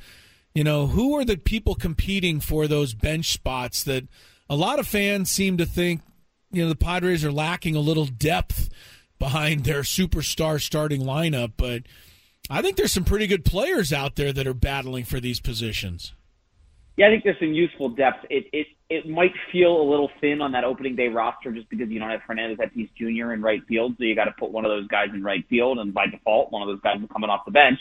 you 0.54 0.64
know, 0.64 0.88
who 0.88 1.16
are 1.16 1.24
the 1.24 1.38
people 1.38 1.74
competing 1.74 2.40
for 2.40 2.66
those 2.66 2.92
bench 2.92 3.32
spots 3.32 3.84
that 3.84 4.06
a 4.50 4.56
lot 4.56 4.80
of 4.80 4.86
fans 4.86 5.30
seem 5.30 5.56
to 5.56 5.64
think 5.64 6.02
you 6.52 6.62
know 6.62 6.68
the 6.68 6.76
Padres 6.76 7.24
are 7.24 7.32
lacking 7.32 7.74
a 7.74 7.80
little 7.80 8.04
depth 8.04 8.68
behind 9.18 9.64
their 9.64 9.82
superstar 9.82 10.60
starting 10.60 11.02
lineup, 11.02 11.52
but 11.56 11.82
I 12.50 12.62
think 12.62 12.76
there's 12.76 12.92
some 12.92 13.04
pretty 13.04 13.26
good 13.26 13.44
players 13.44 13.92
out 13.92 14.16
there 14.16 14.32
that 14.32 14.46
are 14.46 14.54
battling 14.54 15.04
for 15.04 15.20
these 15.20 15.40
positions. 15.40 16.14
Yeah, 16.96 17.06
I 17.06 17.10
think 17.10 17.22
there's 17.22 17.38
some 17.38 17.54
useful 17.54 17.90
depth. 17.90 18.26
It 18.28 18.46
it 18.52 18.66
it 18.90 19.08
might 19.08 19.32
feel 19.52 19.80
a 19.80 19.86
little 19.88 20.10
thin 20.20 20.40
on 20.40 20.52
that 20.52 20.64
opening 20.64 20.96
day 20.96 21.08
roster 21.08 21.52
just 21.52 21.68
because 21.68 21.88
you 21.90 22.00
don't 22.00 22.10
have 22.10 22.22
Fernandez 22.26 22.58
Tatis 22.58 22.90
Jr. 22.96 23.32
in 23.32 23.42
right 23.42 23.60
field, 23.68 23.94
so 23.98 24.04
you 24.04 24.16
got 24.16 24.24
to 24.24 24.34
put 24.38 24.50
one 24.50 24.64
of 24.64 24.70
those 24.70 24.88
guys 24.88 25.08
in 25.14 25.22
right 25.22 25.44
field, 25.48 25.78
and 25.78 25.94
by 25.94 26.06
default, 26.06 26.50
one 26.50 26.62
of 26.62 26.68
those 26.68 26.80
guys 26.80 27.00
is 27.00 27.08
coming 27.12 27.30
off 27.30 27.44
the 27.44 27.52
bench. 27.52 27.78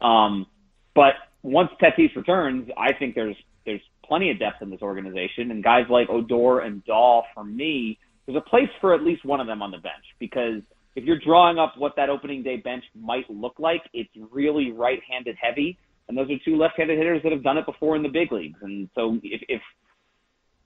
Um, 0.00 0.46
but 0.94 1.14
once 1.42 1.70
Tatis 1.80 2.16
returns, 2.16 2.68
I 2.76 2.92
think 2.92 3.14
there's 3.14 3.36
there's 3.64 3.82
plenty 4.04 4.30
of 4.30 4.38
depth 4.40 4.62
in 4.62 4.70
this 4.70 4.82
organization, 4.82 5.50
and 5.52 5.62
guys 5.62 5.84
like 5.88 6.08
Odor 6.08 6.58
and 6.58 6.84
Dahl, 6.84 7.26
for 7.34 7.44
me, 7.44 7.98
there's 8.30 8.42
a 8.46 8.48
place 8.48 8.68
for 8.80 8.94
at 8.94 9.02
least 9.02 9.24
one 9.24 9.40
of 9.40 9.46
them 9.46 9.62
on 9.62 9.70
the 9.70 9.78
bench 9.78 10.04
because 10.18 10.62
if 10.94 11.04
you're 11.04 11.18
drawing 11.18 11.58
up 11.58 11.74
what 11.76 11.94
that 11.96 12.08
opening 12.08 12.42
day 12.42 12.56
bench 12.56 12.84
might 12.94 13.28
look 13.28 13.54
like, 13.58 13.82
it's 13.92 14.10
really 14.30 14.72
right-handed 14.72 15.36
heavy 15.40 15.78
and 16.08 16.18
those 16.18 16.30
are 16.30 16.36
two 16.44 16.56
left-handed 16.56 16.98
hitters 16.98 17.22
that 17.22 17.32
have 17.32 17.42
done 17.42 17.56
it 17.56 17.66
before 17.66 17.94
in 17.96 18.02
the 18.02 18.08
big 18.08 18.32
leagues. 18.32 18.58
And 18.62 18.88
so 18.94 19.18
if 19.22 19.40
if, 19.48 19.62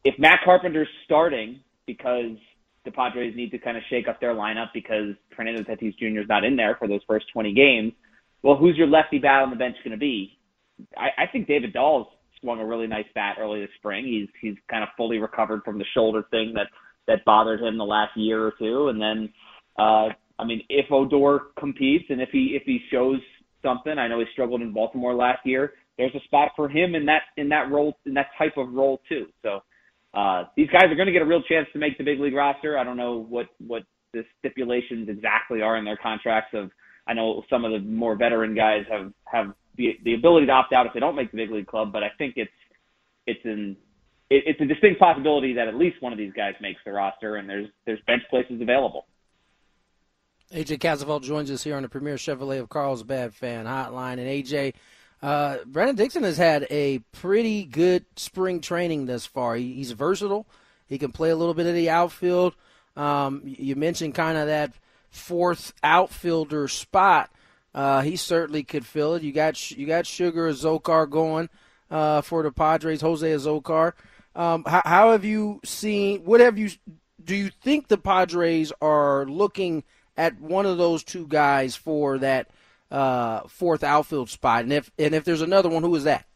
if 0.05 0.19
Matt 0.19 0.41
Carpenter's 0.45 0.89
starting 1.05 1.61
because 1.87 2.37
the 2.85 2.91
Padres 2.91 3.35
need 3.37 3.51
to 3.51 3.59
kind 3.59 3.77
of 3.77 3.83
shake 3.89 4.09
up 4.09 4.21
their 4.21 4.35
lineup 4.35 4.69
because 4.73 5.15
Fernando 5.35 5.63
Tatis 5.63 5.97
Jr. 5.99 6.21
is 6.21 6.29
not 6.29 6.45
in 6.45 6.57
there 6.57 6.77
for 6.79 6.89
those 6.89 7.01
first 7.07 7.27
20 7.33 7.53
games, 7.55 7.93
well, 8.43 8.57
who's 8.57 8.77
your 8.77 8.87
lefty 8.87 9.19
bat 9.19 9.43
on 9.43 9.51
the 9.51 9.57
bench 9.57 9.77
going 9.85 9.93
to 9.93 9.99
be? 9.99 10.39
I, 10.97 11.25
I 11.25 11.27
think 11.27 11.47
David 11.47 11.73
Dahl's 11.73 12.09
swung 12.41 12.61
a 12.61 12.67
really 12.67 12.87
nice 12.87 13.07
bat 13.15 13.37
early 13.39 13.61
this 13.61 13.71
spring. 13.77 14.05
He's 14.05 14.29
he's 14.41 14.57
kind 14.71 14.83
of 14.83 14.89
fully 14.97 15.19
recovered 15.19 15.63
from 15.65 15.79
the 15.79 15.85
shoulder 15.95 16.25
thing 16.31 16.53
that 16.55 16.69
that 17.07 17.25
bothered 17.25 17.61
him 17.61 17.79
the 17.79 17.85
last 17.85 18.17
year 18.17 18.45
or 18.45 18.53
two, 18.59 18.89
and 18.89 19.01
then. 19.01 19.33
Uh, 19.79 20.09
I 20.37 20.45
mean, 20.45 20.63
if 20.69 20.87
Odor 20.91 21.43
competes 21.57 22.07
and 22.09 22.21
if 22.21 22.29
he 22.31 22.59
if 22.61 22.65
he 22.65 22.81
shows 22.91 23.21
something. 23.65 23.99
I 23.99 24.07
know 24.07 24.21
he 24.21 24.27
struggled 24.33 24.63
in 24.63 24.73
Baltimore 24.73 25.15
last 25.15 25.41
year. 25.45 25.73
There's 25.99 26.15
a 26.15 26.21
spot 26.25 26.53
for 26.55 26.69
him 26.69 26.95
in 26.95 27.07
that 27.07 27.23
in 27.37 27.49
that 27.49 27.71
role 27.71 27.97
in 28.07 28.15
that 28.15 28.29
type 28.39 28.57
of 28.57 28.73
role 28.73 29.01
too. 29.09 29.27
So 29.43 29.63
uh, 30.13 30.45
these 30.57 30.69
guys 30.69 30.85
are 30.85 30.95
going 30.95 31.07
to 31.07 31.13
get 31.13 31.23
a 31.23 31.27
real 31.27 31.43
chance 31.43 31.67
to 31.73 31.79
make 31.79 31.99
the 31.99 32.05
big 32.05 32.21
league 32.21 32.35
roster. 32.35 32.79
I 32.79 32.85
don't 32.85 32.97
know 32.97 33.27
what 33.29 33.47
what 33.67 33.83
the 34.13 34.25
stipulations 34.39 35.09
exactly 35.09 35.63
are 35.63 35.77
in 35.77 35.85
their 35.85 35.97
contracts. 35.97 36.51
Of 36.55 36.71
I 37.09 37.15
know 37.15 37.43
some 37.51 37.65
of 37.65 37.73
the 37.73 37.81
more 37.81 38.17
veteran 38.17 38.55
guys 38.55 38.85
have 38.91 39.13
have 39.25 39.55
the 39.77 39.99
the 40.05 40.15
ability 40.15 40.47
to 40.47 40.53
opt 40.53 40.73
out 40.73 40.87
if 40.87 40.93
they 40.93 41.01
don't 41.01 41.17
make 41.17 41.31
the 41.31 41.39
big 41.39 41.51
league 41.51 41.67
club, 41.67 41.93
but 41.93 42.03
I 42.03 42.11
think 42.19 42.35
it's 42.37 42.51
it's 43.27 43.45
an 43.45 43.77
it, 44.31 44.45
it's 44.47 44.61
a 44.61 44.67
distinct 44.67 45.01
possibility 45.01 45.53
that 45.55 45.69
at 45.69 45.75
least 45.75 46.01
one 46.01 46.13
of 46.13 46.19
these 46.19 46.33
guys 46.33 46.55
makes 46.61 46.81
the 46.85 46.93
roster, 46.93 47.37
and 47.37 47.49
there's 47.49 47.69
there's 47.87 48.01
bench 48.07 48.23
places 48.31 48.61
available. 48.61 49.07
AJ 50.53 50.79
Cassavell 50.79 51.23
joins 51.23 51.51
us 51.51 51.65
here 51.65 51.77
on 51.77 51.83
the 51.83 51.89
Premier 51.89 52.17
Chevrolet 52.17 52.61
of 52.61 52.69
Carlsbad 52.69 53.35
Fan 53.35 53.67
Hotline. 53.67 54.19
And 54.19 54.21
AJ, 54.21 54.75
uh, 55.23 55.59
Brandon 55.67 55.97
Dixon 55.97 56.23
has 56.23 56.37
had 56.37 56.67
a 56.71 56.99
pretty 57.13 57.65
good 57.65 58.05
spring 58.17 58.61
training 58.61 59.07
thus 59.07 59.27
far. 59.27 59.57
He, 59.57 59.73
he's 59.75 59.93
versatile. 59.93 60.47
He 60.87 60.99
can 60.99 61.13
play 61.13 61.31
a 61.31 61.37
little 61.37 61.55
bit 61.55 61.67
of 61.67 61.75
the 61.75 61.91
outfield. 61.91 62.55
Um, 62.97 63.43
you 63.45 63.75
mentioned 63.75 64.15
kind 64.15 64.39
of 64.39 64.47
that 64.47 64.73
fourth 65.11 65.73
outfielder 65.83 66.69
spot. 66.69 67.31
Uh, 67.75 68.03
he 68.03 68.15
certainly 68.15 68.63
could 68.63 68.87
fill 68.87 69.15
it. 69.15 69.23
You 69.23 69.33
got 69.33 69.71
you 69.73 69.87
got 69.87 70.07
Sugar 70.07 70.49
Azocar 70.49 71.11
going 71.11 71.49
uh, 71.91 72.21
for 72.21 72.43
the 72.43 72.53
Padres. 72.53 73.01
Jose 73.01 73.29
Azocar. 73.29 73.95
Um, 74.37 74.65
how, 74.67 74.83
how 74.85 75.13
have 75.13 75.25
you 75.25 75.61
seen? 75.65 76.25
What 76.25 76.41
have 76.41 76.59
you? 76.59 76.71
Do 77.23 77.35
you 77.35 77.51
think 77.63 77.89
the 77.89 77.99
Padres 77.99 78.73
are 78.81 79.25
looking 79.27 79.85
at 80.17 80.41
one 80.41 80.67
of 80.67 80.79
those 80.79 81.03
two 81.05 81.27
guys 81.27 81.75
for 81.77 82.19
that 82.19 82.49
uh, 82.91 83.43
fourth 83.49 83.85
outfield 83.85 84.31
spot? 84.31 84.65
And 84.65 84.73
if 84.73 84.91
and 84.99 85.15
if 85.15 85.25
there's 85.25 85.43
another 85.43 85.69
one, 85.69 85.83
who 85.83 85.95
is 85.95 86.05
that? 86.05 86.27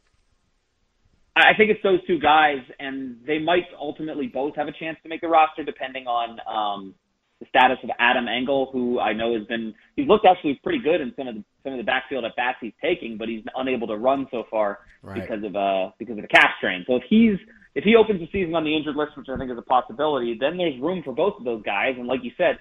I 1.36 1.54
think 1.56 1.70
it's 1.70 1.82
those 1.82 2.04
two 2.06 2.18
guys, 2.18 2.58
and 2.80 3.16
they 3.24 3.38
might 3.38 3.66
ultimately 3.78 4.26
both 4.26 4.56
have 4.56 4.66
a 4.66 4.72
chance 4.72 4.98
to 5.04 5.08
make 5.08 5.20
the 5.20 5.28
roster, 5.28 5.62
depending 5.62 6.06
on 6.08 6.40
um, 6.48 6.94
the 7.40 7.46
status 7.48 7.78
of 7.84 7.90
Adam 7.98 8.26
Engel, 8.26 8.70
who 8.72 8.98
I 8.98 9.12
know 9.12 9.34
has 9.38 9.46
been 9.46 9.74
he's 9.94 10.08
looked 10.08 10.26
actually 10.26 10.60
pretty 10.62 10.80
good 10.80 11.00
in 11.00 11.12
some 11.16 11.28
of 11.28 11.36
the 11.36 11.44
some 11.62 11.72
of 11.72 11.78
the 11.78 11.84
backfield 11.84 12.24
at 12.24 12.34
bats 12.36 12.58
he's 12.60 12.72
taking, 12.82 13.16
but 13.16 13.28
he's 13.28 13.44
unable 13.56 13.86
to 13.86 13.96
run 13.96 14.26
so 14.30 14.44
far 14.50 14.80
right. 15.02 15.20
because 15.20 15.44
of 15.44 15.54
uh 15.54 15.90
because 15.98 16.16
of 16.16 16.22
the 16.22 16.28
calf 16.28 16.50
strain. 16.58 16.84
So 16.86 16.96
if 16.96 17.02
he's 17.08 17.38
if 17.74 17.84
he 17.84 17.96
opens 17.96 18.20
the 18.20 18.28
season 18.32 18.54
on 18.54 18.64
the 18.64 18.76
injured 18.76 18.96
list, 18.96 19.16
which 19.16 19.28
I 19.28 19.36
think 19.36 19.50
is 19.50 19.58
a 19.58 19.62
possibility, 19.62 20.36
then 20.38 20.56
there's 20.56 20.80
room 20.80 21.02
for 21.04 21.12
both 21.12 21.34
of 21.38 21.44
those 21.44 21.62
guys. 21.62 21.94
And 21.96 22.06
like 22.06 22.20
you 22.22 22.32
said, 22.36 22.58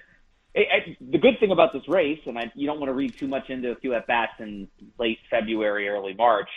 the 0.54 1.18
good 1.18 1.38
thing 1.40 1.50
about 1.50 1.72
this 1.72 1.86
race, 1.88 2.20
and 2.26 2.38
I, 2.38 2.50
you 2.54 2.66
don't 2.66 2.80
want 2.80 2.90
to 2.90 2.94
read 2.94 3.14
too 3.18 3.28
much 3.28 3.48
into 3.48 3.70
a 3.70 3.76
few 3.76 3.94
at 3.94 4.06
bats 4.06 4.32
in 4.40 4.68
late 4.98 5.18
February, 5.30 5.88
early 5.88 6.14
March, 6.14 6.48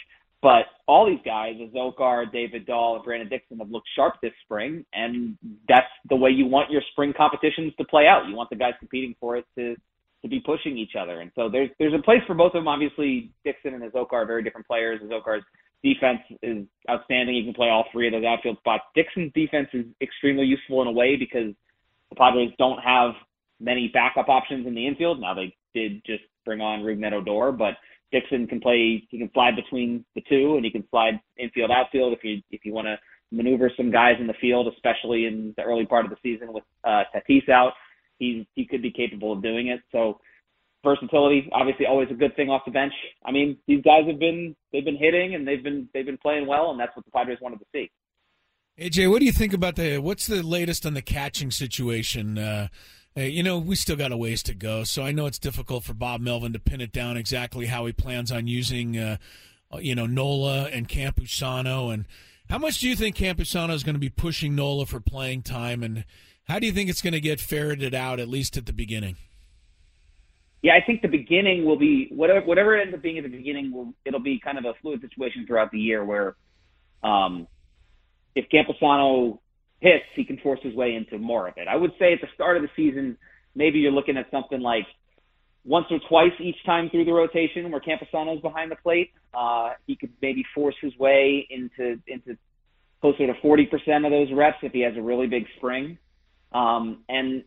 but 0.41 0.65
all 0.87 1.05
these 1.05 1.19
guys, 1.23 1.55
Azocar, 1.55 2.31
David 2.31 2.65
Dahl, 2.65 2.95
and 2.95 3.03
Brandon 3.03 3.29
Dixon, 3.29 3.59
have 3.59 3.69
looked 3.69 3.87
sharp 3.95 4.15
this 4.21 4.31
spring, 4.43 4.83
and 4.91 5.37
that's 5.67 5.91
the 6.09 6.15
way 6.15 6.31
you 6.31 6.47
want 6.47 6.71
your 6.71 6.81
spring 6.91 7.13
competitions 7.15 7.73
to 7.77 7.85
play 7.85 8.07
out. 8.07 8.27
You 8.27 8.35
want 8.35 8.49
the 8.49 8.55
guys 8.55 8.73
competing 8.79 9.15
for 9.19 9.37
it 9.37 9.45
to 9.57 9.75
to 10.23 10.27
be 10.27 10.39
pushing 10.39 10.77
each 10.77 10.91
other, 10.99 11.21
and 11.21 11.31
so 11.35 11.49
there's 11.49 11.69
there's 11.79 11.93
a 11.93 12.01
place 12.01 12.21
for 12.25 12.35
both 12.35 12.53
of 12.53 12.61
them. 12.61 12.67
Obviously, 12.67 13.31
Dixon 13.43 13.73
and 13.73 13.83
Azocar 13.83 14.13
are 14.13 14.25
very 14.25 14.43
different 14.43 14.67
players. 14.67 14.99
Azocar's 15.01 15.43
defense 15.83 16.19
is 16.41 16.65
outstanding. 16.89 17.35
He 17.35 17.43
can 17.43 17.53
play 17.53 17.69
all 17.69 17.85
three 17.91 18.07
of 18.07 18.13
those 18.13 18.25
outfield 18.25 18.57
spots. 18.57 18.83
Dixon's 18.95 19.31
defense 19.33 19.69
is 19.73 19.85
extremely 20.01 20.45
useful 20.45 20.81
in 20.81 20.87
a 20.87 20.91
way 20.91 21.15
because 21.15 21.53
the 22.09 22.15
Padres 22.15 22.51
don't 22.57 22.79
have 22.79 23.11
many 23.59 23.89
backup 23.93 24.29
options 24.29 24.67
in 24.67 24.75
the 24.75 24.87
infield. 24.87 25.19
Now 25.19 25.33
they 25.33 25.55
did 25.73 26.03
just 26.05 26.23
bring 26.45 26.61
on 26.61 26.81
Rougned 26.81 27.13
Odor, 27.13 27.51
but 27.51 27.75
Dixon 28.11 28.47
can 28.47 28.59
play. 28.59 29.07
He 29.09 29.17
can 29.17 29.31
slide 29.33 29.55
between 29.55 30.03
the 30.15 30.21
two, 30.29 30.55
and 30.55 30.65
he 30.65 30.71
can 30.71 30.83
slide 30.89 31.19
infield, 31.37 31.71
outfield 31.71 32.13
if 32.13 32.23
you 32.23 32.41
if 32.51 32.65
you 32.65 32.73
want 32.73 32.87
to 32.87 32.99
maneuver 33.31 33.71
some 33.77 33.89
guys 33.89 34.15
in 34.19 34.27
the 34.27 34.33
field, 34.41 34.67
especially 34.67 35.25
in 35.25 35.53
the 35.55 35.63
early 35.63 35.85
part 35.85 36.05
of 36.05 36.11
the 36.11 36.17
season 36.21 36.51
with 36.51 36.63
uh, 36.83 37.03
Tatis 37.15 37.47
out. 37.49 37.73
He's 38.19 38.45
he 38.55 38.65
could 38.65 38.81
be 38.81 38.91
capable 38.91 39.31
of 39.31 39.41
doing 39.41 39.67
it. 39.67 39.79
So 39.91 40.19
versatility, 40.83 41.49
obviously, 41.51 41.85
always 41.85 42.09
a 42.11 42.15
good 42.15 42.35
thing 42.35 42.49
off 42.49 42.63
the 42.65 42.71
bench. 42.71 42.93
I 43.25 43.31
mean, 43.31 43.57
these 43.67 43.81
guys 43.83 44.05
have 44.07 44.19
been 44.19 44.55
they've 44.71 44.85
been 44.85 44.97
hitting 44.97 45.35
and 45.35 45.47
they've 45.47 45.63
been 45.63 45.89
they've 45.93 46.05
been 46.05 46.17
playing 46.17 46.47
well, 46.47 46.71
and 46.71 46.79
that's 46.79 46.95
what 46.95 47.05
the 47.05 47.11
Padres 47.11 47.39
wanted 47.41 47.59
to 47.59 47.65
see. 47.73 47.91
AJ, 48.79 49.11
what 49.11 49.19
do 49.19 49.25
you 49.25 49.31
think 49.31 49.53
about 49.53 49.75
the 49.75 49.97
what's 49.97 50.27
the 50.27 50.41
latest 50.43 50.85
on 50.85 50.93
the 50.93 51.01
catching 51.01 51.51
situation? 51.51 52.37
Uh, 52.37 52.67
Hey, 53.13 53.27
you 53.27 53.43
know, 53.43 53.57
we 53.57 53.75
still 53.75 53.97
got 53.97 54.13
a 54.13 54.17
ways 54.17 54.41
to 54.43 54.53
go, 54.53 54.85
so 54.85 55.03
I 55.03 55.11
know 55.11 55.25
it's 55.25 55.37
difficult 55.37 55.83
for 55.83 55.93
Bob 55.93 56.21
Melvin 56.21 56.53
to 56.53 56.59
pin 56.59 56.79
it 56.79 56.93
down 56.93 57.17
exactly 57.17 57.65
how 57.65 57.85
he 57.85 57.91
plans 57.91 58.31
on 58.31 58.47
using, 58.47 58.97
uh, 58.97 59.17
you 59.79 59.95
know, 59.95 60.05
Nola 60.05 60.69
and 60.69 60.87
Campusano. 60.87 61.93
And 61.93 62.05
how 62.49 62.57
much 62.57 62.79
do 62.79 62.87
you 62.87 62.95
think 62.95 63.17
Campusano 63.17 63.73
is 63.73 63.83
going 63.83 63.95
to 63.95 63.99
be 63.99 64.07
pushing 64.07 64.55
Nola 64.55 64.85
for 64.85 65.01
playing 65.01 65.41
time? 65.41 65.83
And 65.83 66.05
how 66.45 66.57
do 66.57 66.65
you 66.65 66.71
think 66.71 66.89
it's 66.89 67.01
going 67.01 67.11
to 67.11 67.19
get 67.19 67.41
ferreted 67.41 67.93
out, 67.93 68.21
at 68.21 68.29
least 68.29 68.55
at 68.55 68.65
the 68.65 68.71
beginning? 68.71 69.17
Yeah, 70.61 70.73
I 70.73 70.85
think 70.85 71.01
the 71.01 71.07
beginning 71.07 71.65
will 71.65 71.77
be 71.77 72.09
whatever 72.11 72.45
whatever 72.45 72.77
it 72.77 72.81
ends 72.81 72.93
up 72.93 73.01
being 73.01 73.17
at 73.17 73.23
the 73.23 73.29
beginning. 73.29 73.71
Will 73.73 73.93
it'll 74.05 74.19
be 74.19 74.39
kind 74.39 74.57
of 74.57 74.65
a 74.65 74.73
fluid 74.81 75.01
situation 75.01 75.45
throughout 75.47 75.71
the 75.71 75.79
year 75.79 76.05
where, 76.05 76.35
um, 77.03 77.47
if 78.35 78.45
Campusano 78.49 79.39
hits, 79.79 80.05
he 80.15 80.23
can 80.23 80.37
force 80.37 80.59
his 80.61 80.75
way 80.75 80.93
into 80.93 81.17
more 81.17 81.47
of 81.47 81.55
it. 81.57 81.67
I 81.67 81.75
would 81.75 81.91
say 81.97 82.13
at 82.13 82.21
the 82.21 82.27
start 82.35 82.57
of 82.57 82.63
the 82.63 82.69
season, 82.75 83.17
maybe 83.55 83.79
you're 83.79 83.91
looking 83.91 84.17
at 84.17 84.29
something 84.29 84.61
like 84.61 84.85
once 85.65 85.87
or 85.89 85.99
twice 86.07 86.31
each 86.39 86.63
time 86.65 86.89
through 86.89 87.05
the 87.05 87.11
rotation 87.11 87.71
where 87.71 87.81
Campusano's 87.81 88.41
behind 88.41 88.71
the 88.71 88.75
plate. 88.75 89.11
Uh, 89.33 89.71
he 89.87 89.95
could 89.95 90.11
maybe 90.21 90.45
force 90.53 90.75
his 90.81 90.95
way 90.97 91.47
into 91.49 91.99
into 92.07 92.37
closer 93.01 93.25
to 93.25 93.33
40% 93.33 94.05
of 94.05 94.11
those 94.11 94.31
reps 94.31 94.57
if 94.61 94.73
he 94.73 94.81
has 94.81 94.95
a 94.95 95.01
really 95.01 95.25
big 95.25 95.45
spring. 95.57 95.97
Um, 96.51 97.03
and 97.09 97.43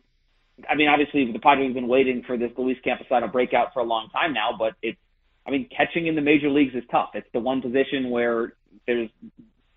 I 0.69 0.75
mean, 0.75 0.87
obviously, 0.87 1.31
the 1.31 1.39
Padres 1.39 1.67
have 1.67 1.75
been 1.75 1.87
waiting 1.87 2.23
for 2.25 2.37
this 2.37 2.51
Luis 2.57 2.77
Campusano 2.85 3.31
breakout 3.31 3.73
for 3.73 3.81
a 3.81 3.83
long 3.83 4.09
time 4.09 4.33
now, 4.33 4.51
but 4.57 4.73
it's, 4.81 4.97
I 5.45 5.51
mean, 5.51 5.67
catching 5.75 6.07
in 6.07 6.15
the 6.15 6.21
major 6.21 6.49
leagues 6.49 6.73
is 6.73 6.83
tough. 6.89 7.09
It's 7.13 7.27
the 7.33 7.39
one 7.39 7.61
position 7.61 8.09
where 8.09 8.53
there's 8.87 9.09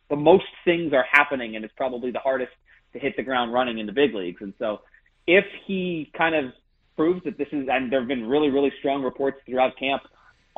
the 0.09 0.17
most 0.17 0.45
things 0.65 0.93
are 0.93 1.05
happening, 1.11 1.57
and 1.57 1.65
it's 1.65 1.75
probably 1.77 2.11
the 2.11 2.21
hardest 2.21 2.53
to 2.93 2.99
hit 2.99 3.17
the 3.17 3.23
ground 3.23 3.53
running 3.53 3.79
in 3.79 3.87
the 3.87 3.93
big 3.93 4.15
leagues. 4.15 4.41
And 4.41 4.55
so, 4.59 4.81
if 5.27 5.45
he 5.67 6.11
kind 6.17 6.35
of 6.35 6.53
proves 6.97 7.23
that 7.25 7.37
this 7.39 7.49
is, 7.53 7.69
and 7.71 7.93
there 7.93 8.01
have 8.01 8.09
been 8.09 8.27
really, 8.27 8.51
really 8.51 8.73
strong 8.79 9.03
reports 9.03 9.39
throughout 9.47 9.77
camp 9.79 10.03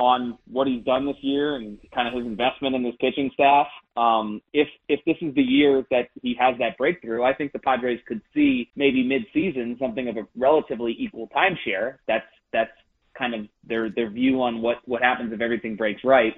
on 0.01 0.39
what 0.51 0.67
he's 0.67 0.83
done 0.83 1.05
this 1.05 1.17
year 1.21 1.57
and 1.57 1.79
kind 1.95 2.09
of 2.09 2.15
his 2.15 2.25
investment 2.25 2.75
in 2.75 2.83
his 2.83 2.95
pitching 3.01 3.31
staff. 3.35 3.67
Um, 3.99 4.41
if 4.55 4.67
if 4.89 4.99
this 5.05 5.17
is 5.21 5.35
the 5.35 5.43
year 5.43 5.85
that 5.91 6.09
he 6.23 6.35
has 6.41 6.57
that 6.59 6.79
breakthrough, 6.79 7.23
I 7.23 7.35
think 7.35 7.53
the 7.53 7.59
Padres 7.59 8.01
could 8.09 8.23
see 8.33 8.71
maybe 8.75 9.07
mid-season 9.07 9.77
something 9.79 10.09
of 10.09 10.17
a 10.17 10.27
relatively 10.35 10.97
equal 10.99 11.29
timeshare. 11.37 11.97
That's 12.09 12.25
that's 12.51 12.71
kind 13.17 13.35
of 13.35 13.47
their 13.69 13.91
their 13.91 14.09
view 14.09 14.41
on 14.41 14.63
what 14.63 14.79
what 14.87 15.03
happens 15.03 15.35
if 15.35 15.43
everything 15.43 15.77
breaks 15.77 16.01
right. 16.03 16.33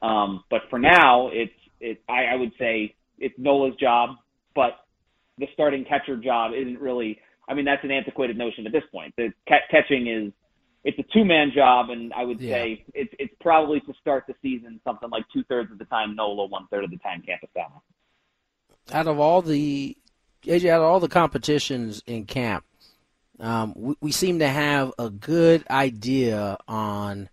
Um, 0.00 0.42
but 0.48 0.62
for 0.70 0.78
now, 0.78 1.28
it's 1.30 1.52
it, 1.80 2.02
I, 2.08 2.32
I 2.32 2.36
would 2.36 2.52
say 2.58 2.94
it's 3.18 3.34
Nola's 3.36 3.76
job, 3.78 4.16
but 4.54 4.86
the 5.36 5.46
starting 5.52 5.84
catcher 5.84 6.16
job 6.16 6.52
isn't 6.58 6.80
really. 6.80 7.18
I 7.46 7.52
mean, 7.52 7.66
that's 7.66 7.84
an 7.84 7.90
antiquated 7.90 8.38
notion 8.38 8.64
at 8.66 8.72
this 8.72 8.84
point. 8.90 9.12
The 9.18 9.28
ca- 9.46 9.66
catching 9.70 10.06
is 10.06 10.32
it's 10.84 10.98
a 10.98 11.04
two 11.12 11.24
man 11.24 11.52
job, 11.54 11.90
and 11.90 12.12
I 12.12 12.24
would 12.24 12.40
Yeah. 12.40 12.54
say 12.54 12.84
it's 12.94 13.14
it's 13.18 13.34
probably 13.40 13.80
to 13.80 13.94
start 14.00 14.24
the 14.26 14.34
season 14.42 14.80
something 14.84 15.10
like 15.10 15.24
two 15.32 15.44
thirds 15.44 15.70
of 15.72 15.78
the 15.78 15.84
time 15.86 16.16
Nola, 16.16 16.46
one 16.46 16.66
third 16.70 16.84
of 16.84 16.90
the 16.90 16.98
time 16.98 17.22
Campusano. 17.22 17.80
out 18.92 19.06
of 19.06 19.18
all 19.18 19.42
the 19.42 19.96
AJ, 20.44 20.68
out 20.70 20.80
of 20.80 20.88
all 20.88 21.00
the 21.00 21.08
competitions 21.08 22.02
in 22.06 22.24
camp, 22.24 22.64
um, 23.38 23.72
we, 23.76 23.94
we 24.00 24.12
seem 24.12 24.40
to 24.40 24.48
have 24.48 24.92
a 24.98 25.08
good 25.08 25.64
idea 25.70 26.58
on, 26.66 27.28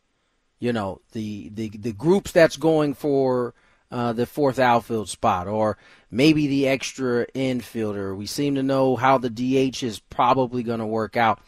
you 0.60 0.72
know, 0.72 1.02
the 1.14 1.50
the, 1.50 1.70
the 1.70 1.94
groups 1.94 2.32
that's 2.32 2.58
going 2.58 2.94
for 2.94 3.56
uh, 3.92 4.14
the 4.14 4.28
fourth 4.28 4.60
outfield 4.60 5.10
spot, 5.10 5.48
or 5.48 5.76
maybe 6.12 6.46
the 6.46 6.68
extra 6.68 7.26
infielder. 7.34 8.16
We 8.16 8.28
seem 8.28 8.54
to 8.56 8.64
know 8.64 8.96
how 8.96 9.18
the 9.18 9.32
DH 9.32 9.82
is 9.82 10.00
probably 10.00 10.62
going 10.62 10.80
to 10.80 10.86
work 10.86 11.18
out. 11.18 11.40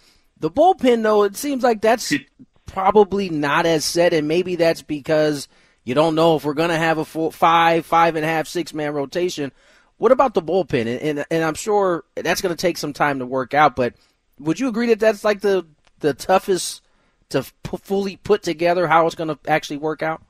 The 0.41 0.49
bullpen, 0.49 1.03
though, 1.03 1.21
it 1.21 1.37
seems 1.37 1.61
like 1.61 1.81
that's 1.81 2.11
probably 2.65 3.29
not 3.29 3.67
as 3.67 3.85
set, 3.85 4.11
and 4.11 4.27
maybe 4.27 4.55
that's 4.55 4.81
because 4.81 5.47
you 5.83 5.93
don't 5.93 6.15
know 6.15 6.35
if 6.35 6.43
we're 6.43 6.55
going 6.55 6.71
to 6.71 6.77
have 6.77 6.97
a 6.97 7.05
full 7.05 7.29
five, 7.29 7.85
five 7.85 8.15
and 8.15 8.25
a 8.25 8.27
half, 8.27 8.47
six 8.47 8.73
man 8.73 8.91
rotation. 8.95 9.51
What 9.97 10.11
about 10.11 10.33
the 10.33 10.41
bullpen? 10.41 10.87
And, 10.87 10.99
and, 11.19 11.25
and 11.29 11.43
I'm 11.43 11.53
sure 11.53 12.05
that's 12.15 12.41
going 12.41 12.55
to 12.55 12.59
take 12.59 12.79
some 12.79 12.91
time 12.91 13.19
to 13.19 13.25
work 13.27 13.53
out, 13.53 13.75
but 13.75 13.93
would 14.39 14.59
you 14.59 14.67
agree 14.67 14.87
that 14.87 14.99
that's 14.99 15.23
like 15.23 15.41
the, 15.41 15.67
the 15.99 16.15
toughest 16.15 16.81
to 17.29 17.43
fully 17.83 18.15
put 18.17 18.41
together 18.41 18.87
how 18.87 19.05
it's 19.05 19.15
going 19.15 19.27
to 19.27 19.37
actually 19.47 19.77
work 19.77 20.01
out? 20.01 20.23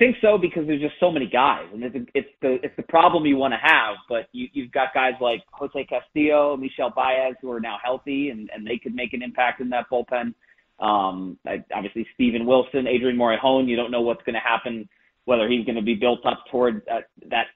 Think 0.00 0.16
so 0.22 0.38
because 0.38 0.66
there's 0.66 0.80
just 0.80 0.94
so 0.98 1.10
many 1.12 1.26
guys, 1.26 1.66
and 1.74 1.84
it's, 1.84 1.94
it's 2.14 2.28
the 2.40 2.54
it's 2.62 2.74
the 2.78 2.84
problem 2.84 3.26
you 3.26 3.36
want 3.36 3.52
to 3.52 3.58
have. 3.62 3.96
But 4.08 4.28
you, 4.32 4.48
you've 4.54 4.72
got 4.72 4.94
guys 4.94 5.12
like 5.20 5.42
Jose 5.52 5.84
Castillo, 5.84 6.56
Michel 6.56 6.90
Baez, 6.96 7.34
who 7.42 7.52
are 7.52 7.60
now 7.60 7.76
healthy, 7.84 8.30
and, 8.30 8.48
and 8.54 8.66
they 8.66 8.78
could 8.78 8.94
make 8.94 9.12
an 9.12 9.22
impact 9.22 9.60
in 9.60 9.68
that 9.68 9.90
bullpen. 9.92 10.32
Um, 10.80 11.36
I- 11.46 11.62
obviously, 11.74 12.06
Steven 12.14 12.46
Wilson, 12.46 12.86
Adrian 12.86 13.18
Morejon. 13.18 13.68
You 13.68 13.76
don't 13.76 13.90
know 13.90 14.00
what's 14.00 14.22
going 14.24 14.36
to 14.36 14.40
happen, 14.40 14.88
whether 15.26 15.46
he's 15.50 15.66
going 15.66 15.76
to 15.76 15.82
be 15.82 15.96
built 15.96 16.24
up 16.24 16.44
toward 16.50 16.80
uh, 16.90 17.02
that 17.28 17.48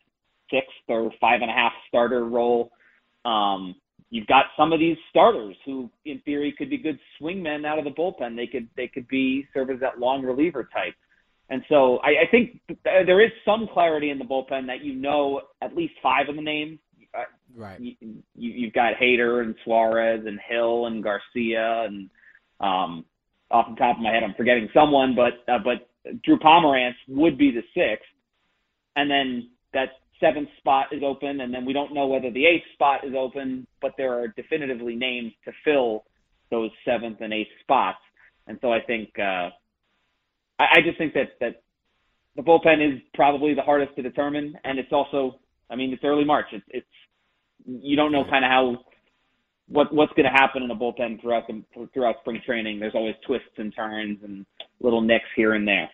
sixth 0.50 0.68
or 0.88 1.10
five 1.18 1.40
and 1.40 1.50
a 1.50 1.54
half 1.54 1.72
starter 1.88 2.26
role. 2.26 2.72
Um, 3.24 3.74
you've 4.10 4.26
got 4.26 4.46
some 4.54 4.74
of 4.74 4.80
these 4.80 4.98
starters 5.08 5.56
who, 5.64 5.90
in 6.04 6.20
theory, 6.26 6.54
could 6.58 6.68
be 6.68 6.76
good 6.76 6.98
swingmen 7.18 7.64
out 7.64 7.78
of 7.78 7.84
the 7.84 7.90
bullpen. 7.90 8.36
They 8.36 8.46
could 8.46 8.68
they 8.76 8.88
could 8.88 9.08
be 9.08 9.48
serve 9.54 9.70
as 9.70 9.80
that 9.80 9.98
long 9.98 10.22
reliever 10.22 10.68
type. 10.70 10.94
And 11.50 11.62
so 11.68 11.98
I, 11.98 12.22
I 12.22 12.30
think 12.30 12.60
th- 12.68 12.78
there 12.84 13.20
is 13.20 13.30
some 13.44 13.68
clarity 13.72 14.10
in 14.10 14.18
the 14.18 14.24
bullpen 14.24 14.66
that 14.66 14.82
you 14.82 14.94
know 14.94 15.42
at 15.62 15.76
least 15.76 15.94
five 16.02 16.28
of 16.28 16.36
the 16.36 16.42
names. 16.42 16.78
Uh, 17.16 17.24
Right. 17.56 17.78
you, 17.78 17.94
you, 18.00 18.16
you've 18.50 18.72
got 18.72 18.94
Hader 19.00 19.44
and 19.44 19.54
Suarez 19.62 20.24
and 20.26 20.40
Hill 20.48 20.86
and 20.86 21.04
Garcia 21.04 21.84
and 21.86 22.10
um, 22.58 23.04
off 23.50 23.66
the 23.70 23.76
top 23.76 23.96
of 23.96 24.02
my 24.02 24.10
head, 24.10 24.24
I'm 24.24 24.34
forgetting 24.34 24.68
someone, 24.74 25.14
but 25.14 25.44
uh, 25.50 25.58
but 25.62 25.88
Drew 26.24 26.38
Pomeranz 26.38 26.94
would 27.08 27.38
be 27.38 27.50
the 27.50 27.62
sixth, 27.74 28.08
and 28.96 29.10
then 29.10 29.50
that 29.72 29.90
seventh 30.20 30.48
spot 30.58 30.86
is 30.92 31.02
open, 31.04 31.40
and 31.40 31.52
then 31.52 31.64
we 31.64 31.72
don't 31.72 31.94
know 31.94 32.06
whether 32.06 32.30
the 32.30 32.46
eighth 32.46 32.64
spot 32.72 33.04
is 33.04 33.12
open, 33.16 33.66
but 33.80 33.92
there 33.96 34.18
are 34.18 34.28
definitively 34.28 34.96
names 34.96 35.32
to 35.44 35.52
fill 35.64 36.04
those 36.50 36.70
seventh 36.84 37.20
and 37.20 37.32
eighth 37.32 37.50
spots, 37.60 37.98
and 38.46 38.58
so 38.60 38.72
I 38.72 38.80
think 38.80 39.10
uh, 39.18 39.50
I, 40.58 40.64
I 40.76 40.80
just 40.84 40.98
think 40.98 41.14
that 41.14 41.32
that 41.40 41.62
the 42.36 42.42
bullpen 42.42 42.94
is 42.94 43.00
probably 43.14 43.54
the 43.54 43.62
hardest 43.62 43.94
to 43.96 44.02
determine, 44.02 44.56
and 44.64 44.78
it's 44.78 44.92
also, 44.92 45.38
I 45.70 45.76
mean, 45.76 45.92
it's 45.92 46.04
early 46.04 46.24
March. 46.24 46.46
It's 46.52 46.64
it's 46.68 46.86
you 47.66 47.96
don't 47.96 48.12
know 48.12 48.24
kind 48.24 48.44
of 48.44 48.50
how 48.50 48.84
what 49.68 49.94
what's 49.94 50.12
going 50.12 50.24
to 50.24 50.30
happen 50.30 50.62
in 50.62 50.70
a 50.70 50.76
bullpen 50.76 51.20
throughout 51.20 51.46
the 51.46 51.62
throughout 51.92 52.16
spring 52.20 52.40
training. 52.44 52.80
There's 52.80 52.94
always 52.94 53.14
twists 53.26 53.48
and 53.56 53.74
turns 53.74 54.18
and 54.22 54.44
little 54.80 55.00
nicks 55.00 55.28
here 55.36 55.54
and 55.54 55.66
there. 55.66 55.90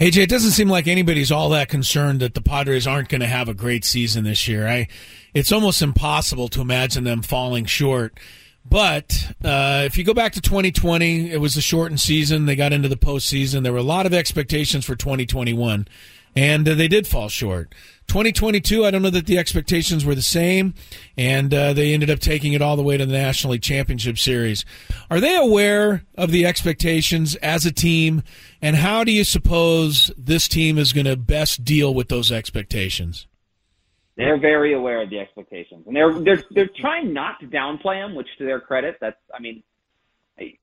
AJ, 0.00 0.24
it 0.24 0.30
doesn't 0.30 0.50
seem 0.50 0.68
like 0.68 0.88
anybody's 0.88 1.30
all 1.30 1.50
that 1.50 1.68
concerned 1.68 2.20
that 2.20 2.34
the 2.34 2.40
Padres 2.40 2.86
aren't 2.86 3.08
going 3.08 3.20
to 3.20 3.26
have 3.26 3.48
a 3.48 3.54
great 3.54 3.84
season 3.84 4.24
this 4.24 4.48
year. 4.48 4.66
I, 4.66 4.88
it's 5.32 5.52
almost 5.52 5.80
impossible 5.80 6.48
to 6.48 6.60
imagine 6.60 7.04
them 7.04 7.22
falling 7.22 7.66
short. 7.66 8.18
But 8.64 9.32
uh, 9.44 9.82
if 9.84 9.98
you 9.98 10.04
go 10.04 10.14
back 10.14 10.32
to 10.32 10.40
2020, 10.40 11.30
it 11.30 11.40
was 11.40 11.56
a 11.56 11.62
shortened 11.62 12.00
season. 12.00 12.46
They 12.46 12.56
got 12.56 12.72
into 12.72 12.88
the 12.88 12.96
postseason. 12.96 13.62
There 13.62 13.72
were 13.72 13.78
a 13.78 13.82
lot 13.82 14.06
of 14.06 14.14
expectations 14.14 14.84
for 14.84 14.94
2021, 14.94 15.88
and 16.36 16.68
uh, 16.68 16.74
they 16.74 16.88
did 16.88 17.06
fall 17.06 17.28
short. 17.28 17.74
2022, 18.06 18.84
I 18.84 18.90
don't 18.90 19.02
know 19.02 19.10
that 19.10 19.26
the 19.26 19.38
expectations 19.38 20.04
were 20.04 20.14
the 20.14 20.22
same, 20.22 20.74
and 21.16 21.52
uh, 21.52 21.72
they 21.72 21.92
ended 21.94 22.10
up 22.10 22.18
taking 22.18 22.52
it 22.52 22.62
all 22.62 22.76
the 22.76 22.82
way 22.82 22.96
to 22.96 23.06
the 23.06 23.12
National 23.12 23.52
League 23.52 23.62
Championship 23.62 24.18
Series. 24.18 24.64
Are 25.10 25.20
they 25.20 25.36
aware 25.36 26.04
of 26.16 26.30
the 26.30 26.46
expectations 26.46 27.34
as 27.36 27.66
a 27.66 27.72
team, 27.72 28.22
and 28.60 28.76
how 28.76 29.02
do 29.02 29.12
you 29.12 29.24
suppose 29.24 30.10
this 30.16 30.46
team 30.46 30.78
is 30.78 30.92
going 30.92 31.06
to 31.06 31.16
best 31.16 31.64
deal 31.64 31.94
with 31.94 32.08
those 32.08 32.30
expectations? 32.30 33.26
They're 34.16 34.38
very 34.38 34.74
aware 34.74 35.02
of 35.02 35.10
the 35.10 35.18
expectations, 35.18 35.84
and 35.86 35.96
they're 35.96 36.12
they're 36.20 36.42
they're 36.50 36.70
trying 36.80 37.14
not 37.14 37.40
to 37.40 37.46
downplay 37.46 38.04
them. 38.04 38.14
Which, 38.14 38.28
to 38.38 38.44
their 38.44 38.60
credit, 38.60 38.98
that's 39.00 39.16
I 39.34 39.40
mean, 39.40 39.62
they 40.36 40.58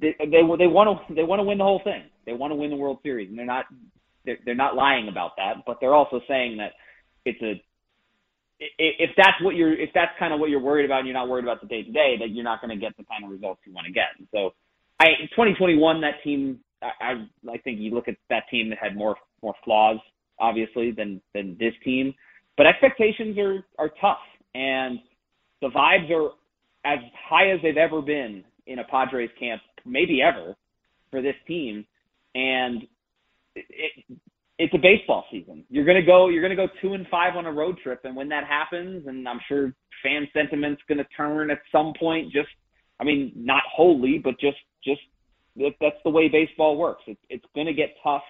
they 0.00 0.14
they, 0.18 0.42
want 0.42 1.08
to 1.08 1.14
they 1.14 1.22
want 1.22 1.40
to 1.40 1.44
win 1.44 1.58
the 1.58 1.64
whole 1.64 1.82
thing. 1.84 2.04
They 2.24 2.32
want 2.32 2.52
to 2.52 2.54
win 2.54 2.70
the 2.70 2.76
World 2.76 2.98
Series, 3.02 3.28
and 3.28 3.38
they're 3.38 3.46
not 3.46 3.66
they're, 4.24 4.38
they're 4.44 4.54
not 4.54 4.76
lying 4.76 5.08
about 5.08 5.32
that. 5.36 5.64
But 5.66 5.78
they're 5.80 5.94
also 5.94 6.20
saying 6.26 6.56
that 6.58 6.72
it's 7.24 7.40
a 7.42 7.62
if 8.78 9.10
that's 9.16 9.40
what 9.42 9.56
you're 9.56 9.72
if 9.72 9.90
that's 9.94 10.12
kind 10.18 10.32
of 10.32 10.40
what 10.40 10.50
you're 10.50 10.60
worried 10.60 10.84
about, 10.84 11.00
and 11.00 11.08
you're 11.08 11.14
not 11.16 11.28
worried 11.28 11.44
about 11.44 11.60
the 11.60 11.66
day 11.66 11.82
to 11.82 11.90
day, 11.90 12.16
that 12.18 12.30
you're 12.30 12.44
not 12.44 12.60
going 12.60 12.70
to 12.70 12.80
get 12.80 12.96
the 12.96 13.04
kind 13.04 13.24
of 13.24 13.30
results 13.30 13.60
you 13.66 13.72
want 13.72 13.86
to 13.86 13.92
get. 13.92 14.08
So, 14.32 14.54
I 14.98 15.06
2021 15.32 16.00
that 16.02 16.22
team, 16.22 16.60
I, 16.82 16.90
I 17.00 17.52
I 17.52 17.58
think 17.58 17.80
you 17.80 17.94
look 17.94 18.08
at 18.08 18.16
that 18.28 18.44
team 18.50 18.70
that 18.70 18.78
had 18.80 18.96
more 18.96 19.16
more 19.42 19.54
flaws 19.64 19.98
obviously 20.38 20.90
than 20.90 21.20
than 21.34 21.56
this 21.58 21.74
team, 21.84 22.14
but 22.56 22.66
expectations 22.66 23.38
are 23.38 23.64
are 23.78 23.90
tough, 24.00 24.18
and 24.54 24.98
the 25.60 25.68
vibes 25.68 26.10
are 26.10 26.30
as 26.84 26.98
high 27.28 27.50
as 27.50 27.60
they've 27.62 27.76
ever 27.76 28.00
been 28.00 28.44
in 28.66 28.78
a 28.78 28.84
Padres 28.84 29.30
camp, 29.38 29.60
maybe 29.84 30.22
ever, 30.22 30.56
for 31.10 31.20
this 31.20 31.34
team, 31.46 31.84
and 32.34 32.82
it, 33.54 33.66
it, 33.68 34.18
it's 34.58 34.74
a 34.74 34.78
baseball 34.78 35.24
season. 35.30 35.64
You're 35.70 35.86
gonna 35.86 36.04
go. 36.04 36.28
You're 36.28 36.42
gonna 36.42 36.56
go 36.56 36.68
two 36.82 36.94
and 36.94 37.06
five 37.10 37.36
on 37.36 37.46
a 37.46 37.52
road 37.52 37.78
trip, 37.82 38.00
and 38.04 38.14
when 38.14 38.28
that 38.28 38.44
happens, 38.44 39.06
and 39.06 39.26
I'm 39.26 39.40
sure 39.48 39.74
fan 40.02 40.28
sentiment's 40.34 40.82
gonna 40.88 41.06
turn 41.16 41.50
at 41.50 41.58
some 41.72 41.92
point. 41.98 42.32
Just, 42.32 42.48
I 43.00 43.04
mean, 43.04 43.32
not 43.34 43.62
wholly, 43.74 44.20
but 44.22 44.38
just, 44.38 44.58
just 44.84 45.00
that, 45.56 45.72
that's 45.80 45.96
the 46.04 46.10
way 46.10 46.28
baseball 46.28 46.76
works. 46.76 47.02
It, 47.06 47.18
it's 47.28 47.44
gonna 47.54 47.72
get 47.72 47.96
tough, 48.02 48.22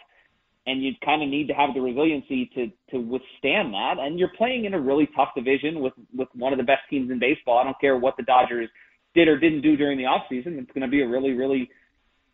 and 0.66 0.82
you 0.82 0.92
kind 1.04 1.22
of 1.22 1.28
need 1.28 1.48
to 1.48 1.54
have 1.54 1.70
the 1.74 1.80
resiliency 1.80 2.50
to 2.54 2.66
to 2.90 2.98
withstand 3.00 3.72
that. 3.72 3.94
And 3.98 4.18
you're 4.18 4.32
playing 4.36 4.64
in 4.66 4.74
a 4.74 4.80
really 4.80 5.08
tough 5.16 5.30
division 5.34 5.80
with 5.80 5.94
with 6.14 6.28
one 6.34 6.52
of 6.52 6.58
the 6.58 6.64
best 6.64 6.82
teams 6.90 7.10
in 7.10 7.18
baseball. 7.18 7.58
I 7.58 7.64
don't 7.64 7.80
care 7.80 7.96
what 7.96 8.16
the 8.16 8.22
Dodgers 8.22 8.68
did 9.14 9.28
or 9.28 9.38
didn't 9.38 9.62
do 9.62 9.76
during 9.76 9.98
the 9.98 10.06
off 10.06 10.22
season. 10.28 10.58
It's 10.58 10.70
going 10.72 10.82
to 10.82 10.88
be 10.88 11.02
a 11.02 11.08
really, 11.08 11.32
really 11.32 11.70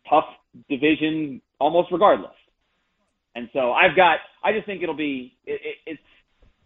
tough 0.09 0.25
division, 0.69 1.41
almost 1.59 1.91
regardless. 1.91 2.35
And 3.35 3.49
so 3.53 3.71
I've 3.71 3.95
got, 3.95 4.17
I 4.43 4.51
just 4.51 4.65
think 4.65 4.81
it'll 4.81 4.95
be, 4.95 5.37
it, 5.45 5.61
it, 5.63 5.75
it's, 5.85 6.01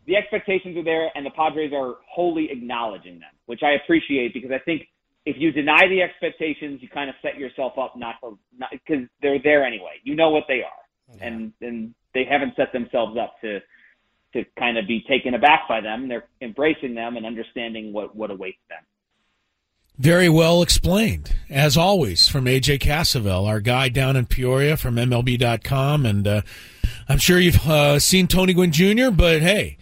the 0.07 0.16
expectations 0.16 0.78
are 0.78 0.84
there 0.84 1.09
and 1.16 1.26
the 1.26 1.30
Padres 1.32 1.72
are 1.74 1.95
wholly 2.09 2.47
acknowledging 2.49 3.16
them, 3.20 3.32
which 3.45 3.62
I 3.64 3.72
appreciate 3.84 4.34
because 4.34 4.51
I 4.51 4.59
think 4.59 4.84
if 5.26 5.36
you 5.38 5.51
deny 5.51 5.88
the 5.88 6.01
expectations, 6.01 6.80
you 6.82 6.89
kind 6.89 7.09
of 7.09 7.16
set 7.22 7.38
yourself 7.38 7.74
up 7.78 7.93
not 7.95 8.16
to, 8.24 8.38
not, 8.57 8.72
because 8.72 9.05
they're 9.22 9.38
there 9.43 9.64
anyway. 9.64 9.99
You 10.03 10.16
know 10.16 10.30
what 10.30 10.45
they 10.47 10.62
are. 10.62 10.82
And, 11.20 11.53
and 11.62 11.93
they 12.14 12.26
haven't 12.26 12.55
set 12.55 12.72
themselves 12.74 13.18
up 13.18 13.39
to, 13.41 13.59
to 14.34 14.45
kind 14.57 14.78
of 14.78 14.88
be 14.88 15.03
taken 15.07 15.34
aback 15.34 15.68
by 15.68 15.82
them. 15.82 16.07
They're 16.07 16.28
embracing 16.41 16.95
them 16.95 17.18
and 17.18 17.26
understanding 17.26 17.93
what, 17.93 18.16
what 18.16 18.32
awaits 18.32 18.59
them. 18.70 18.80
Very 19.97 20.30
well 20.30 20.62
explained, 20.62 21.36
as 21.49 21.78
always, 21.78 22.28
from 22.28 22.45
AJ 22.45 22.80
Cassavell, 22.80 23.47
our 23.47 23.59
guy 23.59 23.89
down 23.89 24.16
in 24.16 24.26
Peoria 24.26 24.78
from 24.78 24.95
MLB.com. 24.95 26.05
And 26.05 26.28
uh, 26.28 26.41
I'm 27.07 27.20
sure 27.20 27.39
you've 27.39 27.68
uh, 27.68 27.99
seen 27.99 28.28
Tony 28.28 28.53
Gwynn 28.53 28.72
Jr., 28.72 29.12
but 29.12 29.41
hey, 29.41 29.78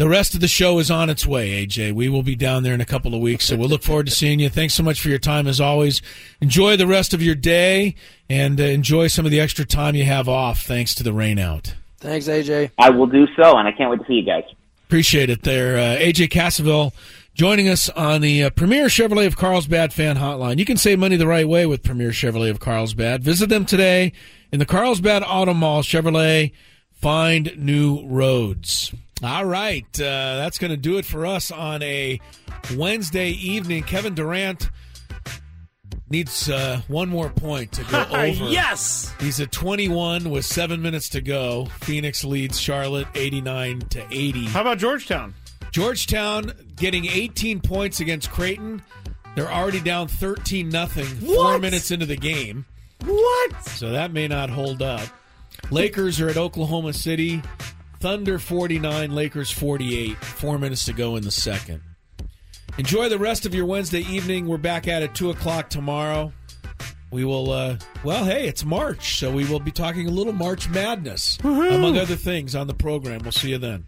the 0.00 0.08
rest 0.08 0.32
of 0.32 0.40
the 0.40 0.48
show 0.48 0.78
is 0.78 0.90
on 0.90 1.10
its 1.10 1.26
way, 1.26 1.66
AJ. 1.66 1.92
We 1.92 2.08
will 2.08 2.22
be 2.22 2.34
down 2.34 2.62
there 2.62 2.72
in 2.72 2.80
a 2.80 2.86
couple 2.86 3.14
of 3.14 3.20
weeks, 3.20 3.44
so 3.44 3.54
we'll 3.54 3.68
look 3.68 3.82
forward 3.82 4.06
to 4.06 4.12
seeing 4.12 4.40
you. 4.40 4.48
Thanks 4.48 4.72
so 4.72 4.82
much 4.82 4.98
for 4.98 5.10
your 5.10 5.18
time, 5.18 5.46
as 5.46 5.60
always. 5.60 6.00
Enjoy 6.40 6.74
the 6.78 6.86
rest 6.86 7.12
of 7.12 7.20
your 7.20 7.34
day 7.34 7.96
and 8.26 8.58
uh, 8.58 8.64
enjoy 8.64 9.08
some 9.08 9.26
of 9.26 9.30
the 9.30 9.40
extra 9.40 9.66
time 9.66 9.94
you 9.94 10.04
have 10.04 10.26
off 10.26 10.62
thanks 10.62 10.94
to 10.94 11.02
the 11.02 11.12
rain 11.12 11.38
out. 11.38 11.74
Thanks, 11.98 12.28
AJ. 12.28 12.70
I 12.78 12.88
will 12.88 13.08
do 13.08 13.26
so, 13.36 13.58
and 13.58 13.68
I 13.68 13.72
can't 13.72 13.90
wait 13.90 14.00
to 14.00 14.06
see 14.06 14.14
you 14.14 14.22
guys. 14.22 14.44
Appreciate 14.86 15.28
it 15.28 15.42
there. 15.42 15.76
Uh, 15.76 16.00
AJ 16.00 16.30
Cassavell 16.30 16.94
joining 17.34 17.68
us 17.68 17.90
on 17.90 18.22
the 18.22 18.44
uh, 18.44 18.48
Premier 18.48 18.86
Chevrolet 18.86 19.26
of 19.26 19.36
Carlsbad 19.36 19.92
fan 19.92 20.16
hotline. 20.16 20.56
You 20.56 20.64
can 20.64 20.78
save 20.78 20.98
money 20.98 21.16
the 21.16 21.26
right 21.26 21.46
way 21.46 21.66
with 21.66 21.82
Premier 21.82 22.12
Chevrolet 22.12 22.48
of 22.48 22.58
Carlsbad. 22.58 23.22
Visit 23.22 23.50
them 23.50 23.66
today 23.66 24.14
in 24.50 24.60
the 24.60 24.66
Carlsbad 24.66 25.22
Auto 25.26 25.52
Mall. 25.52 25.82
Chevrolet, 25.82 26.52
find 26.90 27.52
new 27.58 28.02
roads. 28.06 28.94
All 29.22 29.44
right, 29.44 29.84
uh, 30.00 30.36
that's 30.36 30.58
going 30.58 30.70
to 30.70 30.76
do 30.78 30.96
it 30.98 31.04
for 31.04 31.26
us 31.26 31.50
on 31.50 31.82
a 31.82 32.20
Wednesday 32.76 33.30
evening. 33.30 33.82
Kevin 33.82 34.14
Durant 34.14 34.70
needs 36.08 36.48
uh, 36.48 36.80
one 36.88 37.08
more 37.08 37.28
point 37.28 37.72
to 37.72 37.84
go 37.84 38.00
over. 38.10 38.44
yes. 38.48 39.14
He's 39.20 39.38
at 39.40 39.52
21 39.52 40.30
with 40.30 40.44
seven 40.44 40.80
minutes 40.82 41.10
to 41.10 41.20
go. 41.20 41.66
Phoenix 41.80 42.24
leads 42.24 42.58
Charlotte 42.58 43.08
89 43.14 43.80
to 43.90 44.06
80. 44.10 44.46
How 44.46 44.62
about 44.62 44.78
Georgetown? 44.78 45.34
Georgetown 45.70 46.52
getting 46.76 47.04
18 47.06 47.60
points 47.60 48.00
against 48.00 48.30
Creighton. 48.30 48.82
They're 49.36 49.52
already 49.52 49.80
down 49.80 50.08
13 50.08 50.68
nothing. 50.68 51.04
Four 51.04 51.58
minutes 51.58 51.90
into 51.90 52.06
the 52.06 52.16
game. 52.16 52.64
What? 53.04 53.64
So 53.68 53.90
that 53.90 54.12
may 54.12 54.26
not 54.28 54.50
hold 54.50 54.82
up. 54.82 55.06
Lakers 55.70 56.20
are 56.20 56.28
at 56.28 56.36
Oklahoma 56.36 56.92
City. 56.92 57.40
Thunder 58.00 58.38
49, 58.38 59.14
Lakers 59.14 59.50
48. 59.50 60.16
Four 60.16 60.58
minutes 60.58 60.86
to 60.86 60.94
go 60.94 61.16
in 61.16 61.22
the 61.22 61.30
second. 61.30 61.82
Enjoy 62.78 63.10
the 63.10 63.18
rest 63.18 63.44
of 63.44 63.54
your 63.54 63.66
Wednesday 63.66 64.00
evening. 64.00 64.46
We're 64.46 64.56
back 64.56 64.88
at 64.88 65.02
it 65.02 65.14
2 65.14 65.28
o'clock 65.28 65.68
tomorrow. 65.68 66.32
We 67.10 67.24
will, 67.24 67.50
uh, 67.50 67.76
well, 68.02 68.24
hey, 68.24 68.48
it's 68.48 68.64
March, 68.64 69.18
so 69.18 69.30
we 69.30 69.44
will 69.44 69.60
be 69.60 69.70
talking 69.70 70.06
a 70.06 70.10
little 70.10 70.32
March 70.32 70.66
madness, 70.70 71.38
among 71.42 71.98
other 71.98 72.16
things, 72.16 72.54
on 72.54 72.68
the 72.68 72.74
program. 72.74 73.20
We'll 73.22 73.32
see 73.32 73.50
you 73.50 73.58
then. 73.58 73.84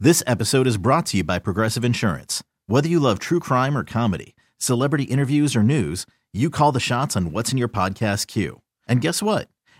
This 0.00 0.22
episode 0.26 0.66
is 0.66 0.78
brought 0.78 1.04
to 1.06 1.18
you 1.18 1.24
by 1.24 1.38
Progressive 1.38 1.84
Insurance. 1.84 2.42
Whether 2.66 2.88
you 2.88 2.98
love 2.98 3.18
true 3.18 3.40
crime 3.40 3.76
or 3.76 3.84
comedy, 3.84 4.34
celebrity 4.56 5.04
interviews 5.04 5.54
or 5.54 5.62
news, 5.62 6.06
you 6.32 6.48
call 6.48 6.72
the 6.72 6.80
shots 6.80 7.14
on 7.14 7.32
what's 7.32 7.52
in 7.52 7.58
your 7.58 7.68
podcast 7.68 8.26
queue. 8.28 8.62
And 8.88 9.02
guess 9.02 9.22
what? 9.22 9.48